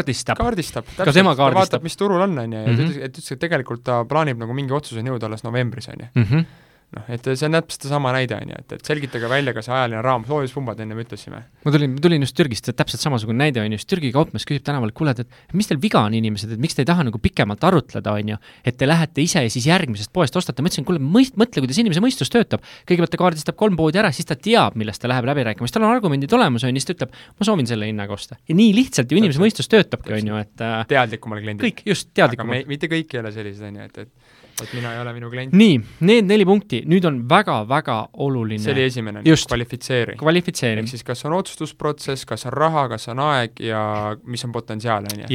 kaardistab. 0.00 0.36
kaardistab, 0.40 0.84
Ka 0.96 1.12
tema 1.12 1.34
ta 1.36 1.50
vaatab, 1.54 1.82
mis 1.82 1.96
turul 1.96 2.20
on, 2.22 2.38
on 2.38 2.52
ju, 2.52 2.58
ja 2.58 2.64
ta 2.64 2.70
Mhm. 2.72 2.80
ütles, 2.88 2.96
et 3.04 3.12
ütles, 3.18 3.32
et 3.32 3.40
tegelikult 3.40 3.82
ta 3.84 4.04
plaanib 4.04 4.38
nagu 4.38 4.52
mingi 4.54 4.72
otsuseni 4.72 5.10
jõuda 5.10 5.24
alles 5.30 5.42
novembris, 5.44 5.88
on 5.88 5.94
ju. 6.00 6.44
Noh, 6.90 7.04
et 7.06 7.22
see 7.22 7.46
on 7.46 7.54
täpselt 7.54 7.84
seesama 7.86 8.10
näide, 8.10 8.34
on 8.34 8.50
ju, 8.50 8.56
et, 8.58 8.72
et 8.74 8.88
selgitage 8.88 9.28
välja 9.30 9.52
ka 9.54 9.62
see 9.62 9.70
ajaline 9.70 10.00
raam, 10.02 10.24
soojuspumbad 10.26 10.80
enne 10.82 10.96
me 10.98 11.04
ütlesime. 11.04 11.38
ma 11.62 11.70
tulin, 11.70 11.92
ma 11.94 12.02
tulin 12.02 12.24
just 12.26 12.34
Türgist, 12.34 12.66
täpselt 12.74 13.04
samasugune 13.04 13.38
näide 13.38 13.62
on 13.62 13.70
ju, 13.70 13.78
siis 13.78 13.86
Türgi 13.92 14.10
kaupmees 14.10 14.42
küsib 14.48 14.64
tänaval, 14.66 14.90
et 14.90 14.96
kuule, 14.98 15.14
et 15.14 15.54
mis 15.54 15.70
teil 15.70 15.78
viga 15.78 16.02
on, 16.08 16.16
inimesed, 16.18 16.56
et 16.56 16.62
miks 16.62 16.74
te 16.74 16.82
ei 16.82 16.88
taha 16.90 17.04
nagu 17.06 17.20
pikemalt 17.22 17.62
arutleda, 17.68 18.16
on 18.18 18.32
ju, 18.32 18.38
et 18.66 18.78
te 18.80 18.88
lähete 18.90 19.22
ise 19.22 19.44
ja 19.44 19.52
siis 19.54 19.68
järgmisest 19.70 20.10
poest 20.10 20.34
ostate, 20.40 20.64
ma 20.66 20.72
ütlesin, 20.72 20.88
kuule, 20.88 20.98
mõist-, 20.98 21.38
mõtle, 21.38 21.62
kuidas 21.62 21.78
inimese 21.78 22.02
mõistus 22.02 22.34
töötab. 22.34 22.66
kõigepealt 22.90 23.14
ta 23.14 23.22
kaardistab 23.22 23.60
kolm 23.62 23.78
poodi 23.78 24.02
ära, 24.02 24.10
siis 24.10 24.26
ta 24.26 24.34
teab, 24.34 24.74
millest 24.74 24.98
ta 25.04 25.12
läheb 25.12 25.30
läbi 25.30 25.46
rääkima, 25.46 25.70
siis 25.70 25.78
tal 25.78 25.86
on 25.86 25.94
argumendid 25.94 26.34
olemas, 26.34 26.66
on 26.66 26.74
ju, 26.74 26.82
siis 26.82 26.90
ta 26.90 26.98
ütleb, 26.98 27.14
ma 27.38 27.46
soovin 27.46 27.70
selle 27.70 27.86
hinnaga 27.86 28.18
osta. 28.18 28.40
ja 28.50 28.58
nii 28.58 28.74
lihtsalt 28.74 29.14
ju 29.14 29.22
inimese 29.22 29.38
mõistus 29.38 29.70
töötabki, 29.70 30.16
on 30.18 30.34
ju, 30.34 30.42
et 30.42 30.66
äh, 30.66 30.82
teadlikumale 30.90 31.46
kliendile. 31.46 31.70
kõik 31.70 31.86
just 31.86 32.10
teadlikumalt. 32.18 32.66
mitte 32.66 32.90
kõik 32.90 33.14
ei 33.14 33.22
ole 33.22 33.30
sellised, 33.38 33.62
on 33.70 33.78
ju, 33.78 33.86
et, 33.86 34.08
et 34.08 34.29
et 34.64 34.74
mina 34.76 34.94
ei 34.94 35.02
ole 35.02 35.14
minu 35.16 35.30
klient. 35.32 35.54
nii, 35.56 35.80
need 36.08 36.28
neli 36.30 36.46
punkti, 36.48 36.82
nüüd 36.90 37.06
on 37.08 37.22
väga-väga 37.30 37.98
oluline 38.26 38.62
see 38.62 38.74
oli 38.74 38.86
esimene, 38.88 39.24
kvalifitseeri. 39.24 40.16
kvalifitseerimine 40.20 40.86
ehk. 40.88 40.94
siis 40.96 41.06
kas 41.06 41.24
on 41.28 41.36
otsustusprotsess, 41.38 42.26
kas 42.28 42.46
on 42.50 42.56
raha, 42.56 42.88
kas 42.94 43.08
on 43.12 43.22
aeg 43.30 43.62
ja 43.64 43.82
mis 44.24 44.44
on 44.44 44.52
potentsiaal, 44.52 45.08
on 45.10 45.24
ju. 45.24 45.30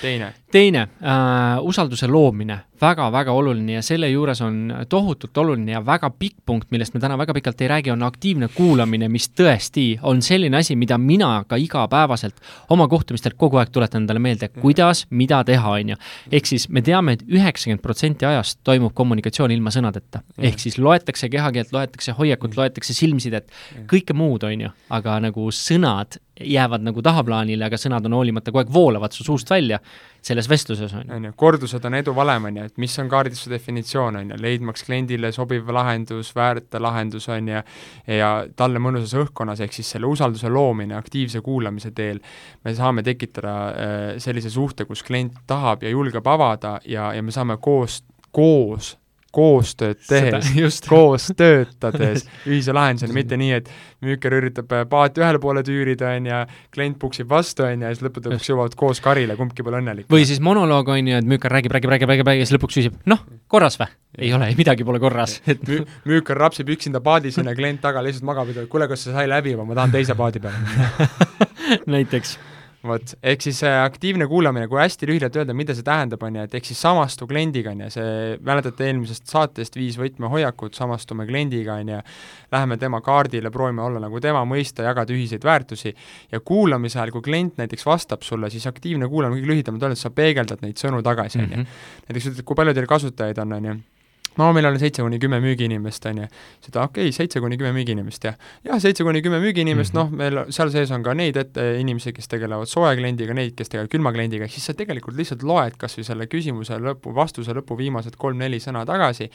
teine, 0.00 0.32
teine 0.52 0.88
äh,, 1.02 1.58
usalduse 1.62 2.06
loomine. 2.06 2.64
Väga,, 2.78 3.08
väga-väga 3.08 3.32
oluline 3.34 3.72
ja 3.72 3.82
selle 3.82 4.08
juures 4.10 4.40
on 4.44 4.70
tohutult 4.88 5.36
oluline 5.38 5.72
ja 5.72 5.80
väga 5.86 6.10
pikk 6.14 6.36
punkt, 6.46 6.68
millest 6.70 6.94
me 6.94 7.00
täna 7.00 7.16
väga 7.18 7.34
pikalt 7.34 7.60
ei 7.60 7.68
räägi, 7.68 7.90
on 7.90 8.02
aktiivne 8.06 8.48
kuulamine, 8.54 9.08
mis 9.10 9.28
tõesti 9.34 9.98
on 10.02 10.22
selline 10.22 10.60
asi, 10.60 10.76
mida 10.76 10.98
mina 10.98 11.44
ka 11.48 11.58
igapäevaselt 11.58 12.38
oma 12.70 12.86
kohtumistel 12.88 13.34
kogu 13.36 13.58
aeg 13.58 13.72
tuletan 13.74 14.04
endale 14.04 14.22
meelde, 14.22 14.48
kuidas, 14.48 15.06
mida 15.10 15.42
teha, 15.44 15.72
on 15.80 15.92
ju. 15.94 15.98
ehk 16.32 16.46
siis 16.46 16.68
me 16.68 16.82
teame 16.82 17.16
et, 17.16 17.24
et 17.26 17.34
üheksakümmend 17.38 17.82
protsenti 17.82 18.28
ajast 18.28 18.60
toimub 18.64 18.94
kommunikatsioon 18.94 19.50
ilma 19.50 19.74
sõnadeta. 19.74 20.22
ehk 20.38 20.62
siis 20.62 20.78
loetakse 20.78 21.28
kehakeelt, 21.28 21.72
loetakse 21.72 22.14
hoiakut, 22.18 22.56
loetakse 22.56 22.94
silmsidet, 22.94 23.50
kõike 23.90 24.14
muud, 24.14 24.46
on 24.46 24.68
ju, 24.68 24.72
aga 24.90 25.18
nagu 25.26 25.50
sõnad 25.50 26.20
jäävad 26.40 26.84
nagu 26.86 27.02
tahaplaanile, 27.02 27.66
aga 27.66 27.78
sõnad 27.80 28.06
on 28.06 28.16
hoolimata 28.18 28.52
kogu 28.52 28.62
aeg 28.62 28.72
voolavad 28.72 29.14
su 29.14 29.24
suust 29.26 29.50
välja 29.50 29.80
selles 30.22 30.48
vestluses, 30.50 30.92
on 30.94 31.06
ju. 31.06 31.14
on 31.14 31.28
ju, 31.28 31.32
kordused 31.38 31.84
on 31.86 31.94
edu 31.98 32.14
valem, 32.14 32.48
on 32.50 32.60
ju, 32.60 32.66
et 32.68 32.80
mis 32.82 32.94
on 32.98 33.08
kaardistuse 33.10 33.52
definitsioon, 33.54 34.18
on 34.20 34.32
ju, 34.32 34.38
leidmaks 34.42 34.84
kliendile 34.86 35.30
sobiv 35.34 35.70
lahendus, 35.74 36.32
väärte 36.36 36.80
lahendus, 36.82 37.28
on 37.32 37.50
ju, 37.52 37.62
ja 38.18 38.30
talle 38.58 38.82
mõnusas 38.82 39.14
õhkkonnas, 39.22 39.62
ehk 39.64 39.76
siis 39.78 39.90
selle 39.94 40.10
usalduse 40.10 40.50
loomine 40.52 40.98
aktiivse 40.98 41.42
kuulamise 41.44 41.92
teel, 41.96 42.20
me 42.64 42.74
saame 42.76 43.06
tekitada 43.06 43.56
äh, 43.68 44.06
sellise 44.22 44.50
suhte, 44.50 44.88
kus 44.88 45.02
klient 45.06 45.38
tahab 45.46 45.86
ja 45.86 45.94
julgeb 45.94 46.26
avada 46.26 46.78
ja, 46.84 47.12
ja 47.14 47.22
me 47.22 47.34
saame 47.34 47.58
koos, 47.62 48.02
koos 48.34 48.96
koostööd 49.34 50.00
tehes, 50.08 50.50
just. 50.62 50.88
koos 50.88 51.28
töötades. 51.36 52.24
Ühise 52.48 52.74
lahenduseni, 52.76 53.14
mitte 53.16 53.38
nii, 53.40 53.50
et 53.60 53.70
müüker 54.04 54.34
üritab 54.38 54.72
äh, 54.72 54.84
paati 54.88 55.22
ühele 55.22 55.40
poole 55.42 55.62
tüürida, 55.66 56.14
on 56.16 56.28
ju, 56.30 56.40
klient 56.74 56.98
puksib 57.02 57.28
vastu, 57.30 57.66
on 57.66 57.76
ju, 57.76 57.86
ja 57.86 57.92
siis 57.94 58.04
lõppude 58.06 58.32
lõpuks 58.32 58.50
jõuavad 58.52 58.76
koos 58.78 59.02
karile, 59.04 59.36
kumbki 59.38 59.66
pole 59.66 59.82
õnnelik. 59.82 60.08
või 60.12 60.26
siis 60.28 60.40
monoloog, 60.44 60.92
on 60.94 61.12
ju, 61.12 61.20
et 61.20 61.28
müüker 61.28 61.52
räägib, 61.52 61.74
räägib, 61.76 61.92
räägib, 61.94 62.12
räägib, 62.12 62.30
räägib 62.32 62.44
ja 62.44 62.48
siis 62.48 62.56
lõpuks 62.56 62.80
küsib, 62.80 63.00
noh, 63.10 63.24
korras 63.50 63.78
või? 63.80 63.90
ei 64.18 64.32
ole, 64.34 64.48
midagi 64.58 64.86
pole 64.88 65.00
korras, 65.02 65.38
et 65.52 65.64
Müü-, 65.68 65.84
müükar 66.08 66.40
rapsib 66.40 66.70
üksinda 66.72 67.02
paadis 67.04 67.36
on 67.38 67.50
ja 67.50 67.56
klient 67.58 67.82
taga 67.84 68.02
lihtsalt 68.04 68.26
magab 68.26 68.48
ja 68.48 68.56
ütleb, 68.56 68.70
kuule, 68.72 68.88
kas 68.90 69.04
see 69.04 69.14
sai 69.14 69.28
läbi 69.30 69.52
või? 69.58 69.68
Ma 69.68 69.82
tahan 69.82 69.92
teise 69.92 70.16
paadi 70.18 70.40
peale. 70.42 71.08
Näiteks 71.92 72.38
vot, 72.86 73.12
ehk 73.26 73.42
siis 73.42 73.58
see 73.64 73.70
aktiivne 73.82 74.28
kuulamine, 74.30 74.68
kui 74.70 74.78
hästi 74.78 75.08
lühidalt 75.10 75.34
öelda, 75.40 75.54
mida 75.56 75.74
see 75.74 75.86
tähendab, 75.86 76.22
on 76.22 76.36
ju, 76.38 76.44
et 76.46 76.54
ehk 76.54 76.68
siis 76.68 76.78
samastu 76.84 77.26
kliendiga, 77.30 77.72
on 77.74 77.82
ju, 77.84 77.88
see, 77.96 78.36
mäletate 78.46 78.86
eelmisest 78.86 79.26
saatest 79.30 79.78
viis 79.78 79.98
võtmehoiakut, 79.98 80.78
samastume 80.78 81.26
kliendiga, 81.28 81.80
on 81.82 81.92
ju, 81.96 82.00
läheme 82.54 82.78
tema 82.78 83.02
kaardile, 83.04 83.50
proovime 83.54 83.82
olla 83.82 84.02
nagu 84.04 84.22
tema, 84.22 84.44
mõista, 84.48 84.86
jagada 84.86 85.14
ühiseid 85.16 85.44
väärtusi, 85.46 85.94
ja 86.32 86.40
kuulamise 86.40 87.00
ajal, 87.00 87.16
kui 87.16 87.26
klient 87.26 87.58
näiteks 87.58 87.86
vastab 87.88 88.26
sulle, 88.26 88.50
siis 88.54 88.66
aktiivne 88.70 89.10
kuulamine, 89.10 89.42
kõige 89.42 89.54
lühidamalt 89.54 89.88
öeldes, 89.88 90.06
sa 90.06 90.14
peegeldad 90.14 90.62
neid 90.62 90.78
sõnu 90.78 91.02
tagasi, 91.06 91.42
on 91.42 91.50
ju. 91.50 91.62
Mhm. 91.62 91.78
näiteks 92.08 92.32
ütled, 92.32 92.46
kui 92.46 92.62
palju 92.62 92.78
teil 92.78 92.90
kasutajaid 92.90 93.42
on, 93.42 93.58
on 93.58 93.72
ju 93.72 93.78
no 94.38 94.50
meil 94.56 94.68
on 94.68 94.78
seitse 94.80 95.04
kuni 95.04 95.18
kümme 95.22 95.40
müügiinimest, 95.44 96.06
on 96.10 96.22
ju. 96.22 96.28
ta, 96.70 96.84
okei 96.84 97.08
okay,, 97.08 97.14
seitse 97.14 97.42
kuni 97.44 97.58
kümme 97.60 97.72
müügiinimest, 97.76 98.28
jah. 98.28 98.36
jah, 98.66 98.80
seitse 98.82 99.06
kuni 99.06 99.22
kümme 99.24 99.40
müügiinimest 99.42 99.94
mm, 99.94 100.00
-hmm. 100.00 100.10
noh, 100.10 100.18
meil 100.18 100.52
seal 100.54 100.72
sees 100.74 100.92
on 100.94 101.06
ka 101.06 101.14
neid 101.18 101.36
ette, 101.40 101.64
inimesi, 101.80 102.12
kes 102.16 102.30
tegelevad 102.30 102.70
sooja 102.70 102.94
kliendiga, 102.98 103.34
neid, 103.34 103.56
kes 103.58 103.72
tegelevad 103.72 103.92
külma 103.94 104.12
kliendiga, 104.14 104.46
ehk 104.46 104.54
siis 104.54 104.70
sa 104.70 104.76
tegelikult 104.78 105.18
lihtsalt 105.18 105.42
loed 105.42 105.78
kas 105.80 105.98
või 105.98 106.06
selle 106.06 106.30
küsimuse 106.30 106.78
lõpu, 106.82 107.14
vastuse 107.14 107.56
lõpu 107.56 107.78
viimased 107.78 108.16
kolm-neli 108.16 108.62
sõna 108.62 108.86
tagasi 108.86 109.30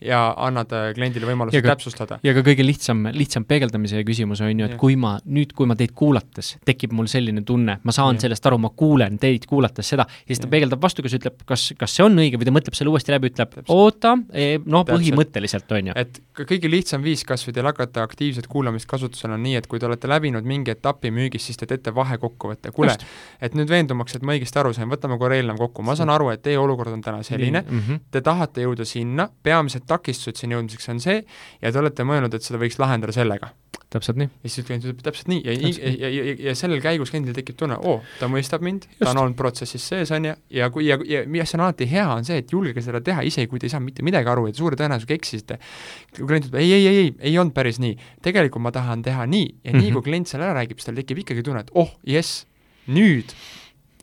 ja 0.00 0.20
annad 0.46 0.72
äh, 0.72 0.90
kliendile 0.96 1.26
võimaluse 1.28 1.56
Ja 1.56 1.62
ka- 1.62 1.74
täpsustada. 1.74 2.18
ja 2.22 2.34
ka 2.34 2.42
kõige 2.46 2.64
lihtsam, 2.66 3.04
lihtsam 3.12 3.44
peegeldamise 3.44 4.02
küsimus 4.04 4.40
on 4.44 4.50
ju, 4.58 4.64
et 4.66 4.74
Jah. 4.74 4.80
kui 4.80 4.96
ma 4.96 5.18
nüüd, 5.26 5.52
kui 5.54 5.66
ma 5.66 5.76
teid 5.76 5.92
kuulates, 5.94 6.56
tekib 6.64 6.92
mul 6.92 7.06
selline 7.10 7.44
tunne, 7.44 7.78
ma 7.82 7.92
saan 7.92 8.14
Jah. 8.16 8.26
sellest 8.26 8.46
aru, 8.46 8.58
ma 8.58 8.70
kuulen 8.70 9.18
teid 9.18 9.46
kuulates 9.46 9.88
seda, 9.94 10.06
ja 10.08 10.26
siis 10.34 10.40
ta 10.42 10.46
Jah. 10.48 10.50
peegeldab 10.56 10.82
vastu, 10.82 11.02
kas 11.02 11.14
ütleb, 11.18 11.38
kas, 11.46 11.72
kas 11.78 11.94
see 11.96 12.04
on 12.04 12.16
õige 12.16 12.40
või 12.40 12.44
ta 12.48 12.54
mõtleb 12.56 12.74
selle 12.78 12.90
uuesti 12.90 13.12
läbi, 13.14 13.30
ütleb 13.32 13.50
Täpselt. 13.54 13.70
oota, 13.70 14.16
no 14.16 14.84
Täpselt. 14.84 14.88
põhimõtteliselt 14.94 15.72
on 15.78 15.86
ju. 15.92 15.92
et 15.96 16.20
kõige 16.34 16.70
lihtsam 16.70 17.02
viis 17.02 17.24
kas 17.24 17.46
või 17.46 17.54
teil 17.54 17.66
hakata 17.70 18.02
aktiivset 18.02 18.46
kuulamist 18.50 18.86
kasutusele 18.90 19.34
on 19.34 19.42
nii, 19.42 19.56
et 19.56 19.66
kui 19.66 19.78
te 19.78 19.86
olete 19.86 20.08
läbinud 20.08 20.44
mingi 20.44 20.70
etapi 20.74 21.10
müügis, 21.14 21.44
siis 21.46 21.56
te 21.56 21.66
teete 21.66 21.94
vahekokkuvõtte, 21.94 22.72
kuule 22.72 22.96
et 23.40 23.54
nüüd 23.54 23.68
veendumaks, 23.70 24.16
et 24.16 24.22
ma 24.22 24.34
õigesti 24.34 24.58
aru 24.60 24.72
sain, 24.74 24.88
võtame 24.90 25.18
korra 25.18 25.36
eelnev 25.36 25.58
kokku, 25.60 25.82
ma 25.82 25.94
saan 25.98 26.10
aru, 26.10 26.30
et 26.34 26.42
teie 26.42 26.58
olukord 26.58 26.92
on 26.92 27.02
täna 27.02 27.22
selline, 27.22 27.64
mm. 27.68 27.80
-hmm. 27.80 28.00
te 28.10 28.20
tahate 28.20 28.62
jõuda 28.64 28.84
sinna, 28.88 29.28
peamised 29.42 29.83
takistused 29.86 30.36
sinna 30.40 30.56
jõudmiseks 30.58 30.88
on 30.92 31.00
see, 31.00 31.24
ja 31.62 31.72
te 31.72 31.78
olete 31.78 32.04
mõelnud, 32.04 32.34
et 32.34 32.42
seda 32.42 32.58
võiks 32.58 32.78
lahendada 32.78 33.12
sellega. 33.12 33.52
täpselt 33.94 34.16
nii. 34.18 34.28
ja 34.42 34.50
siis 34.50 34.66
klient 34.66 34.82
ütleb 34.84 35.02
täpselt 35.06 35.28
nii 35.30 35.42
ja, 35.44 35.52
ja, 35.54 35.68
ja, 36.02 36.08
ja, 36.10 36.34
ja, 36.48 36.54
sellel 36.58 36.80
käigus 36.82 37.12
kliendil 37.12 37.34
tekib 37.36 37.54
tunne, 37.56 37.76
oo, 37.78 38.00
ta 38.18 38.26
mõistab 38.26 38.64
mind, 38.66 38.88
ta 38.98 39.12
on 39.12 39.20
olnud 39.22 39.36
protsessis 39.38 39.86
sees, 39.86 40.10
on 40.10 40.24
ju, 40.24 40.32
ja 40.50 40.66
kui, 40.74 40.88
ja, 40.88 40.98
ja 41.06 41.20
mis 41.30 41.54
on 41.54 41.62
alati 41.62 41.86
hea, 41.86 42.08
on 42.10 42.24
see, 42.26 42.40
et 42.42 42.50
julgege 42.52 42.82
seda 42.82 43.00
teha, 43.00 43.22
isegi 43.22 43.46
kui 43.46 43.62
te 43.62 43.68
ei 43.68 43.70
saa 43.70 43.80
mitte 43.80 44.02
midagi 44.02 44.26
aru 44.32 44.48
ja 44.48 44.52
te 44.52 44.58
suure 44.58 44.76
tõenäosusega 44.80 45.14
eksisite. 45.14 45.58
kui 46.16 46.26
klient 46.26 46.48
ütleb 46.48 46.58
ei, 46.60 46.72
ei, 46.72 46.86
ei, 46.86 46.96
ei, 47.04 47.14
ei 47.30 47.38
olnud 47.38 47.54
päris 47.54 47.78
nii, 47.78 47.94
tegelikult 48.22 48.62
ma 48.66 48.72
tahan 48.74 49.02
teha 49.02 49.26
nii 49.26 49.46
ja 49.46 49.70
mm 49.70 49.78
-hmm. 49.78 49.80
nii, 49.80 49.90
Mhm. 49.90 49.94
kui 49.94 50.02
klient 50.10 50.26
selle 50.28 50.44
ära 50.44 50.58
räägib, 50.58 50.78
siis 50.78 50.86
tal 50.86 50.96
tekib 50.96 51.18
ikkagi 51.18 51.42
tunne, 51.42 51.60
et 51.60 51.70
oh, 51.74 51.94
jess, 52.06 52.46
nüüd 52.88 53.30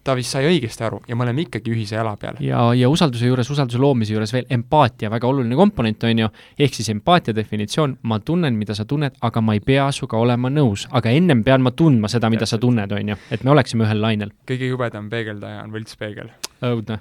ta 0.04 0.16
vist 0.18 0.34
sai 0.36 0.48
õigesti 0.50 0.86
aru 0.86 1.02
ja 1.08 1.16
me 1.16 1.26
oleme 1.26 1.46
ikkagi 1.46 1.74
ühise 1.74 1.96
jala 1.96 2.16
peal. 2.18 2.40
ja, 2.44 2.64
ja 2.78 2.90
usalduse 2.90 3.30
juures, 3.30 3.50
usalduse 3.54 3.82
loomise 3.82 4.14
juures 4.16 4.34
veel 4.34 4.48
empaatia, 4.50 5.10
väga 5.14 5.28
oluline 5.28 5.58
komponent, 5.60 6.04
on 6.10 6.24
ju, 6.26 6.30
ehk 6.60 6.78
siis 6.78 6.90
empaatia 6.94 7.36
definitsioon, 7.36 7.98
ma 8.04 8.20
tunnen, 8.20 8.58
mida 8.58 8.76
sa 8.78 8.86
tunned, 8.86 9.18
aga 9.22 9.42
ma 9.42 9.58
ei 9.58 9.64
pea 9.66 9.90
sinuga 9.92 10.22
olema 10.22 10.50
nõus, 10.50 10.88
aga 10.92 11.14
ennem 11.14 11.44
pean 11.44 11.62
ma 11.62 11.72
tundma 11.72 12.10
seda, 12.12 12.30
mida 12.30 12.46
sa 12.46 12.58
Täpselt. 12.58 12.68
tunned, 12.68 12.92
on 12.98 13.14
ju, 13.14 13.20
et 13.32 13.44
me 13.44 13.54
oleksime 13.56 13.86
ühel 13.88 14.02
lainel. 14.02 14.34
kõige 14.48 14.72
jubedam 14.72 15.10
peegeldaja 15.10 15.64
on 15.66 15.76
võltspeegel 15.76 16.32
õudne. 16.62 17.00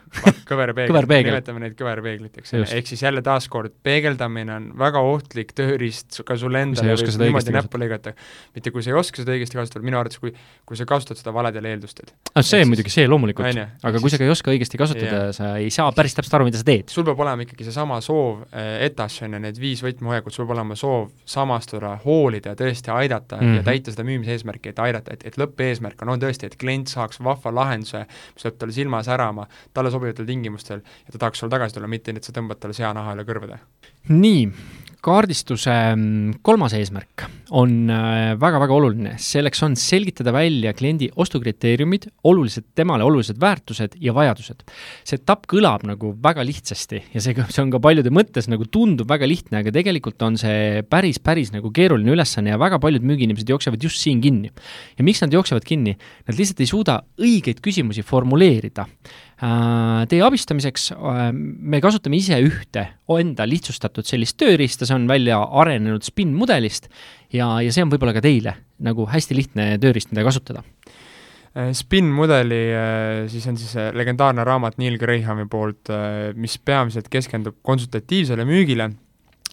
kõverpeegel, 0.49 0.91
Kõverpeegel. 0.91 1.31
nimetame 1.35 1.61
neid 1.61 1.75
kõverpeegliteks, 1.79 2.53
ehk 2.75 2.87
siis 2.91 3.03
jälle 3.03 3.23
taaskord, 3.23 3.73
peegeldamine 3.87 4.55
on 4.57 4.69
väga 4.81 5.01
ohtlik 5.05 5.53
tööriist 5.57 6.23
ka 6.27 6.37
sulle 6.41 6.63
Kui 6.65 6.77
sa 6.77 6.83
endale, 6.85 6.97
võib 6.97 7.13
seda 7.13 7.25
niimoodi 7.29 7.55
näppu 7.57 7.81
lõigata. 7.83 8.13
mitte 8.55 8.71
kui 8.75 8.83
sa 8.83 8.91
ei 8.91 8.97
oska 9.01 9.23
seda 9.23 9.33
õigesti 9.37 9.59
kasutada, 9.61 9.85
minu 9.85 9.99
arvates 10.01 10.19
kui, 10.19 10.33
kui 10.67 10.77
sa 10.77 10.85
kasutad 10.89 11.17
seda 11.21 11.33
valedel 11.37 11.65
eeldustel. 11.71 12.09
ah, 12.35 12.43
see 12.43 12.61
siis- 12.63 12.69
muidugi, 12.69 12.91
see 12.91 13.07
loomulikult, 13.09 13.47
aga 13.47 13.67
Ehk 13.95 14.01
kui 14.01 14.11
siis- 14.11 14.11
sa 14.13 14.19
ka 14.19 14.25
ei 14.25 14.31
oska 14.31 14.51
õigesti 14.51 14.79
kasutada, 14.81 15.33
sa 15.33 15.57
ei 15.57 15.71
saa 15.71 15.91
päris 15.93 16.15
täpselt 16.15 16.35
aru, 16.35 16.45
mida 16.45 16.59
sa 16.59 16.65
teed. 16.65 16.89
sul 16.89 17.05
peab 17.05 17.21
olema 17.21 17.43
ikkagi 17.43 17.65
seesama 17.65 18.01
soov 18.01 18.47
etas, 18.81 19.21
on 19.23 19.33
ju, 19.33 19.39
need 19.39 19.59
viis 19.61 19.83
võtmehoiakut, 19.83 20.33
sul 20.33 20.47
peab 20.47 20.57
olema 20.59 20.75
soov 20.75 21.11
samastuda, 21.25 21.99
hoolida 22.05 22.51
ja 22.51 22.55
tõesti 22.57 22.91
aidata 22.95 23.37
mm 23.37 23.43
-hmm. 23.43 23.55
ja 23.57 23.61
Mhm. 23.61 23.65
täita 23.69 23.91
seda 23.93 24.03
müümise 24.05 24.31
eesmärki, 24.37 24.69
et 24.71 24.79
aidata, 24.79 25.13
et, 25.13 25.27
et 25.27 25.37
lõppeesmärk 25.37 26.01
on, 26.03 26.09
on 26.09 26.21
tõesti, 26.21 26.45
et 26.47 26.57
klient 26.57 26.89
saaks 26.89 27.19
vahva 27.23 27.51
lahenduse, 27.55 28.07
mis 28.35 28.45
lööb 28.45 28.57
talle 28.59 28.73
silma 28.73 29.03
särama, 29.03 29.47
talle 29.73 29.93
sobivatel 29.95 30.29
tingimustel 30.29 30.83
ja 30.83 31.15
ta 31.15 31.25
tahaks 31.27 31.43
sulle 31.43 31.53
tagasi 31.55 31.77
tulla, 31.77 31.91
mitte 31.91 32.13
nii, 32.13 32.23
et 32.23 32.29
sa 32.29 32.37
tõmbad 32.37 32.61
talle 32.61 32.77
seanaha 32.77 33.17
üle 33.17 33.27
kõrvade. 33.29 33.61
nii, 34.11 34.47
kaardistuse 35.05 35.73
mm, 35.95 36.41
kolmas 36.45 36.75
eesmärk 36.77 37.25
on 37.57 37.89
äh, 37.91 38.35
väga-väga 38.41 38.75
oluline, 38.77 39.15
selleks 39.21 39.63
on 39.65 39.75
selgitada 39.79 40.33
välja 40.35 40.75
kliendi 40.77 41.09
ostukriteeriumid, 41.21 42.07
olulised, 42.29 42.69
temale 42.77 43.05
olulised 43.07 43.41
väärtused 43.41 43.97
ja 44.01 44.15
vajadused. 44.17 44.63
see 45.05 45.19
etapp 45.19 45.49
kõlab 45.51 45.87
nagu 45.89 46.13
väga 46.23 46.45
lihtsasti 46.47 47.01
ja 47.15 47.23
see, 47.25 47.35
see 47.35 47.65
on 47.65 47.73
ka 47.73 47.81
paljude 47.83 48.13
mõttes 48.15 48.49
nagu 48.53 48.69
tundub 48.69 49.09
väga 49.11 49.29
lihtne, 49.29 49.63
aga 49.63 49.73
tegelikult 49.75 50.21
on 50.27 50.37
see 50.41 50.85
päris, 50.89 51.19
päris 51.19 51.55
nagu 51.55 51.73
keeruline 51.75 52.13
ülesanne 52.15 52.53
ja 52.53 52.61
väga 52.61 52.79
paljud 52.83 53.07
müügiinimesed 53.07 53.49
jooksevad 53.49 53.83
just 53.83 54.03
siin 54.05 54.21
kinni. 54.21 54.53
ja 54.99 55.07
miks 55.07 55.25
nad 55.25 55.33
jooksevad 55.33 55.65
kinni? 55.65 55.97
Nad 56.29 56.37
lihtsalt 56.37 56.61
ei 56.61 56.69
suuda 56.69 57.01
õigeid 57.21 57.65
küsimusi 57.65 58.05
formuleerida 58.07 58.87
Teie 59.41 60.21
abistamiseks 60.21 60.91
äh, 60.93 61.21
me 61.33 61.81
kasutame 61.81 62.19
ise 62.21 62.37
ühte 62.45 62.83
enda 63.11 63.47
lihtsustatud 63.49 64.05
sellist 64.05 64.37
tööriista, 64.41 64.85
see 64.85 64.99
on 64.99 65.07
välja 65.09 65.39
arenenud 65.41 66.05
SPIN-mudelist 66.05 66.91
ja, 67.33 67.55
ja 67.65 67.73
see 67.73 67.87
on 67.87 67.93
võib-olla 67.93 68.13
ka 68.17 68.25
teile 68.25 68.59
nagu 68.85 69.07
hästi 69.09 69.37
lihtne 69.39 69.71
tööriist, 69.81 70.13
mida 70.13 70.27
kasutada. 70.27 70.65
Äh, 71.51 71.73
Spin-mudeli 71.75 72.61
äh, 72.71 73.29
siis 73.29 73.47
on 73.51 73.57
siis 73.59 73.73
äh, 73.75 73.91
legendaarne 73.97 74.45
raamat 74.47 74.77
Neil 74.79 74.99
Grahami 75.01 75.49
poolt, 75.51 75.91
mis 76.39 76.59
peamiselt 76.63 77.09
keskendub 77.11 77.59
konsultatiivsele 77.67 78.47
müügile, 78.47 78.91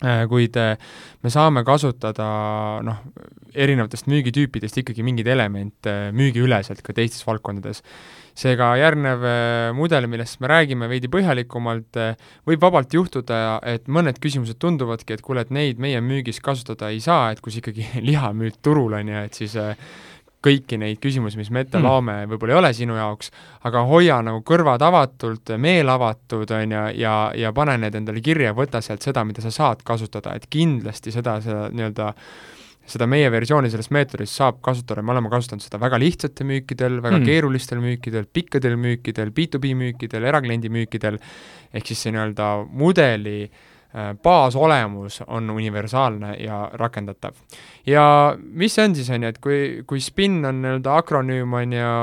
kuid 0.01 0.57
äh, 0.61 0.75
me 1.25 1.31
saame 1.33 1.63
kasutada 1.65 2.27
noh, 2.85 3.01
erinevatest 3.57 4.05
müügitüüpidest 4.11 4.77
ikkagi 4.83 5.05
mingeid 5.05 5.29
elemente 5.33 5.95
müügiüleselt 6.13 6.83
ka 6.85 6.93
teistes 6.93 7.25
valdkondades. 7.25 7.81
seega 8.37 8.75
järgnev 8.77 9.23
äh, 9.25 9.71
mudel, 9.73 10.05
millest 10.05 10.37
me 10.43 10.51
räägime 10.51 10.85
veidi 10.91 11.09
põhjalikumalt, 11.09 11.97
äh, 11.97 12.27
võib 12.45 12.61
vabalt 12.61 12.93
juhtuda, 12.93 13.57
et 13.65 13.87
mõned 13.89 14.19
küsimused 14.21 14.59
tunduvadki, 14.61 15.15
et 15.17 15.23
kuule, 15.25 15.41
et 15.41 15.49
neid 15.49 15.81
meie 15.81 15.97
müügis 16.05 16.37
kasutada 16.45 16.91
ei 16.93 17.01
saa, 17.01 17.31
et 17.31 17.41
kui 17.41 17.51
sa 17.51 17.63
ikkagi 17.63 17.87
liha 18.11 18.29
müüd 18.37 18.61
turul, 18.61 18.93
on 18.93 19.09
ju, 19.09 19.23
et 19.25 19.41
siis 19.41 19.57
äh, 19.57 19.73
kõiki 20.43 20.77
neid 20.79 20.99
küsimusi, 21.01 21.39
mis 21.39 21.49
me 21.53 21.63
ette 21.65 21.77
Hmm. 21.77 21.87
laome, 21.87 22.17
võib-olla 22.29 22.53
ei 22.53 22.59
ole 22.59 22.73
sinu 22.73 22.97
jaoks, 22.97 23.31
aga 23.65 23.83
hoia 23.89 24.21
nagu 24.21 24.43
kõrvad 24.45 24.81
avatult, 24.81 25.55
meel 25.57 25.89
avatud, 25.89 26.51
on 26.51 26.71
ju, 26.71 26.83
ja, 27.01 27.15
ja 27.35 27.53
pane 27.53 27.77
need 27.77 27.95
endale 27.95 28.21
kirja, 28.21 28.53
võta 28.53 28.81
sealt 28.81 29.01
seda, 29.01 29.23
mida 29.25 29.41
sa 29.41 29.51
saad 29.51 29.83
kasutada, 29.83 30.35
et 30.35 30.47
kindlasti 30.49 31.11
seda, 31.11 31.39
seda 31.41 31.69
nii-öelda 31.73 32.13
seda 32.87 33.03
meie 33.05 33.27
versiooni 33.27 33.67
sellest 33.67 33.91
meetodist 33.91 34.37
saab 34.37 34.61
kasutada, 34.63 35.01
me 35.03 35.11
oleme 35.11 35.29
kasutanud 35.29 35.59
seda 35.59 35.79
väga 35.81 35.97
lihtsate 35.99 36.45
müükidel, 36.47 37.01
väga 37.03 37.17
mm. 37.17 37.25
keerulistel 37.25 37.81
müükidel, 37.83 38.29
pikkadel 38.31 38.77
müükidel, 38.79 39.33
B2B 39.35 39.73
müükidel, 39.75 40.23
erakliendi 40.23 40.71
müükidel, 40.71 41.17
ehk 41.73 41.89
siis 41.89 42.05
see 42.05 42.13
nii-öelda 42.15 42.53
mudeli 42.71 43.41
äh, 43.43 43.65
baasolemus 44.23 45.21
on 45.27 45.49
universaalne 45.49 46.33
ja 46.39 46.69
rakendatav. 46.73 47.33
ja 47.87 48.35
mis 48.37 48.75
see 48.75 48.85
on 48.85 48.95
siis, 48.95 49.09
on 49.09 49.23
ju, 49.23 49.29
et 49.29 49.39
kui, 49.41 49.59
kui 49.87 50.01
SPIN 50.03 50.41
on 50.45 50.61
nii-öelda 50.61 50.97
akronüüm, 51.01 51.53
on 51.53 51.73
ju, 51.73 51.93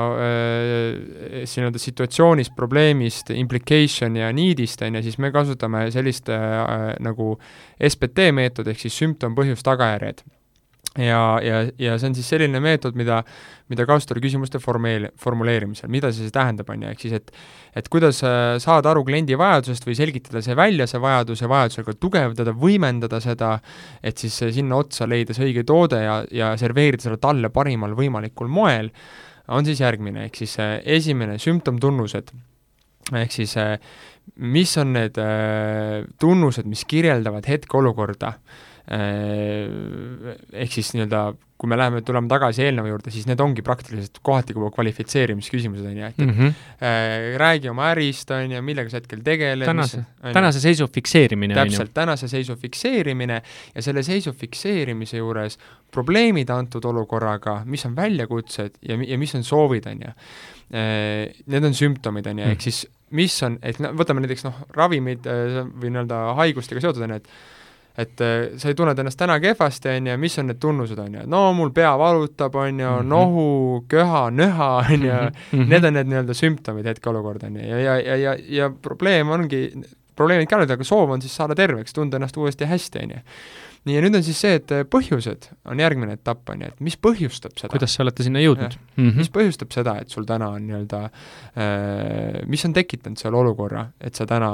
siis 1.43 1.57
nii-öelda 1.59 1.81
situatsioonist, 1.81 2.55
probleemist, 2.55 3.29
implication 3.29 4.17
ja 4.17 4.31
need'ist, 4.33 4.81
on 4.85 4.99
ju, 4.99 5.05
siis 5.05 5.19
me 5.21 5.31
kasutame 5.31 5.85
sellist 5.93 6.29
äh, 6.33 6.95
nagu 7.05 7.35
SPT 7.79 8.31
meetod, 8.33 8.67
ehk 8.71 8.81
siis 8.81 8.97
sümptom, 9.03 9.37
põhjus, 9.37 9.63
tagajärjed 9.65 10.25
ja, 10.97 11.21
ja, 11.43 11.59
ja 11.79 11.97
see 11.99 12.09
on 12.09 12.15
siis 12.15 12.27
selline 12.31 12.59
meetod, 12.63 12.95
mida, 12.95 13.19
mida 13.71 13.85
kasutada 13.87 14.21
küsimuste 14.23 14.61
formeel-, 14.63 15.09
formuleerimisel, 15.19 15.89
mida 15.91 16.11
see 16.13 16.25
siis 16.25 16.35
tähendab, 16.35 16.69
on 16.71 16.85
ju, 16.85 16.91
ehk 16.93 17.03
siis 17.03 17.17
et 17.17 17.33
et 17.75 17.89
kuidas 17.91 18.21
äh, 18.23 18.55
saada 18.63 18.93
aru 18.93 19.03
kliendi 19.07 19.35
vajadusest 19.35 19.83
või 19.83 19.97
selgitada 19.99 20.39
see 20.43 20.55
välja, 20.55 20.87
see 20.87 21.01
vajadus, 21.03 21.41
ja 21.43 21.49
vajadusel 21.51 21.87
ka 21.87 21.95
tugevdada, 21.99 22.53
võimendada 22.55 23.19
seda, 23.23 23.57
et 23.99 24.21
siis 24.21 24.37
äh, 24.45 24.53
sinna 24.55 24.79
otsa 24.79 25.07
leida 25.11 25.35
see 25.35 25.49
õige 25.49 25.65
toode 25.67 25.99
ja, 25.99 26.21
ja 26.31 26.53
serveerida 26.59 27.09
seda 27.09 27.19
talle 27.19 27.51
parimal 27.51 27.97
võimalikul 27.97 28.47
moel, 28.47 28.91
on 29.51 29.67
siis 29.67 29.83
järgmine, 29.83 30.29
ehk 30.29 30.39
siis 30.39 30.55
äh, 30.63 30.77
esimene 30.97 31.35
sümptomtunnused, 31.41 32.31
ehk 33.11 33.35
siis 33.35 33.57
mis 34.41 34.71
on 34.81 34.95
need 34.95 35.19
tunnused, 36.17 36.65
mis 36.65 36.81
kirjeldavad 36.89 37.45
hetkeolukorda 37.45 38.31
ehk 38.85 40.75
siis 40.75 40.91
nii-öelda 40.93 41.31
kui 41.55 41.71
me 41.71 41.77
läheme, 41.79 42.01
tuleme 42.03 42.27
tagasi 42.27 42.65
eelneva 42.65 42.89
juurde, 42.89 43.11
siis 43.15 43.27
need 43.29 43.39
ongi 43.39 43.63
praktiliselt 43.63 44.19
kohati 44.25 44.53
juba 44.55 44.67
kvalifitseerimisküsimused, 44.75 45.85
on 45.87 45.99
ju, 46.01 46.09
et 46.09 46.17
mm 46.19 46.31
-hmm. 46.31 46.51
äh, 46.83 47.37
räägi 47.39 47.69
oma 47.71 47.87
ärist, 47.93 48.31
on 48.31 48.51
ju, 48.51 48.61
millega 48.61 48.89
sa 48.89 48.99
hetkel 48.99 49.21
tegeled, 49.23 49.65
tänase, 49.65 50.03
tänase 50.33 50.59
seisu 50.59 50.87
fikseerimine, 50.87 51.55
täpselt, 51.55 51.93
tänase 51.93 52.27
seisu 52.27 52.55
fikseerimine 52.55 53.41
ja 53.75 53.81
selle 53.81 54.03
seisu 54.03 54.33
fikseerimise 54.33 55.17
juures 55.17 55.57
probleemid 55.91 56.49
antud 56.49 56.85
olukorraga, 56.85 57.61
mis 57.65 57.85
on 57.85 57.95
väljakutsed 57.95 58.77
ja, 58.81 58.99
ja 59.07 59.17
mis 59.17 59.35
on 59.35 59.43
soovid, 59.43 59.87
on 59.87 60.01
ju. 60.01 60.11
Äh, 60.75 61.31
need 61.45 61.63
on 61.63 61.73
sümptomid, 61.73 62.27
on 62.27 62.39
ju, 62.39 62.45
ehk 62.45 62.59
mm. 62.59 62.61
siis 62.61 62.87
mis 63.09 63.43
on, 63.43 63.59
et 63.61 63.79
no 63.79 63.93
võtame 63.95 64.19
näiteks 64.19 64.43
noh, 64.43 64.65
ravimid 64.75 65.25
äh, 65.25 65.63
või 65.71 65.93
nii-öelda 65.93 66.35
haigustega 66.35 66.81
seotud, 66.81 67.03
on 67.07 67.15
ju, 67.15 67.15
et 67.15 67.29
et 67.97 68.21
äh, 68.21 68.57
sa 68.59 68.69
ei 68.69 68.75
tunned 68.75 68.99
ennast 68.99 69.19
täna 69.19 69.37
kehvasti, 69.39 69.89
on 69.95 70.09
ju, 70.11 70.15
mis 70.19 70.39
on 70.41 70.49
need 70.51 70.59
tunnused, 70.63 70.99
on 70.99 71.19
ju, 71.19 71.25
no 71.31 71.41
mul 71.55 71.71
pea 71.75 71.93
valutab, 71.99 72.55
on 72.59 72.79
ju, 72.79 72.89
mhm. 72.89 73.11
nohu, 73.11 73.49
köha, 73.91 74.27
nöha, 74.35 74.71
on 74.83 75.05
ju, 75.09 75.19
mhm. 75.51 75.69
need 75.71 75.87
on 75.87 75.95
need 75.99 76.11
nii-öelda 76.11 76.35
sümptomid 76.37 76.89
hetkeolukord, 76.91 77.45
on 77.47 77.59
ju, 77.59 77.67
ja, 77.69 77.79
ja, 77.79 77.99
ja, 77.99 78.17
ja, 78.25 78.35
ja 78.59 78.69
probleem 78.69 79.31
ongi, 79.31 79.67
probleemid 80.15 80.51
ka 80.51 80.59
nüüd, 80.59 80.73
aga 80.75 80.87
soov 80.87 81.15
on 81.15 81.23
siis 81.23 81.35
saada 81.35 81.55
terveks, 81.57 81.95
tunda 81.95 82.19
ennast 82.19 82.37
uuesti 82.39 82.67
hästi, 82.69 83.05
on 83.05 83.15
ju 83.17 83.23
nii, 83.85 83.95
ja 83.95 84.01
nüüd 84.01 84.17
on 84.17 84.23
siis 84.25 84.39
see, 84.41 84.55
et 84.59 84.71
äh, 84.73 84.83
põhjused 84.89 85.49
on 85.69 85.81
järgmine 85.81 86.15
etapp, 86.17 86.41
on 86.49 86.63
ju, 86.65 86.71
et 86.73 86.83
mis 86.83 86.97
põhjustab 86.97 87.53
seda. 87.59 87.69
kuidas 87.73 87.93
te 87.95 88.03
olete 88.03 88.25
sinna 88.25 88.41
jõudnud? 88.41 88.77
Mm 88.95 89.09
-hmm. 89.09 89.21
mis 89.21 89.29
põhjustab 89.33 89.73
seda, 89.75 89.97
et 90.01 90.09
sul 90.09 90.25
täna 90.25 90.49
on 90.57 90.65
nii-öelda 90.65 91.01
äh,, 91.05 92.41
mis 92.49 92.65
on 92.65 92.73
tekitanud 92.73 93.21
selle 93.21 93.37
olukorra, 93.37 93.85
et 94.01 94.15
sa 94.15 94.25
täna, 94.25 94.49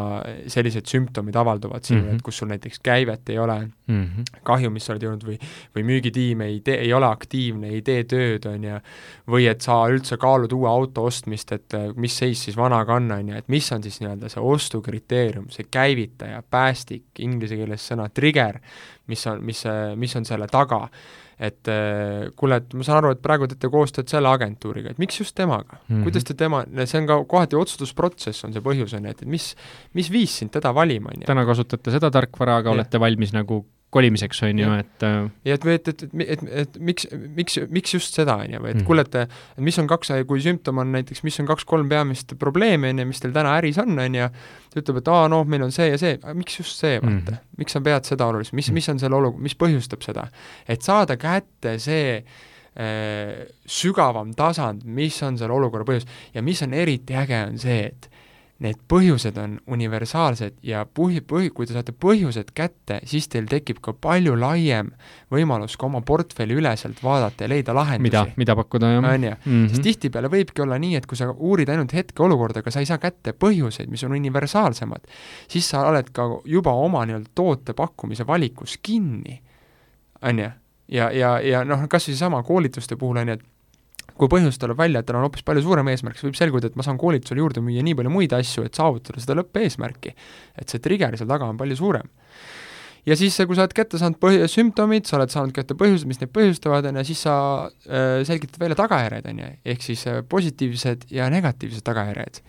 sellised 0.52 0.90
sümptomid 0.92 1.36
avalduvad 1.36 1.84
sinul 1.88 2.04
mm, 2.04 2.10
-hmm. 2.10 2.16
et 2.16 2.22
kus 2.22 2.38
sul 2.38 2.52
näiteks 2.52 2.80
käivet 2.84 3.30
ei 3.30 3.40
ole 3.40 3.60
mm, 3.88 4.04
-hmm. 4.04 4.42
kahju, 4.44 4.70
mis 4.70 4.86
sa 4.86 4.94
oled 4.94 5.04
jõudnud 5.04 5.26
või, 5.28 5.40
või 5.76 5.84
müügitiim 5.88 6.42
ei 6.42 6.60
tee, 6.60 6.78
ei 6.82 6.94
ole 6.94 7.06
aktiivne, 7.06 7.70
ei 7.70 7.82
tee 7.82 8.04
tööd, 8.04 8.46
on 8.52 8.64
ju, 8.64 8.80
või 9.28 9.48
et 9.48 9.62
sa 9.62 9.80
üldse 9.88 10.18
kaalud 10.18 10.52
uue 10.52 10.70
auto 10.70 11.04
ostmist, 11.04 11.52
et 11.52 11.74
äh, 11.74 11.92
mis 11.96 12.18
seis 12.18 12.44
siis 12.44 12.58
vanaga 12.58 12.94
on, 12.94 13.12
on 13.12 13.30
ju, 13.30 13.36
et 13.36 13.48
mis 13.48 13.72
on 13.72 13.84
siis 13.84 14.02
nii-öelda 14.02 14.30
see 14.30 14.44
ostukriteerium, 14.44 15.50
see 15.50 15.68
käivitaja, 15.72 16.44
päästik, 16.50 17.06
inglise 17.20 17.56
keeles 17.56 17.88
sõna 17.92 18.10
trigger, 18.10 18.60
mis 19.12 19.26
on, 19.30 19.43
mis, 19.45 19.66
mis 19.99 20.16
on 20.20 20.28
selle 20.28 20.47
taga. 20.51 20.88
et 21.41 21.70
äh, 21.74 22.28
kuule, 22.38 22.59
et 22.62 22.74
ma 22.78 22.86
saan 22.86 22.99
aru, 22.99 23.16
et 23.16 23.22
praegu 23.24 23.47
teete 23.49 23.70
koostööd 23.74 24.12
selle 24.12 24.30
agentuuriga, 24.30 24.91
et 24.93 24.99
miks 25.01 25.18
just 25.18 25.34
temaga 25.34 25.80
mm, 25.80 25.88
-hmm. 25.88 26.03
kuidas 26.05 26.28
te 26.28 26.36
tema, 26.38 26.59
see 26.86 26.99
on 27.01 27.07
ka 27.09 27.18
kohati 27.26 27.57
otsustusprotsess 27.57 28.45
on 28.45 28.53
see 28.53 28.62
põhjus, 28.62 28.93
on 28.93 29.07
ju, 29.07 29.14
et, 29.16 29.24
et 29.26 29.28
mis, 29.28 29.55
mis 29.97 30.12
viis 30.14 30.36
sind 30.38 30.53
teda 30.53 30.74
valima, 30.74 31.09
on 31.09 31.24
ju. 31.24 31.30
täna 31.32 31.45
kasutate 31.49 31.95
seda 31.97 32.12
tarkvara, 32.14 32.59
aga 32.62 32.70
ja. 32.70 32.76
olete 32.76 33.01
valmis 33.01 33.34
nagu 33.34 33.64
kolimiseks, 33.92 34.39
on 34.48 34.60
ju, 34.60 34.72
et 34.80 35.04
äh, 35.04 35.18
ja 35.46 35.56
et, 35.58 35.66
et, 35.68 35.88
et, 35.92 36.04
et, 36.04 36.30
et, 36.32 36.44
et 36.62 36.78
miks, 36.80 37.08
miks, 37.36 37.58
miks 37.72 37.96
just 37.96 38.16
seda, 38.16 38.38
on 38.39 38.54
ju, 38.56 38.62
et 38.70 38.78
mm. 38.80 38.86
kuule, 38.88 39.04
et 39.04 39.60
mis 39.64 39.80
on 39.82 39.89
kaks, 39.89 40.14
kui 40.30 40.44
sümptom 40.44 40.80
on 40.82 40.94
näiteks, 40.96 41.24
mis 41.28 41.39
on 41.44 41.50
kaks-kolm 41.50 41.89
peamist 41.92 42.32
probleemi, 42.39 42.94
on 42.94 43.04
ju, 43.04 43.08
mis 43.10 43.24
teil 43.24 43.36
täna 43.36 43.58
äris 43.60 43.82
on, 43.84 44.00
on 44.00 44.16
ju, 44.16 44.30
ta 44.72 44.80
ütleb, 44.80 45.02
et 45.02 45.12
aa, 45.12 45.26
noh, 45.32 45.44
meil 45.48 45.66
on 45.68 45.76
see 45.76 45.89
ja 45.92 46.00
see, 46.00 46.16
miks 46.39 46.62
just 46.62 46.80
see, 46.80 47.02
vaata 47.04 47.36
mm., 47.36 47.50
miks 47.60 47.76
sa 47.76 47.84
pead 47.84 48.08
seda 48.08 48.30
oluliseks, 48.32 48.56
mis, 48.58 48.72
mis 48.80 48.88
on 48.94 49.02
selle 49.02 49.20
olu-, 49.20 49.36
mis 49.44 49.58
põhjustab 49.60 50.08
seda? 50.08 50.30
et 50.72 50.88
saada 50.88 51.20
kätte 51.20 51.76
see 51.84 52.22
äh, 52.22 53.44
sügavam 53.68 54.32
tasand, 54.38 54.88
mis 54.88 55.20
on 55.28 55.39
selle 55.42 55.58
olukorra 55.58 55.88
põhjus 55.88 56.08
ja 56.36 56.46
mis 56.46 56.64
on 56.64 56.80
eriti 56.80 57.20
äge, 57.20 57.44
on 57.50 57.60
see, 57.60 57.92
et 57.92 58.11
need 58.62 58.78
põhjused 58.89 59.38
on 59.41 59.55
universaalsed 59.74 60.59
ja 60.66 60.84
põhi, 60.86 61.22
põhi, 61.26 61.49
kui 61.53 61.66
te 61.66 61.74
saate 61.74 61.93
põhjused 61.97 62.51
kätte, 62.57 62.99
siis 63.09 63.26
teil 63.32 63.47
tekib 63.49 63.80
ka 63.82 63.93
palju 63.97 64.36
laiem 64.38 64.91
võimalus 65.34 65.78
ka 65.80 65.88
oma 65.88 66.03
portfelli 66.05 66.59
üleselt 66.59 67.01
vaadata 67.01 67.47
ja 67.47 67.51
leida 67.51 67.74
lahendusi. 67.76 68.05
mida, 68.05 68.24
mida 68.38 68.55
pakkuda, 68.59 68.93
jah. 68.93 69.07
on 69.14 69.28
ju, 69.28 69.34
mhm. 69.39 69.68
sest 69.74 69.86
tihtipeale 69.88 70.30
võibki 70.32 70.66
olla 70.66 70.78
nii, 70.82 70.95
et 70.99 71.09
kui 71.09 71.18
sa 71.18 71.32
uurid 71.32 71.72
ainult 71.74 71.95
hetkeolukorda, 71.97 72.62
aga 72.62 72.74
sa 72.74 72.84
ei 72.84 72.89
saa 72.89 73.01
kätte 73.01 73.34
põhjuseid, 73.34 73.89
mis 73.89 74.03
on 74.05 74.14
universaalsemad, 74.18 75.09
siis 75.49 75.70
sa 75.74 75.88
oled 75.89 76.14
ka 76.14 76.28
juba 76.45 76.76
oma 76.78 77.05
nii-öelda 77.09 77.34
toote 77.36 77.74
pakkumise 77.78 78.28
valikus 78.30 78.78
kinni, 78.82 79.39
on 80.22 80.45
ju. 80.45 80.51
ja, 80.99 81.09
ja, 81.16 81.39
ja 81.41 81.66
noh, 81.66 81.88
kas 81.89 82.05
või 82.09 82.14
seesama 82.14 82.43
koolituste 82.45 82.99
puhul, 82.99 83.24
on 83.24 83.34
ju, 83.34 83.39
et 83.39 83.49
kui 84.20 84.30
põhjus 84.32 84.59
tuleb 84.62 84.80
välja, 84.80 85.01
et 85.01 85.09
tal 85.09 85.20
on 85.20 85.28
hoopis 85.28 85.45
palju 85.47 85.64
suurem 85.66 85.91
eesmärk, 85.91 86.18
siis 86.18 86.30
võib 86.30 86.39
selguda, 86.39 86.72
et 86.72 86.80
ma 86.80 86.86
saan 86.86 86.99
koolitusele 87.01 87.43
juurde 87.43 87.64
müüa 87.66 87.84
nii 87.86 87.97
palju 87.99 88.14
muid 88.14 88.34
asju, 88.38 88.66
et 88.68 88.78
saavutada 88.78 89.24
seda 89.24 89.38
lõppeesmärki. 89.39 90.16
et 90.62 90.70
see 90.70 90.84
trigger 90.84 91.18
seal 91.18 91.30
taga 91.30 91.49
on 91.49 91.59
palju 91.59 91.78
suurem. 91.80 92.09
ja 93.05 93.18
siis, 93.18 93.38
kui 93.47 93.57
sa 93.57 93.66
oled 93.66 93.76
kätte 93.78 93.99
saanud 94.01 94.20
põhi-, 94.22 94.47
sümptomid, 94.51 95.09
sa 95.09 95.18
oled 95.18 95.34
saanud 95.34 95.55
kätte 95.55 95.78
põhjused, 95.78 96.07
mis 96.09 96.22
neid 96.22 96.34
põhjustavad, 96.36 96.86
on 96.89 97.01
ju, 97.01 97.05
siis 97.12 97.26
sa 97.28 97.36
äh, 97.88 98.22
selgitad 98.28 98.62
välja 98.62 98.78
tagajärjed, 98.84 99.30
on 99.32 99.43
ju, 99.43 99.51
ehk 99.74 99.86
siis 99.86 100.05
äh, 100.07 100.22
positiivsed 100.22 101.09
ja 101.12 101.30
negatiivsed 101.34 101.86
tagajärjed. 101.88 102.41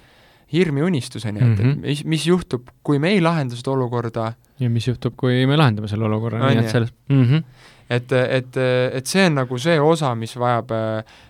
hirm 0.52 0.78
ja 0.78 0.84
unistus, 0.84 1.24
on 1.24 1.36
ju, 1.36 1.44
et, 1.46 1.60
et 1.60 1.66
mhm. 1.66 1.80
mis, 1.80 2.04
mis 2.04 2.26
juhtub, 2.26 2.68
kui 2.84 2.98
me 3.00 3.14
ei 3.14 3.20
lahenda 3.24 3.56
seda 3.56 3.72
olukorda 3.72 4.32
ja 4.60 4.70
mis 4.70 4.86
juhtub, 4.86 5.14
kui 5.16 5.46
me 5.48 5.56
lahendame 5.56 5.88
selle 5.90 6.04
olukorra, 6.06 6.42
nii 6.44 6.60
et 6.60 6.70
selles 6.70 6.92
mm 7.08 7.24
-hmm 7.24 7.70
et, 7.96 8.12
et, 8.12 8.60
et 8.98 9.06
see 9.10 9.26
on 9.28 9.40
nagu 9.42 9.58
see 9.60 9.78
osa, 9.80 10.14
mis 10.18 10.34
vajab, 10.38 10.74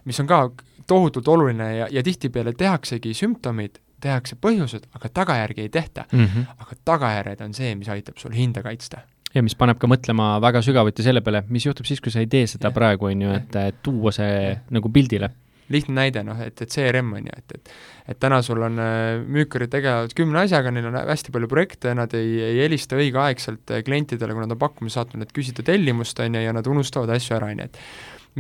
mis 0.09 0.21
on 0.23 0.29
ka 0.31 0.43
tohutult 0.89 1.29
oluline 1.29 1.71
ja, 1.77 1.89
ja 1.91 2.03
tihtipeale 2.03 2.55
tehaksegi 2.59 3.15
sümptomid, 3.17 3.81
tehakse 4.03 4.37
põhjused, 4.43 4.89
aga 4.99 5.11
tagajärgi 5.15 5.67
ei 5.67 5.71
tehta 5.73 6.05
mm. 6.11 6.25
-hmm. 6.25 6.47
aga 6.59 6.79
tagajärjed 6.85 7.45
on 7.45 7.55
see, 7.55 7.75
mis 7.79 7.89
aitab 7.89 8.19
sul 8.19 8.35
hinda 8.35 8.63
kaitsta 8.63 9.05
ja 9.35 9.43
mis 9.43 9.55
paneb 9.55 9.79
ka 9.79 9.89
mõtlema 9.89 10.41
väga 10.43 10.63
sügavuti 10.63 11.05
selle 11.07 11.21
peale, 11.21 11.45
mis 11.49 11.67
juhtub 11.67 11.87
siis, 11.87 12.01
kui 12.01 12.13
sa 12.13 12.21
ei 12.21 12.27
tee 12.27 12.47
seda 12.47 12.69
ja. 12.69 12.75
praegu, 12.75 13.07
on 13.09 13.23
ju, 13.23 13.33
et 13.33 13.79
tuua 13.83 14.13
see 14.13 14.35
ja. 14.51 14.59
nagu 14.71 14.91
pildile 14.93 15.31
lihtne 15.73 15.95
näide, 15.95 16.23
noh, 16.27 16.41
et, 16.43 16.63
et 16.63 16.69
CRM 16.69 17.13
on 17.17 17.29
ju, 17.31 17.39
et, 17.39 17.55
et 17.55 17.71
et 18.09 18.19
täna 18.23 18.41
sul 18.43 18.63
on 18.67 18.81
äh, 18.83 19.21
müükarid 19.23 19.71
tegelevad 19.73 20.15
kümne 20.19 20.43
asjaga, 20.43 20.73
neil 20.75 20.89
on 20.91 20.99
hästi 21.03 21.35
palju 21.35 21.51
projekte, 21.51 21.93
nad 21.99 22.15
ei, 22.19 22.35
ei 22.43 22.63
helista 22.65 22.99
õigeaegselt 22.99 23.77
äh, 23.77 23.85
klientidele, 23.87 24.35
kui 24.35 24.43
nad 24.45 24.57
on 24.57 24.63
pakkumise 24.63 25.01
saatnud, 25.01 25.23
et 25.27 25.37
küsida 25.37 25.65
tellimust, 25.67 26.19
on 26.23 26.39
ju, 26.39 26.43
ja 26.43 26.57
nad 26.57 26.67
unustavad 26.67 27.13
asju 27.15 27.39
ära, 27.39 27.53
on 27.53 27.63
ju, 27.63 27.71
et 27.71 27.81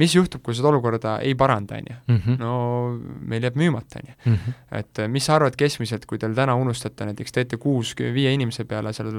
mis 0.00 0.14
juhtub, 0.16 0.40
kui 0.40 0.56
seda 0.56 0.70
olukorda 0.70 1.18
ei 1.20 1.34
paranda, 1.38 1.76
on 1.76 1.90
ju? 1.90 1.96
Mhm. 2.14 2.38
no 2.40 2.52
meil 3.28 3.44
jääb 3.44 3.58
müümata, 3.60 4.00
on 4.00 4.08
ju. 4.08 4.16
Mhm. 4.32 4.56
et 4.80 5.02
äh, 5.04 5.08
mis 5.12 5.28
sa 5.28 5.36
arvad 5.36 5.56
keskmiselt, 5.60 6.08
kui 6.10 6.18
teil 6.18 6.34
täna 6.34 6.56
unustate, 6.58 7.06
näiteks 7.12 7.38
teete 7.38 7.60
kuus 7.62 7.94
viie 7.98 8.32
inimese 8.34 8.64
peale 8.68 8.92
seal 8.96 9.12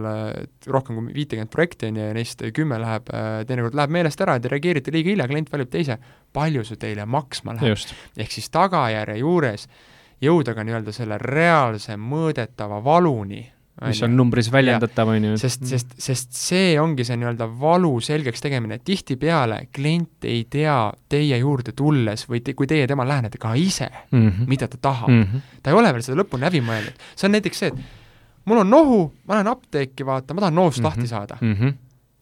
rohkem 0.68 1.00
kui 1.00 1.16
viitekümmet 1.22 1.54
projekti, 1.54 1.88
on 1.88 2.02
ju, 2.02 2.10
ja 2.10 2.18
neist 2.20 2.44
kümme 2.58 2.82
läheb, 2.84 3.14
äh, 3.14 3.46
teinekord 3.48 3.80
läheb 3.80 3.96
meelest 3.96 4.28
ära, 4.28 4.40
te 4.42 4.52
reageerite 4.52 4.92
liiga 4.92 5.14
hilja, 5.14 5.30
klient 5.32 5.54
valib 5.54 5.72
teise, 5.72 6.00
palju 6.34 6.68
see 6.68 6.82
teile 6.82 7.06
maksma 7.06 7.56
läheb? 7.62 7.78
ehk 8.18 8.34
siis 8.34 8.50
tagajärje 8.52 9.22
juures 9.22 9.70
jõuda 10.24 10.56
ka 10.56 10.64
nii-öelda 10.64 10.94
selle 10.96 11.18
reaalse 11.22 11.98
mõõdetava 12.00 12.80
valuni 12.84 13.44
mis 13.82 14.04
on 14.06 14.14
numbris 14.18 14.52
väljendatav, 14.54 15.10
on 15.10 15.24
ju. 15.26 15.38
sest, 15.42 15.64
sest, 15.66 15.96
sest 16.02 16.36
see 16.38 16.76
ongi 16.82 17.06
see 17.08 17.18
nii-öelda 17.18 17.48
valu 17.60 17.96
selgeks 18.06 18.44
tegemine, 18.44 18.78
tihtipeale 18.86 19.64
klient 19.74 20.28
ei 20.30 20.44
tea 20.50 20.78
teie 21.10 21.40
juurde 21.42 21.74
tulles 21.78 22.28
või 22.30 22.44
te, 22.46 22.54
kui 22.58 22.70
teie 22.70 22.86
temale 22.90 23.16
lähenete 23.16 23.42
ka 23.42 23.56
ise 23.58 23.90
mm, 23.90 24.28
-hmm. 24.28 24.52
mida 24.52 24.70
ta 24.70 24.78
tahab 24.78 25.10
mm. 25.10 25.24
-hmm. 25.24 25.58
ta 25.64 25.74
ei 25.74 25.80
ole 25.80 25.94
veel 25.94 26.06
seda 26.06 26.22
lõpuni 26.22 26.46
läbi 26.46 26.62
mõelnud. 26.62 27.02
see 27.16 27.28
on 27.28 27.36
näiteks 27.38 27.64
see, 27.64 27.74
et 27.74 28.46
mul 28.46 28.62
on 28.62 28.70
nohu, 28.70 29.00
ma 29.26 29.40
lähen 29.40 29.50
apteeki, 29.50 30.06
vaata, 30.06 30.34
ma 30.34 30.46
tahan 30.46 30.56
nohust 30.56 30.78
mm 30.78 30.86
-hmm. 30.86 30.86
lahti 30.86 31.08
saada 31.08 31.38
mm. 31.42 31.54
-hmm. 31.54 31.74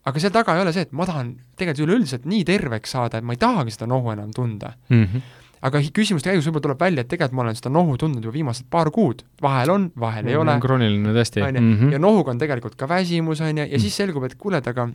aga 0.05 0.19
seal 0.19 0.31
taga 0.31 0.55
ei 0.55 0.61
ole 0.61 0.73
see, 0.73 0.87
et 0.87 0.91
ma 0.91 1.05
tahan 1.05 1.35
tegelikult 1.57 1.87
üleüldiselt 1.89 2.25
nii 2.25 2.43
terveks 2.43 2.91
saada, 2.91 3.17
et 3.17 3.27
ma 3.27 3.33
ei 3.33 3.37
tahagi 3.37 3.71
seda 3.71 3.87
nohu 3.87 4.11
enam 4.11 4.31
tunda 4.31 4.73
mm. 4.89 5.03
-hmm 5.05 5.21
aga 5.61 5.81
küsimuste 5.93 6.31
käigus 6.31 6.47
võib-olla 6.47 6.65
tuleb 6.67 6.81
välja, 6.81 7.05
et 7.05 7.11
tegelikult 7.11 7.37
ma 7.37 7.45
olen 7.45 7.59
seda 7.59 7.71
nohu 7.73 7.97
tundnud 8.01 8.25
juba 8.25 8.33
viimased 8.33 8.67
paar 8.73 8.89
kuud, 8.93 9.21
vahel 9.41 9.73
on, 9.73 9.87
vahel 9.99 10.27
ei 10.31 10.39
ole. 10.39 10.57
krooniline 10.63 11.13
tõesti. 11.15 11.43
on 11.45 11.55
ju, 11.59 11.61
mhm. 11.61 11.93
ja 11.95 12.01
nohuga 12.01 12.33
on 12.33 12.41
tegelikult 12.41 12.75
ka 12.79 12.89
väsimus, 12.89 13.43
on 13.45 13.63
ju, 13.63 13.69
ja 13.69 13.81
siis 13.81 13.95
selgub, 14.01 14.25
et 14.27 14.35
kuule, 14.41 14.61
et 14.61 14.67
aga 14.71 14.87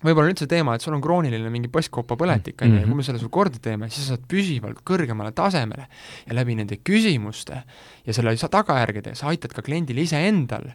võib-olla 0.00 0.30
on 0.30 0.34
üldse 0.34 0.48
teema, 0.50 0.74
et 0.74 0.84
sul 0.84 0.96
on 0.96 1.02
krooniline 1.04 1.52
mingi 1.52 1.70
postkopapõletik, 1.72 2.62
on 2.64 2.74
ju, 2.74 2.82
ja 2.82 2.88
kui 2.90 2.98
me 2.98 3.06
selle 3.06 3.22
sul 3.22 3.32
korda 3.32 3.62
teeme, 3.62 3.90
siis 3.92 4.08
sa 4.08 4.16
saad 4.16 4.26
püsivalt 4.30 4.82
kõrgemale 4.86 5.34
tasemele. 5.36 5.86
ja 6.26 6.36
läbi 6.36 6.56
nende 6.58 6.80
küsimuste 6.82 7.62
ja 8.06 8.16
selle 8.16 8.34
tagajärgede 8.34 9.14
sa 9.14 9.28
aitad 9.30 9.52
ka 9.54 9.62
kliendil 9.62 9.98
iseendal 9.98 10.72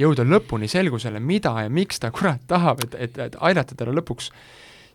jõuda 0.00 0.24
lõpuni 0.24 0.68
selgusele, 0.70 1.20
mida 1.20 1.52
ja 1.64 1.68
miks 1.68 2.00
ta 2.00 2.10
kurat 2.14 2.40
tahab, 2.48 2.80
et, 2.84 2.94
et, 2.94 3.18
et 3.18 3.36
aidata 3.40 3.76
talle 3.76 3.92
lõpuks 3.98 4.30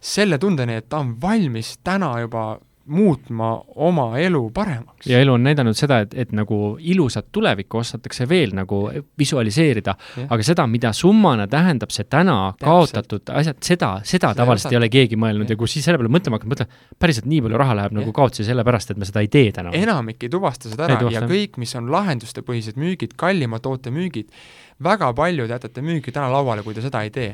selle 0.01 0.37
tundeni, 0.41 0.79
et 0.79 0.89
ta 0.89 1.01
on 1.03 1.15
valmis 1.21 1.77
täna 1.83 2.13
juba 2.23 2.55
muutma 2.85 3.63
oma 3.75 4.17
elu 4.21 4.49
paremaks. 4.53 5.07
ja 5.07 5.19
elu 5.19 5.33
on 5.33 5.43
näidanud 5.43 5.77
seda, 5.77 5.99
et, 6.05 6.13
et 6.13 6.31
nagu 6.35 6.77
ilusat 6.79 7.27
tulevikku 7.31 7.77
osatakse 7.77 8.27
veel 8.29 8.53
nagu 8.53 8.83
visualiseerida, 9.19 9.95
aga 10.29 10.45
seda, 10.45 10.67
mida 10.67 10.93
summana 10.93 11.47
tähendab 11.47 11.93
see 11.93 12.05
täna 12.05 12.53
Täpselt. 12.53 12.65
kaotatud 12.65 13.33
asjad, 13.33 13.57
seda, 13.65 13.91
seda 14.03 14.31
see 14.33 14.41
tavaliselt 14.41 14.75
ei 14.75 14.79
ole 14.79 14.89
keegi 14.93 15.17
mõelnud 15.19 15.49
ja, 15.49 15.55
ja 15.55 15.59
kui 15.59 15.71
siis 15.71 15.87
selle 15.87 15.97
peale 16.01 16.13
mõtlema 16.13 16.39
hakkad, 16.39 16.51
mõtle, 16.51 16.67
päriselt 17.01 17.29
nii 17.31 17.41
palju 17.45 17.61
raha 17.61 17.79
läheb 17.81 17.95
ja. 17.95 17.99
nagu 17.99 18.13
kaotsi 18.15 18.45
sellepärast, 18.47 18.93
et 18.93 19.01
me 19.01 19.09
seda 19.09 19.25
ei 19.25 19.31
tee 19.33 19.49
täna. 19.55 19.73
enamik 19.73 20.27
ei 20.27 20.31
tuvasta 20.33 20.69
seda 20.69 20.85
ära 20.89 20.99
ja 21.13 21.25
kõik, 21.25 21.57
mis 21.61 21.73
on 21.79 21.89
lahendustepõhised 21.93 22.77
müügid, 22.81 23.17
kallima 23.17 23.59
toote 23.63 23.93
müügid, 23.93 24.29
väga 24.83 25.11
paljud 25.17 25.49
jätate 25.49 25.81
müügi 25.85 26.13
täna 26.13 26.29
lauale, 26.31 26.63
kui 26.63 26.75
te 26.75 26.83
seda 26.85 27.01
ei 27.05 27.11
tee. 27.15 27.33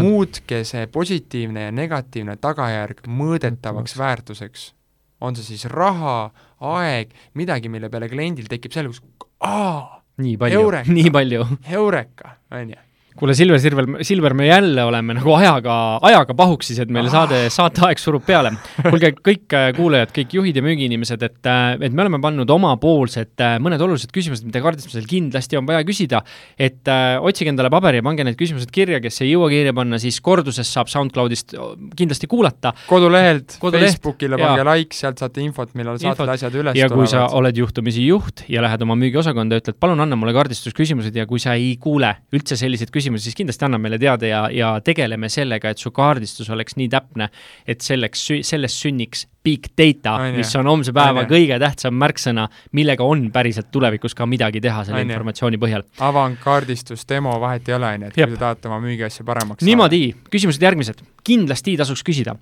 muutke 0.00 0.62
see 0.64 0.86
positiivne 0.86 1.68
ja 1.68 1.72
negatiivne 1.74 2.36
tagajärg 2.40 3.06
mõõdetavaks 3.06 3.98
väärtuseks. 3.98 4.72
On 5.20 5.38
see 5.38 5.46
siis 5.52 5.68
raha, 5.72 6.30
aeg, 6.74 7.14
midagi, 7.38 7.70
mille 7.72 7.90
peale 7.92 8.10
kliendil 8.10 8.50
tekib 8.50 8.74
selgus, 8.74 9.00
aa, 9.44 10.02
nii 10.22 10.36
palju, 10.40 10.66
nii 10.90 11.14
palju. 11.14 11.46
Eureka, 11.78 12.36
on 12.54 12.74
ju 12.74 12.87
kuule, 13.18 13.34
Silver, 13.34 13.58
Silver, 13.60 13.86
Silver, 14.06 14.34
me 14.34 14.46
jälle 14.46 14.84
oleme 14.84 15.16
nagu 15.18 15.32
ajaga, 15.34 15.74
ajaga 16.06 16.34
pahuksis, 16.38 16.78
et 16.82 16.90
meil 16.94 17.10
saade, 17.12 17.46
saateaeg 17.52 18.00
surub 18.00 18.24
peale. 18.26 18.52
kuulge, 18.84 19.12
kõik 19.26 19.56
äh, 19.56 19.68
kuulajad, 19.76 20.12
kõik 20.14 20.36
juhid 20.38 20.58
ja 20.58 20.64
müügiinimesed, 20.64 21.24
et, 21.26 21.40
äh, 21.50 21.74
et 21.88 21.94
me 21.94 22.04
oleme 22.04 22.20
pannud 22.22 22.50
omapoolsed 22.54 23.44
äh, 23.44 23.56
mõned 23.62 23.82
olulised 23.84 24.12
küsimused, 24.14 24.46
mida 24.46 24.62
kaardistamisel 24.64 25.08
kindlasti 25.10 25.58
on 25.58 25.66
vaja 25.68 25.82
küsida. 25.86 26.22
et 26.58 26.88
äh, 26.88 27.16
otsige 27.22 27.50
endale 27.52 27.70
paberi 27.74 28.00
ja 28.00 28.06
pange 28.06 28.24
need 28.26 28.38
küsimused 28.38 28.70
kirja, 28.74 29.00
kes 29.02 29.22
ei 29.24 29.32
jõua 29.32 29.50
kirja 29.52 29.74
panna, 29.76 29.98
siis 29.98 30.20
korduses 30.24 30.70
saab 30.70 30.90
SoundCloudist 30.92 31.56
kindlasti 31.98 32.30
kuulata. 32.30 32.72
kodulehelt 32.86 33.58
Koduleht, 33.58 33.98
Facebookile 33.98 34.38
pange 34.38 34.66
like, 34.68 34.96
sealt 34.96 35.18
saate 35.18 35.42
infot, 35.42 35.74
millal 35.78 35.98
infot. 35.98 36.16
saated 36.18 36.34
asjad 36.36 36.58
üles 36.62 36.78
ja 36.78 36.88
tulevad. 36.88 37.10
ja 37.10 37.18
kui 37.18 37.30
sa 37.30 37.38
oled 37.38 37.62
juhtumisi 37.64 38.06
juht 38.06 38.44
ja 38.48 38.62
lähed 38.64 38.86
oma 38.86 38.96
müügiosakonda 39.00 39.58
ja 39.58 39.64
ütled, 39.64 39.78
palun 39.80 40.06
anna 40.06 40.18
mulle 40.18 40.34
kaardistusküsimused 40.36 41.16
ja 41.16 41.26
kui 41.28 41.42
sa 41.42 41.56
ei 41.58 41.74
kuule 41.82 42.14
üldse 42.34 42.58
selliseid 42.60 42.92
küsimusi, 42.94 43.07
küsimusi, 43.08 43.28
siis 43.28 43.38
kindlasti 43.38 43.66
anna 43.66 43.78
meile 43.80 43.98
teada 44.00 44.28
ja, 44.28 44.42
ja 44.52 44.74
tegeleme 44.84 45.28
sellega, 45.32 45.72
et 45.72 45.80
su 45.80 45.90
kaardistus 45.94 46.50
oleks 46.52 46.76
nii 46.78 46.88
täpne, 46.92 47.28
et 47.66 47.84
selleks, 47.84 48.24
sellest 48.46 48.84
sünniks 48.84 49.26
big 49.44 49.70
data, 49.78 50.18
mis 50.34 50.50
on 50.58 50.68
homse 50.68 50.92
päeva 50.92 51.22
Aine. 51.22 51.30
kõige 51.30 51.56
tähtsam 51.62 51.96
märksõna, 51.96 52.48
millega 52.76 53.06
on 53.06 53.28
päriselt 53.32 53.70
tulevikus 53.72 54.14
ka 54.18 54.26
midagi 54.28 54.60
teha 54.60 54.84
selle 54.84 55.00
Aine. 55.00 55.14
informatsiooni 55.14 55.60
põhjal. 55.60 55.86
avangkaardistus, 56.04 57.06
demo, 57.08 57.38
vahet 57.40 57.68
ei 57.68 57.78
ole, 57.78 57.94
on 57.94 58.06
ju, 58.06 58.12
et 58.12 58.18
Jep. 58.18 58.28
kui 58.28 58.36
te 58.36 58.44
tahate 58.44 58.68
oma 58.68 58.80
müügiasja 58.84 59.24
paremaks 59.24 59.64
niimoodi, 59.64 60.02
küsimused 60.30 60.62
järgmised. 60.62 61.02
kindlasti 61.24 61.76
tasuks 61.76 62.04
küsida, 62.04 62.36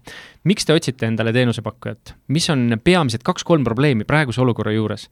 miks 0.44 0.66
te 0.66 0.74
otsite 0.74 1.06
endale 1.06 1.32
teenusepakkujat? 1.36 2.16
mis 2.28 2.50
on 2.50 2.80
peamised 2.82 3.22
kaks-kolm 3.22 3.64
probleemi 3.64 4.04
praeguse 4.04 4.42
olukorra 4.42 4.74
juures? 4.74 5.10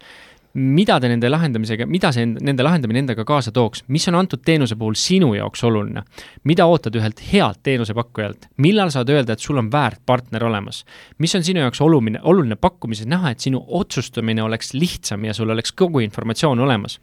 Mida 0.54 1.00
te 1.02 1.08
nende 1.10 1.26
lahendamisega, 1.30 1.86
mida 1.90 2.12
see 2.14 2.28
nende 2.30 2.62
lahendamine 2.62 3.00
endaga 3.02 3.24
kaasa 3.26 3.50
tooks, 3.54 3.82
mis 3.90 4.06
on 4.10 4.18
antud 4.20 4.42
teenuse 4.46 4.76
puhul 4.78 4.94
sinu 4.98 5.32
jaoks 5.34 5.64
oluline, 5.66 6.04
mida 6.46 6.66
ootad 6.70 6.94
ühelt 6.94 7.22
healt 7.32 7.58
teenusepakkujalt, 7.66 8.46
millal 8.62 8.92
saad 8.94 9.10
öelda, 9.10 9.34
et 9.34 9.42
sul 9.42 9.58
on 9.58 9.70
väärt 9.72 10.04
partner 10.06 10.46
olemas, 10.46 10.84
mis 11.18 11.34
on 11.34 11.42
sinu 11.46 11.64
jaoks 11.64 11.82
oluline, 11.82 12.22
oluline 12.22 12.58
pakkumises 12.60 13.08
näha, 13.10 13.34
et 13.34 13.42
sinu 13.42 13.64
otsustamine 13.80 14.44
oleks 14.46 14.70
lihtsam 14.78 15.26
ja 15.26 15.34
sul 15.34 15.50
oleks 15.50 15.74
kogu 15.74 16.04
informatsioon 16.04 16.62
olemas. 16.62 17.00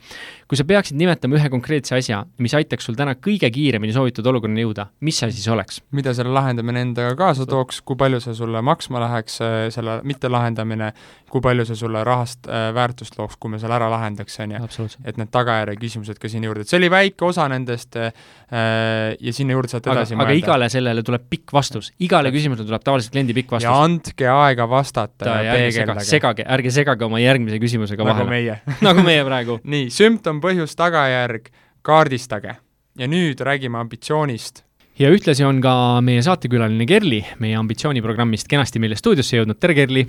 kui 0.47 0.60
sa 0.60 0.64
peaksid 0.68 0.97
nimetama 0.99 1.38
ühe 1.39 1.49
konkreetse 1.52 1.95
asja, 1.95 2.26
mis 2.43 2.54
aitaks 2.56 2.88
sul 2.88 2.95
täna 2.99 3.16
kõige 3.16 3.47
kiiremini 3.52 3.93
soovitud 3.95 4.26
olukorrani 4.28 4.64
jõuda, 4.64 4.88
mis 5.02 5.20
see 5.20 5.32
siis 5.32 5.47
oleks? 5.52 5.82
mida 5.91 6.14
selle 6.16 6.32
lahendamine 6.32 6.88
endaga 6.88 7.16
kaasa 7.20 7.45
tooks, 7.47 7.82
kui 7.84 7.99
palju 7.99 8.20
see 8.24 8.36
sulle 8.36 8.62
maksma 8.64 9.04
läheks, 9.04 9.39
selle 9.76 9.99
mittelahendamine, 10.08 10.91
kui 11.32 11.43
palju 11.43 11.66
see 11.68 11.80
sulle 11.80 12.04
rahast 12.08 12.47
äh, 12.47 12.72
väärtust 12.76 13.20
looks, 13.20 13.41
kui 13.42 13.54
me 13.54 13.60
selle 13.62 13.78
ära 13.78 13.88
lahendaks, 13.89 14.36
on 14.44 14.56
ju. 14.58 14.88
et 15.08 15.18
need 15.18 15.32
tagajärje 15.34 15.78
küsimused 15.82 16.20
ka 16.22 16.30
sinna 16.30 16.50
juurde, 16.50 16.66
et 16.66 16.72
see 16.72 16.78
oli 16.82 16.92
väike 16.94 17.26
osa 17.26 17.48
nendest 17.52 17.98
äh, 17.98 18.12
ja 19.18 19.34
sinna 19.34 19.56
juurde 19.58 19.72
saate 19.72 19.89
edasi 19.89 20.14
aga, 20.14 20.24
mõelda. 20.24 20.30
aga 20.30 20.39
igale 20.44 20.70
sellele 20.74 21.06
tuleb 21.08 21.26
pikk 21.32 21.56
vastus, 21.56 21.92
igale 22.04 22.34
küsimusele 22.36 22.70
tuleb 22.70 22.86
tavaliselt 22.86 23.16
kliendi 23.16 23.38
pikk 23.38 23.56
vastus. 23.58 23.70
ja 23.70 23.78
andke 23.82 24.30
aega 24.30 24.68
vastata 24.70 25.26
Ta, 25.26 25.39
ja 25.46 25.58
peegeldage. 25.58 26.06
segage, 26.08 26.46
ärge 26.58 26.76
segage 26.76 27.08
oma 27.08 27.22
järgmise 27.24 27.62
küsimusega 27.64 28.06
nagu 28.06 28.28
vahele. 28.28 28.60
nagu 28.88 29.06
meie 29.08 29.22
meie 29.22 29.28
praegu 29.28 29.60
nii, 29.74 29.92
sümptom, 29.94 30.42
põhjus, 30.44 30.76
tagajärg, 30.80 31.52
kaardistage. 31.86 32.58
ja 33.00 33.08
nüüd 33.08 33.39
räägime 33.46 33.80
ambitsioonist 33.82 34.66
ja 35.00 35.12
ühtlasi 35.14 35.46
on 35.48 35.62
ka 35.64 35.74
meie 36.06 36.24
saatekülaline 36.26 36.88
Kerli 36.89 37.22
meie 37.39 37.56
ambitsiooniprogrammist 37.60 38.50
kenasti 38.52 38.82
meile 38.84 39.00
stuudiosse 39.00 39.39
jõudnud, 39.39 39.60
tere 39.62 39.78
Kerli! 39.78 40.06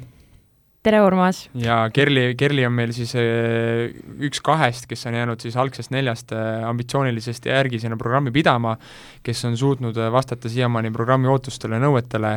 Tere, 0.82 0.98
Urmas! 1.02 1.44
ja 1.54 1.76
Kerli, 1.94 2.32
Kerli 2.38 2.64
on 2.66 2.74
meil 2.74 2.90
siis 2.94 3.12
äh, 3.18 3.92
üks 4.26 4.42
kahest, 4.44 4.88
kes 4.90 5.06
on 5.06 5.14
jäänud 5.14 5.42
siis 5.42 5.56
algsest 5.58 5.92
neljast 5.94 6.32
äh, 6.34 6.64
ambitsioonilisest 6.66 7.46
järgi 7.46 7.78
sinna 7.82 7.98
programmi 8.00 8.32
pidama, 8.34 8.74
kes 9.22 9.44
on 9.46 9.54
suutnud 9.58 9.98
äh, 9.98 10.10
vastata 10.12 10.50
siiamaani 10.50 10.90
programmi 10.94 11.30
ootustele 11.30 11.78
ja 11.78 11.84
nõuetele 11.84 12.32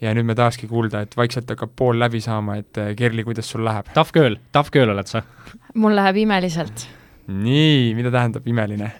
ja 0.00 0.14
nüüd 0.16 0.30
me 0.30 0.36
tahakski 0.38 0.68
kuulda, 0.70 1.04
et 1.04 1.16
vaikselt 1.16 1.52
hakkab 1.52 1.74
pool 1.76 2.00
läbi 2.00 2.22
saama, 2.24 2.56
et 2.62 2.80
Kerli, 2.96 3.24
kuidas 3.26 3.50
sul 3.52 3.66
läheb? 3.68 3.90
Tough 3.96 4.14
girl, 4.16 4.38
tough 4.56 4.72
girl 4.72 4.94
oled 4.94 5.10
sa? 5.10 5.22
mul 5.76 5.96
läheb 5.98 6.22
imeliselt. 6.24 6.86
nii, 7.28 7.90
mida 7.98 8.12
tähendab 8.14 8.48
imeline? 8.48 8.94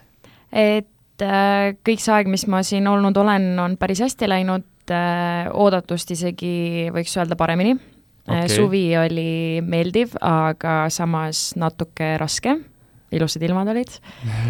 et 0.52 1.24
äh, 1.24 1.70
kõik 1.88 2.04
see 2.04 2.18
aeg, 2.18 2.28
mis 2.28 2.44
ma 2.52 2.60
siin 2.66 2.90
olnud 2.90 3.16
olen, 3.16 3.54
on 3.64 3.78
päris 3.80 4.04
hästi 4.04 4.28
läinud 4.28 4.92
äh,, 4.92 5.48
oodatust 5.56 6.12
isegi 6.18 6.90
võiks 6.92 7.16
öelda 7.16 7.40
paremini 7.40 7.78
okay.. 8.26 8.48
suvi 8.52 8.84
oli 8.98 9.60
meeldiv, 9.64 10.16
aga 10.20 10.82
samas 10.92 11.50
natuke 11.60 12.16
raske, 12.20 12.56
ilusad 13.14 13.42
ilmad 13.46 13.70
olid 13.72 13.96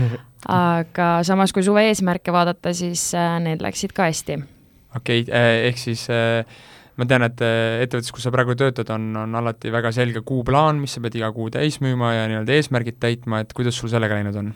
aga 0.49 1.13
samas, 1.27 1.53
kui 1.53 1.65
suve 1.67 1.85
eesmärke 1.91 2.33
vaadata, 2.33 2.73
siis 2.77 3.11
äh, 3.19 3.37
need 3.45 3.63
läksid 3.65 3.95
ka 3.97 4.09
hästi. 4.09 4.41
okei 4.97 5.25
okay,, 5.25 5.33
äh, 5.37 5.69
ehk 5.69 5.81
siis 5.81 6.07
äh, 6.13 6.45
ma 7.01 7.07
tean, 7.09 7.25
et 7.29 7.41
ettevõttes, 7.41 8.13
kus 8.13 8.27
sa 8.27 8.33
praegu 8.35 8.57
töötad, 8.59 8.89
on, 8.95 9.11
on 9.17 9.41
alati 9.41 9.73
väga 9.73 9.93
selge 9.97 10.25
kuuplaan, 10.27 10.81
mis 10.83 10.97
sa 10.97 11.05
pead 11.05 11.17
iga 11.21 11.33
kuu 11.37 11.49
täis 11.53 11.81
müüma 11.85 12.15
ja 12.17 12.29
nii-öelda 12.31 12.57
eesmärgid 12.57 13.01
täitma, 13.01 13.43
et 13.45 13.53
kuidas 13.57 13.79
sul 13.81 13.93
sellega 13.93 14.19
läinud 14.19 14.37
on? 14.41 14.55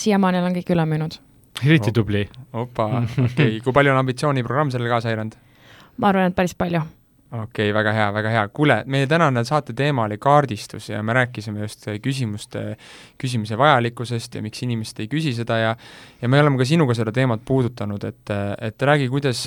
siiamaani 0.00 0.42
olen 0.42 0.56
kõik 0.58 0.74
üle 0.74 0.84
müünud. 0.88 1.16
eriti 1.64 1.92
tubli. 1.96 2.26
opa, 2.52 2.90
okei 3.00 3.24
okay., 3.28 3.60
kui 3.64 3.72
palju 3.76 3.94
on 3.94 4.02
ambitsiooniprogramm 4.02 4.72
sellele 4.74 4.92
kaasa 4.92 5.12
aidanud? 5.12 5.38
ma 5.96 6.12
arvan, 6.12 6.32
et 6.32 6.36
päris 6.36 6.56
palju 6.58 6.84
okei 7.34 7.70
okay,, 7.70 7.74
väga 7.74 7.92
hea, 7.94 8.08
väga 8.14 8.32
hea. 8.32 8.44
kuule, 8.54 8.76
meie 8.90 9.06
tänane 9.10 9.44
saate 9.46 9.74
teema 9.76 10.06
oli 10.08 10.18
kaardistus 10.22 10.88
ja 10.90 11.02
me 11.02 11.16
rääkisime 11.16 11.64
just 11.64 11.86
küsimuste, 12.02 12.64
küsimise 13.20 13.58
vajalikkusest 13.58 14.38
ja 14.38 14.42
miks 14.44 14.62
inimesed 14.66 15.02
ei 15.02 15.10
küsi 15.10 15.34
seda 15.36 15.58
ja 15.58 15.74
ja 16.22 16.30
me 16.30 16.40
oleme 16.40 16.60
ka 16.60 16.68
sinuga 16.68 16.96
seda 16.96 17.12
teemat 17.12 17.44
puudutanud, 17.44 18.04
et, 18.04 18.34
et 18.60 18.82
räägi, 18.82 19.08
kuidas 19.12 19.46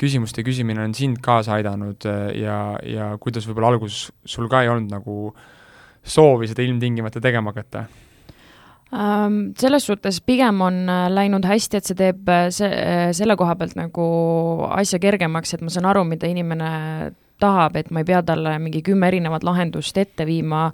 küsimuste 0.00 0.44
küsimine 0.46 0.84
on 0.84 0.94
sind 0.96 1.20
kaasa 1.22 1.58
aidanud 1.58 2.06
ja, 2.38 2.60
ja 2.86 3.14
kuidas 3.20 3.48
võib-olla 3.48 3.74
alguses 3.74 4.08
sul 4.24 4.48
ka 4.48 4.64
ei 4.64 4.72
olnud 4.72 4.92
nagu 4.92 5.16
soovi 6.00 6.48
seda 6.48 6.64
ilmtingimata 6.64 7.20
tegema 7.20 7.52
hakata 7.52 7.84
selles 8.90 9.86
suhtes 9.86 10.20
pigem 10.26 10.60
on 10.66 10.88
äh, 10.90 11.06
läinud 11.12 11.46
hästi, 11.46 11.78
et 11.78 11.86
see 11.86 11.98
teeb 11.98 12.28
äh, 12.28 12.48
see, 12.50 12.66
äh, 12.66 13.10
selle 13.14 13.36
koha 13.38 13.54
pealt 13.58 13.76
nagu 13.78 14.06
asja 14.74 14.98
kergemaks, 15.02 15.54
et 15.54 15.62
ma 15.62 15.70
saan 15.70 15.86
aru, 15.86 16.02
mida 16.08 16.26
inimene 16.30 16.70
tahab, 17.40 17.76
et 17.80 17.90
ma 17.90 18.02
ei 18.02 18.08
pea 18.08 18.22
talle 18.22 18.58
mingi 18.62 18.82
kümme 18.86 19.08
erinevat 19.08 19.44
lahendust 19.46 19.96
ette 19.98 20.26
viima 20.28 20.68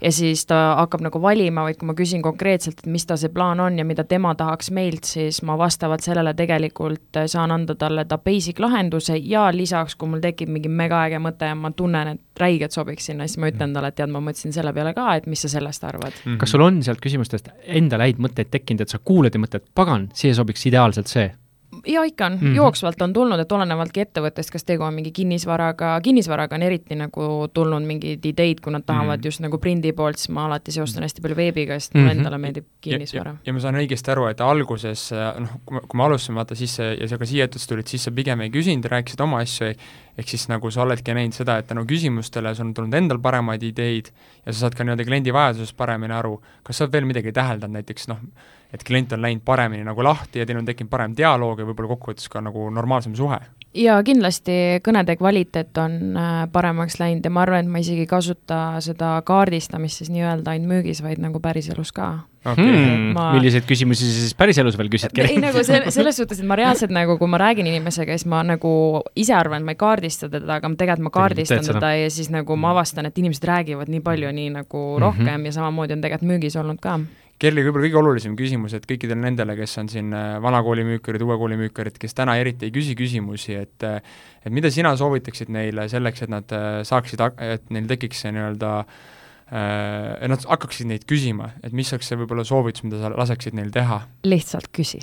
ja 0.00 0.12
siis 0.12 0.44
ta 0.46 0.58
hakkab 0.78 1.02
nagu 1.06 1.20
valima, 1.22 1.64
vaid 1.66 1.78
kui 1.80 1.88
ma 1.88 1.94
küsin 1.98 2.22
konkreetselt, 2.22 2.82
et 2.82 2.90
mis 2.90 3.06
ta 3.06 3.16
see 3.18 3.32
plaan 3.34 3.60
on 3.60 3.78
ja 3.78 3.86
mida 3.86 4.04
tema 4.08 4.34
tahaks 4.38 4.70
meilt, 4.74 5.08
siis 5.08 5.40
ma 5.46 5.58
vastavalt 5.58 6.04
sellele 6.04 6.34
tegelikult 6.38 7.20
saan 7.26 7.54
anda 7.54 7.74
talle 7.78 8.04
ta 8.08 8.18
basic 8.22 8.60
lahenduse 8.62 9.18
ja 9.18 9.48
lisaks, 9.54 9.96
kui 9.98 10.10
mul 10.12 10.22
tekib 10.24 10.52
mingi 10.54 10.70
megaäge 10.70 11.18
mõte 11.22 11.50
ja 11.50 11.58
ma 11.58 11.72
tunnen, 11.74 12.14
et 12.14 12.40
räigelt 12.42 12.74
sobiks 12.74 13.10
sinna, 13.10 13.26
siis 13.26 13.40
ma 13.42 13.50
ütlen 13.50 13.74
talle, 13.74 13.90
et 13.90 13.98
tead, 13.98 14.12
ma 14.14 14.22
mõtlesin 14.22 14.54
selle 14.54 14.72
peale 14.76 14.94
ka, 14.94 15.10
et 15.18 15.26
mis 15.26 15.42
sa 15.42 15.50
sellest 15.50 15.84
arvad 15.84 16.12
mm. 16.12 16.22
-hmm. 16.24 16.38
kas 16.38 16.54
sul 16.54 16.62
on 16.62 16.82
sealt 16.82 17.02
küsimustest 17.02 17.50
endale 17.66 18.08
häid 18.08 18.22
mõtteid 18.22 18.50
tekkinud, 18.50 18.86
et 18.86 18.94
sa 18.94 18.98
kuulad 18.98 19.34
ja 19.34 19.40
mõtled, 19.42 19.66
pagan, 19.74 20.08
siia 20.14 20.34
sobiks 20.34 20.66
ideaalselt 20.66 21.06
see? 21.06 21.30
Jaa, 21.88 22.04
ikka 22.04 22.26
on 22.26 22.32
mm, 22.32 22.38
-hmm. 22.38 22.56
jooksvalt 22.56 23.02
on 23.02 23.12
tulnud, 23.12 23.40
et 23.40 23.52
olenevaltki 23.52 24.00
ettevõttest, 24.00 24.52
kas 24.52 24.64
tegu 24.64 24.84
on 24.84 24.94
mingi 24.94 25.12
kinnisvaraga, 25.12 26.00
kinnisvaraga 26.02 26.56
on 26.56 26.62
eriti 26.62 26.94
nagu 26.98 27.48
tulnud 27.54 27.86
mingeid 27.86 28.26
ideid, 28.26 28.60
kui 28.64 28.72
nad 28.72 28.84
tahavad 28.86 29.18
mm 29.18 29.22
-hmm. 29.22 29.26
just 29.26 29.40
nagu 29.40 29.58
prindi 29.58 29.92
poolt, 29.92 30.16
siis 30.16 30.28
ma 30.28 30.46
alati 30.46 30.72
seostan 30.72 31.02
hästi 31.02 31.22
palju 31.22 31.36
veebiga, 31.36 31.78
sest 31.80 31.94
mulle 31.94 32.06
mm 32.06 32.10
-hmm. 32.10 32.18
endale 32.18 32.38
meeldib 32.38 32.64
kinnisvara. 32.80 33.36
ja 33.46 33.52
ma 33.52 33.60
saan 33.60 33.74
õigesti 33.74 34.10
aru, 34.10 34.26
et 34.26 34.40
alguses 34.40 35.10
noh, 35.38 35.48
kui 35.64 35.80
me, 35.94 36.04
alustasime, 36.04 36.36
vaata 36.36 36.54
siis 36.54 36.78
ja 36.78 37.08
sa 37.08 37.18
ka 37.18 37.26
siia 37.26 37.44
ettevõttesse 37.44 37.68
tulid, 37.68 37.86
siis 37.86 38.04
sa 38.04 38.10
pigem 38.10 38.40
ei 38.40 38.50
küsinud, 38.50 38.84
rääkisid 38.84 39.20
oma 39.20 39.38
asju, 39.38 39.66
ehk 40.18 40.28
siis 40.32 40.48
nagu 40.50 40.70
sa 40.74 40.82
oledki 40.82 41.14
näinud 41.14 41.36
seda, 41.36 41.58
et 41.60 41.68
tänu 41.70 41.84
küsimustele 41.88 42.54
sul 42.56 42.66
on 42.66 42.74
tulnud 42.74 42.94
endal 42.98 43.20
paremaid 43.22 43.62
ideid 43.62 44.10
ja 44.44 44.52
sa 44.52 44.64
saad 44.64 44.76
ka 44.78 44.86
nii-öelda 44.86 45.06
kliendi 45.06 45.34
vajadusest 45.34 45.76
paremini 45.78 46.16
aru, 46.16 46.36
kas 46.66 46.78
sa 46.80 46.86
oled 46.86 46.96
veel 46.96 47.06
midagi 47.06 47.32
täheldanud, 47.36 47.78
näiteks 47.78 48.10
noh, 48.10 48.24
et 48.74 48.84
klient 48.84 49.14
on 49.14 49.22
läinud 49.22 49.44
paremini 49.46 49.86
nagu 49.86 50.04
lahti 50.04 50.42
ja 50.42 50.46
teil 50.48 50.58
on 50.60 50.66
tekkinud 50.68 50.90
parem 50.90 51.14
dialoog 51.16 51.62
ja 51.62 51.68
võib-olla 51.68 51.94
kokkuvõttes 51.94 52.30
ka 52.32 52.42
nagu 52.44 52.66
normaalsem 52.74 53.14
suhe. 53.18 53.38
Ja 53.74 53.98
kindlasti 54.02 54.52
kõnede 54.84 55.14
kvaliteet 55.20 55.76
on 55.78 56.16
äh, 56.16 56.46
paremaks 56.52 56.96
läinud 57.00 57.24
ja 57.24 57.30
ma 57.30 57.42
arvan, 57.44 57.66
et 57.66 57.70
ma 57.72 57.82
isegi 57.82 58.06
ei 58.06 58.10
kasuta 58.10 58.78
seda 58.84 59.18
kaardistamist 59.28 60.00
siis 60.02 60.10
nii-öelda 60.14 60.54
ainult 60.54 60.72
müügis, 60.72 61.02
vaid 61.04 61.20
nagu 61.22 61.40
päriselus 61.44 61.92
ka 61.92 62.08
okay. 62.44 62.64
hmm, 62.64 63.12
Ma- 63.14 63.28
milliseid 63.36 63.66
küsimusi 63.68 64.08
sa 64.08 64.22
siis 64.24 64.34
päriselus 64.38 64.78
veel 64.80 64.88
küsid? 64.92 65.12
ei 65.20 65.36
nagu 65.42 65.62
se-, 65.66 65.82
selles 65.94 66.16
suhtes, 66.16 66.40
et 66.40 66.48
ma 66.48 66.56
reaalselt 66.62 66.90
nagu, 66.96 67.18
kui 67.20 67.28
ma 67.28 67.38
räägin 67.44 67.68
inimesega, 67.70 68.16
siis 68.18 68.26
ma 68.30 68.40
nagu 68.46 68.72
ise 69.14 69.36
arvan, 69.36 69.60
et 69.62 69.68
ma 69.68 69.76
ei 69.76 69.80
kaardista 69.84 70.30
teda, 70.32 70.58
aga 70.58 70.72
ma 70.72 70.80
tegelikult 70.80 71.10
ma 71.10 71.14
kaardistan 71.20 71.60
teed 71.60 71.68
seda. 71.70 71.78
teda 71.78 71.92
ja 72.00 72.10
siis 72.10 72.32
nagu 72.34 72.56
ma 72.56 72.72
avastan, 72.74 73.06
et 73.06 73.18
inimesed 73.20 73.44
räägivad 73.52 73.92
nii 73.92 74.00
palju, 74.00 74.32
nii 74.32 74.50
nagu 74.58 74.84
Mhm. 74.96 75.02
rohkem 75.04 75.44
ja 75.46 75.52
samamoodi 75.60 75.92
on 75.98 76.00
tegelikult 76.08 76.30
müügis 76.32 76.56
olnud 76.58 76.80
ka. 76.80 76.98
Kerli, 77.38 77.62
võib-olla 77.62 77.86
kõige 77.86 77.98
olulisem 78.00 78.32
küsimus, 78.38 78.72
et 78.74 78.86
kõikidele 78.88 79.20
nendele, 79.22 79.54
kes 79.60 79.76
on 79.78 79.88
siin 79.90 80.10
äh, 80.16 80.40
vanakooli 80.42 80.82
müükarid, 80.88 81.22
uue 81.22 81.36
kooli 81.38 81.58
müükarid, 81.60 81.94
kes 82.02 82.16
täna 82.18 82.34
eriti 82.40 82.66
ei 82.66 82.72
küsi 82.74 82.96
küsimusi, 82.98 83.54
et 83.54 83.86
äh, 83.86 84.00
et 84.42 84.50
mida 84.54 84.72
sina 84.74 84.90
soovitaksid 84.98 85.52
neile 85.54 85.86
selleks, 85.90 86.24
et 86.26 86.32
nad 86.34 86.56
äh, 86.56 86.80
saaksid, 86.88 87.22
et 87.46 87.70
neil 87.74 87.86
tekiks 87.90 88.24
see 88.24 88.34
nii-öelda 88.34 88.72
et 89.48 90.28
nad 90.28 90.42
hakkaksid 90.44 90.90
neid 90.90 91.06
küsima, 91.08 91.54
et 91.64 91.72
mis 91.72 91.88
oleks 91.94 92.10
see 92.10 92.18
võib-olla 92.20 92.42
soovitus, 92.44 92.82
mida 92.84 92.98
sa 93.00 93.08
laseksid 93.14 93.54
neil 93.56 93.70
teha? 93.72 94.02
lihtsalt 94.28 94.68
küsi. 94.76 95.00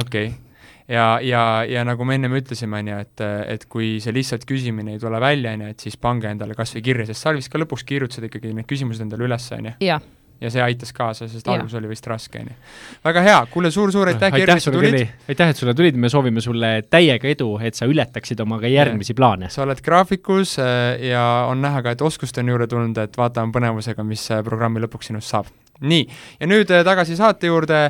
okei 0.00 0.30
okay. 0.30 0.62
ja, 0.88 1.18
ja, 1.20 1.42
ja 1.68 1.82
nagu 1.84 2.06
me 2.08 2.16
ennem 2.16 2.38
ütlesime, 2.38 2.80
on 2.80 2.88
ju, 2.88 3.02
et, 3.04 3.24
et 3.52 3.66
kui 3.68 3.98
see 4.00 4.16
lihtsalt 4.16 4.46
küsimine 4.48 4.94
ei 4.94 5.02
tule 5.02 5.20
välja, 5.20 5.52
on 5.52 5.66
ju, 5.66 5.74
et 5.74 5.84
siis 5.84 6.00
pange 6.00 6.30
endale 6.30 6.56
kas 6.56 6.72
või 6.78 6.86
kirja, 6.88 7.10
sest 7.10 7.26
sa 7.26 7.36
vist 7.36 7.52
ka 7.52 7.60
lõpuks 7.60 7.84
kirjutasid 7.90 8.30
ikkagi 8.30 8.54
need 8.56 8.70
küsimused 8.70 9.04
endale 9.04 9.28
üles, 9.28 9.50
on 9.58 9.68
ju? 9.74 9.76
jah, 9.90 10.08
ja 10.42 10.50
see 10.52 10.62
aitas 10.64 10.92
kaasa, 10.96 11.28
sest 11.30 11.46
Jaa. 11.46 11.56
algus 11.56 11.74
oli 11.78 11.90
vist 11.90 12.06
raske, 12.10 12.42
on 12.42 12.50
ju. 12.50 12.56
väga 13.04 13.24
hea, 13.26 13.38
kuule 13.52 13.70
suur-suur 13.74 14.10
aitäh, 14.12 14.32
Kerli, 14.34 14.42
aitäh 14.42 14.60
et 14.60 14.64
sa 14.64 14.70
sulle, 14.70 14.90
tulid 14.90 15.32
aitäh, 15.34 15.54
et 15.54 15.62
sulle 15.62 15.74
tulid, 15.78 15.98
me 16.04 16.10
soovime 16.12 16.44
sulle 16.44 16.72
täiega 16.90 17.30
edu, 17.30 17.50
et 17.62 17.78
sa 17.78 17.88
ületaksid 17.90 18.42
oma 18.44 18.58
ka 18.62 18.70
järgmisi 18.70 19.16
plaane. 19.18 19.50
sa 19.54 19.64
oled 19.66 19.82
graafikus 19.84 20.58
äh, 20.62 21.08
ja 21.12 21.24
on 21.48 21.62
näha 21.62 21.82
ka, 21.86 21.96
et 21.96 22.02
oskust 22.02 22.38
on 22.42 22.52
juurde 22.54 22.68
tulnud, 22.70 22.98
et 22.98 23.18
vaatame 23.18 23.54
põnevusega, 23.54 24.06
mis 24.06 24.28
äh, 24.30 24.44
programmi 24.46 24.82
lõpuks 24.82 25.12
sinust 25.12 25.34
saab. 25.34 25.50
Nii, 25.88 26.06
ja 26.40 26.48
nüüd 26.50 26.70
äh, 26.72 26.84
tagasi 26.86 27.16
saate 27.18 27.50
juurde, 27.50 27.82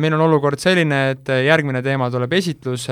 meil 0.00 0.14
on 0.16 0.22
olukord 0.26 0.60
selline, 0.60 0.98
et 1.14 1.30
äh, 1.32 1.44
järgmine 1.46 1.82
teema 1.84 2.08
tuleb 2.12 2.32
esitlus, 2.36 2.86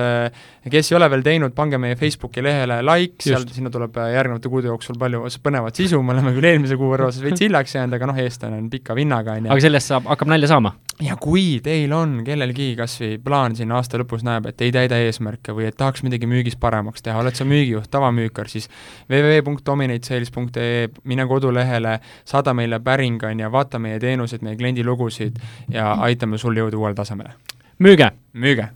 kes 0.71 0.91
ei 0.91 0.97
ole 0.99 1.09
veel 1.13 1.25
teinud, 1.27 1.55
pange 1.57 1.79
meie 1.81 1.97
Facebooki 2.01 2.43
lehele 2.45 2.81
like, 2.85 3.21
seal, 3.25 3.47
sinna 3.53 3.73
tuleb 3.75 3.97
äh, 4.01 4.13
järgnevate 4.17 4.53
kuude 4.53 4.71
jooksul 4.71 4.99
palju 5.01 5.25
põnevat 5.45 5.81
sisu, 5.81 6.01
me 6.03 6.15
oleme 6.17 6.35
küll 6.37 6.51
eelmise 6.51 6.79
kuu 6.81 6.91
võrra 6.93 7.11
osas 7.11 7.25
veits 7.25 7.45
hiljaks 7.45 7.77
jäänud, 7.77 7.97
aga 7.99 8.11
noh, 8.11 8.21
eestlane 8.25 8.61
on 8.63 8.71
pika 8.73 8.97
vinnaga, 8.97 9.39
on 9.39 9.49
ju. 9.49 9.55
aga 9.55 9.67
sellest 9.67 9.93
saab, 9.93 10.09
hakkab 10.13 10.33
nalja 10.33 10.51
saama? 10.55 10.75
Ja 11.03 11.17
kui 11.21 11.61
teil 11.65 11.93
on 11.93 12.19
kellelgi 12.27 12.75
kas 12.79 12.97
või 13.01 13.17
plaan 13.25 13.57
siin 13.57 13.73
aasta 13.75 13.99
lõpus 14.01 14.25
näeb, 14.27 14.47
et 14.51 14.61
ei 14.65 14.73
täida 14.75 14.99
eesmärke 15.03 15.55
või 15.57 15.69
et 15.71 15.79
tahaks 15.79 16.05
midagi 16.07 16.29
müügis 16.31 16.57
paremaks 16.61 17.03
teha, 17.03 17.19
oled 17.23 17.37
sa 17.37 17.47
müügijuht, 17.49 17.91
tavamüükar, 17.91 18.51
siis 18.51 18.69
www.dominatesales.ee, 19.11 20.89
mine 21.05 21.27
kodulehele, 21.31 21.99
saada 22.29 22.55
meile 22.55 22.81
päring, 22.85 23.23
on 23.25 23.43
ju, 23.45 23.51
vaata 23.53 23.83
meie 23.83 24.01
teenuseid, 24.03 24.45
meie 24.47 24.59
kliendi 24.61 24.87
lugusid 24.87 25.41
ja 25.73 25.95
aitame 26.07 26.39
sul 26.39 26.57
jõuda 26.59 26.81
uuele 26.81 26.99
tasemele. 26.99 27.37
müüge! 27.79 28.11
müüge! 28.35 28.75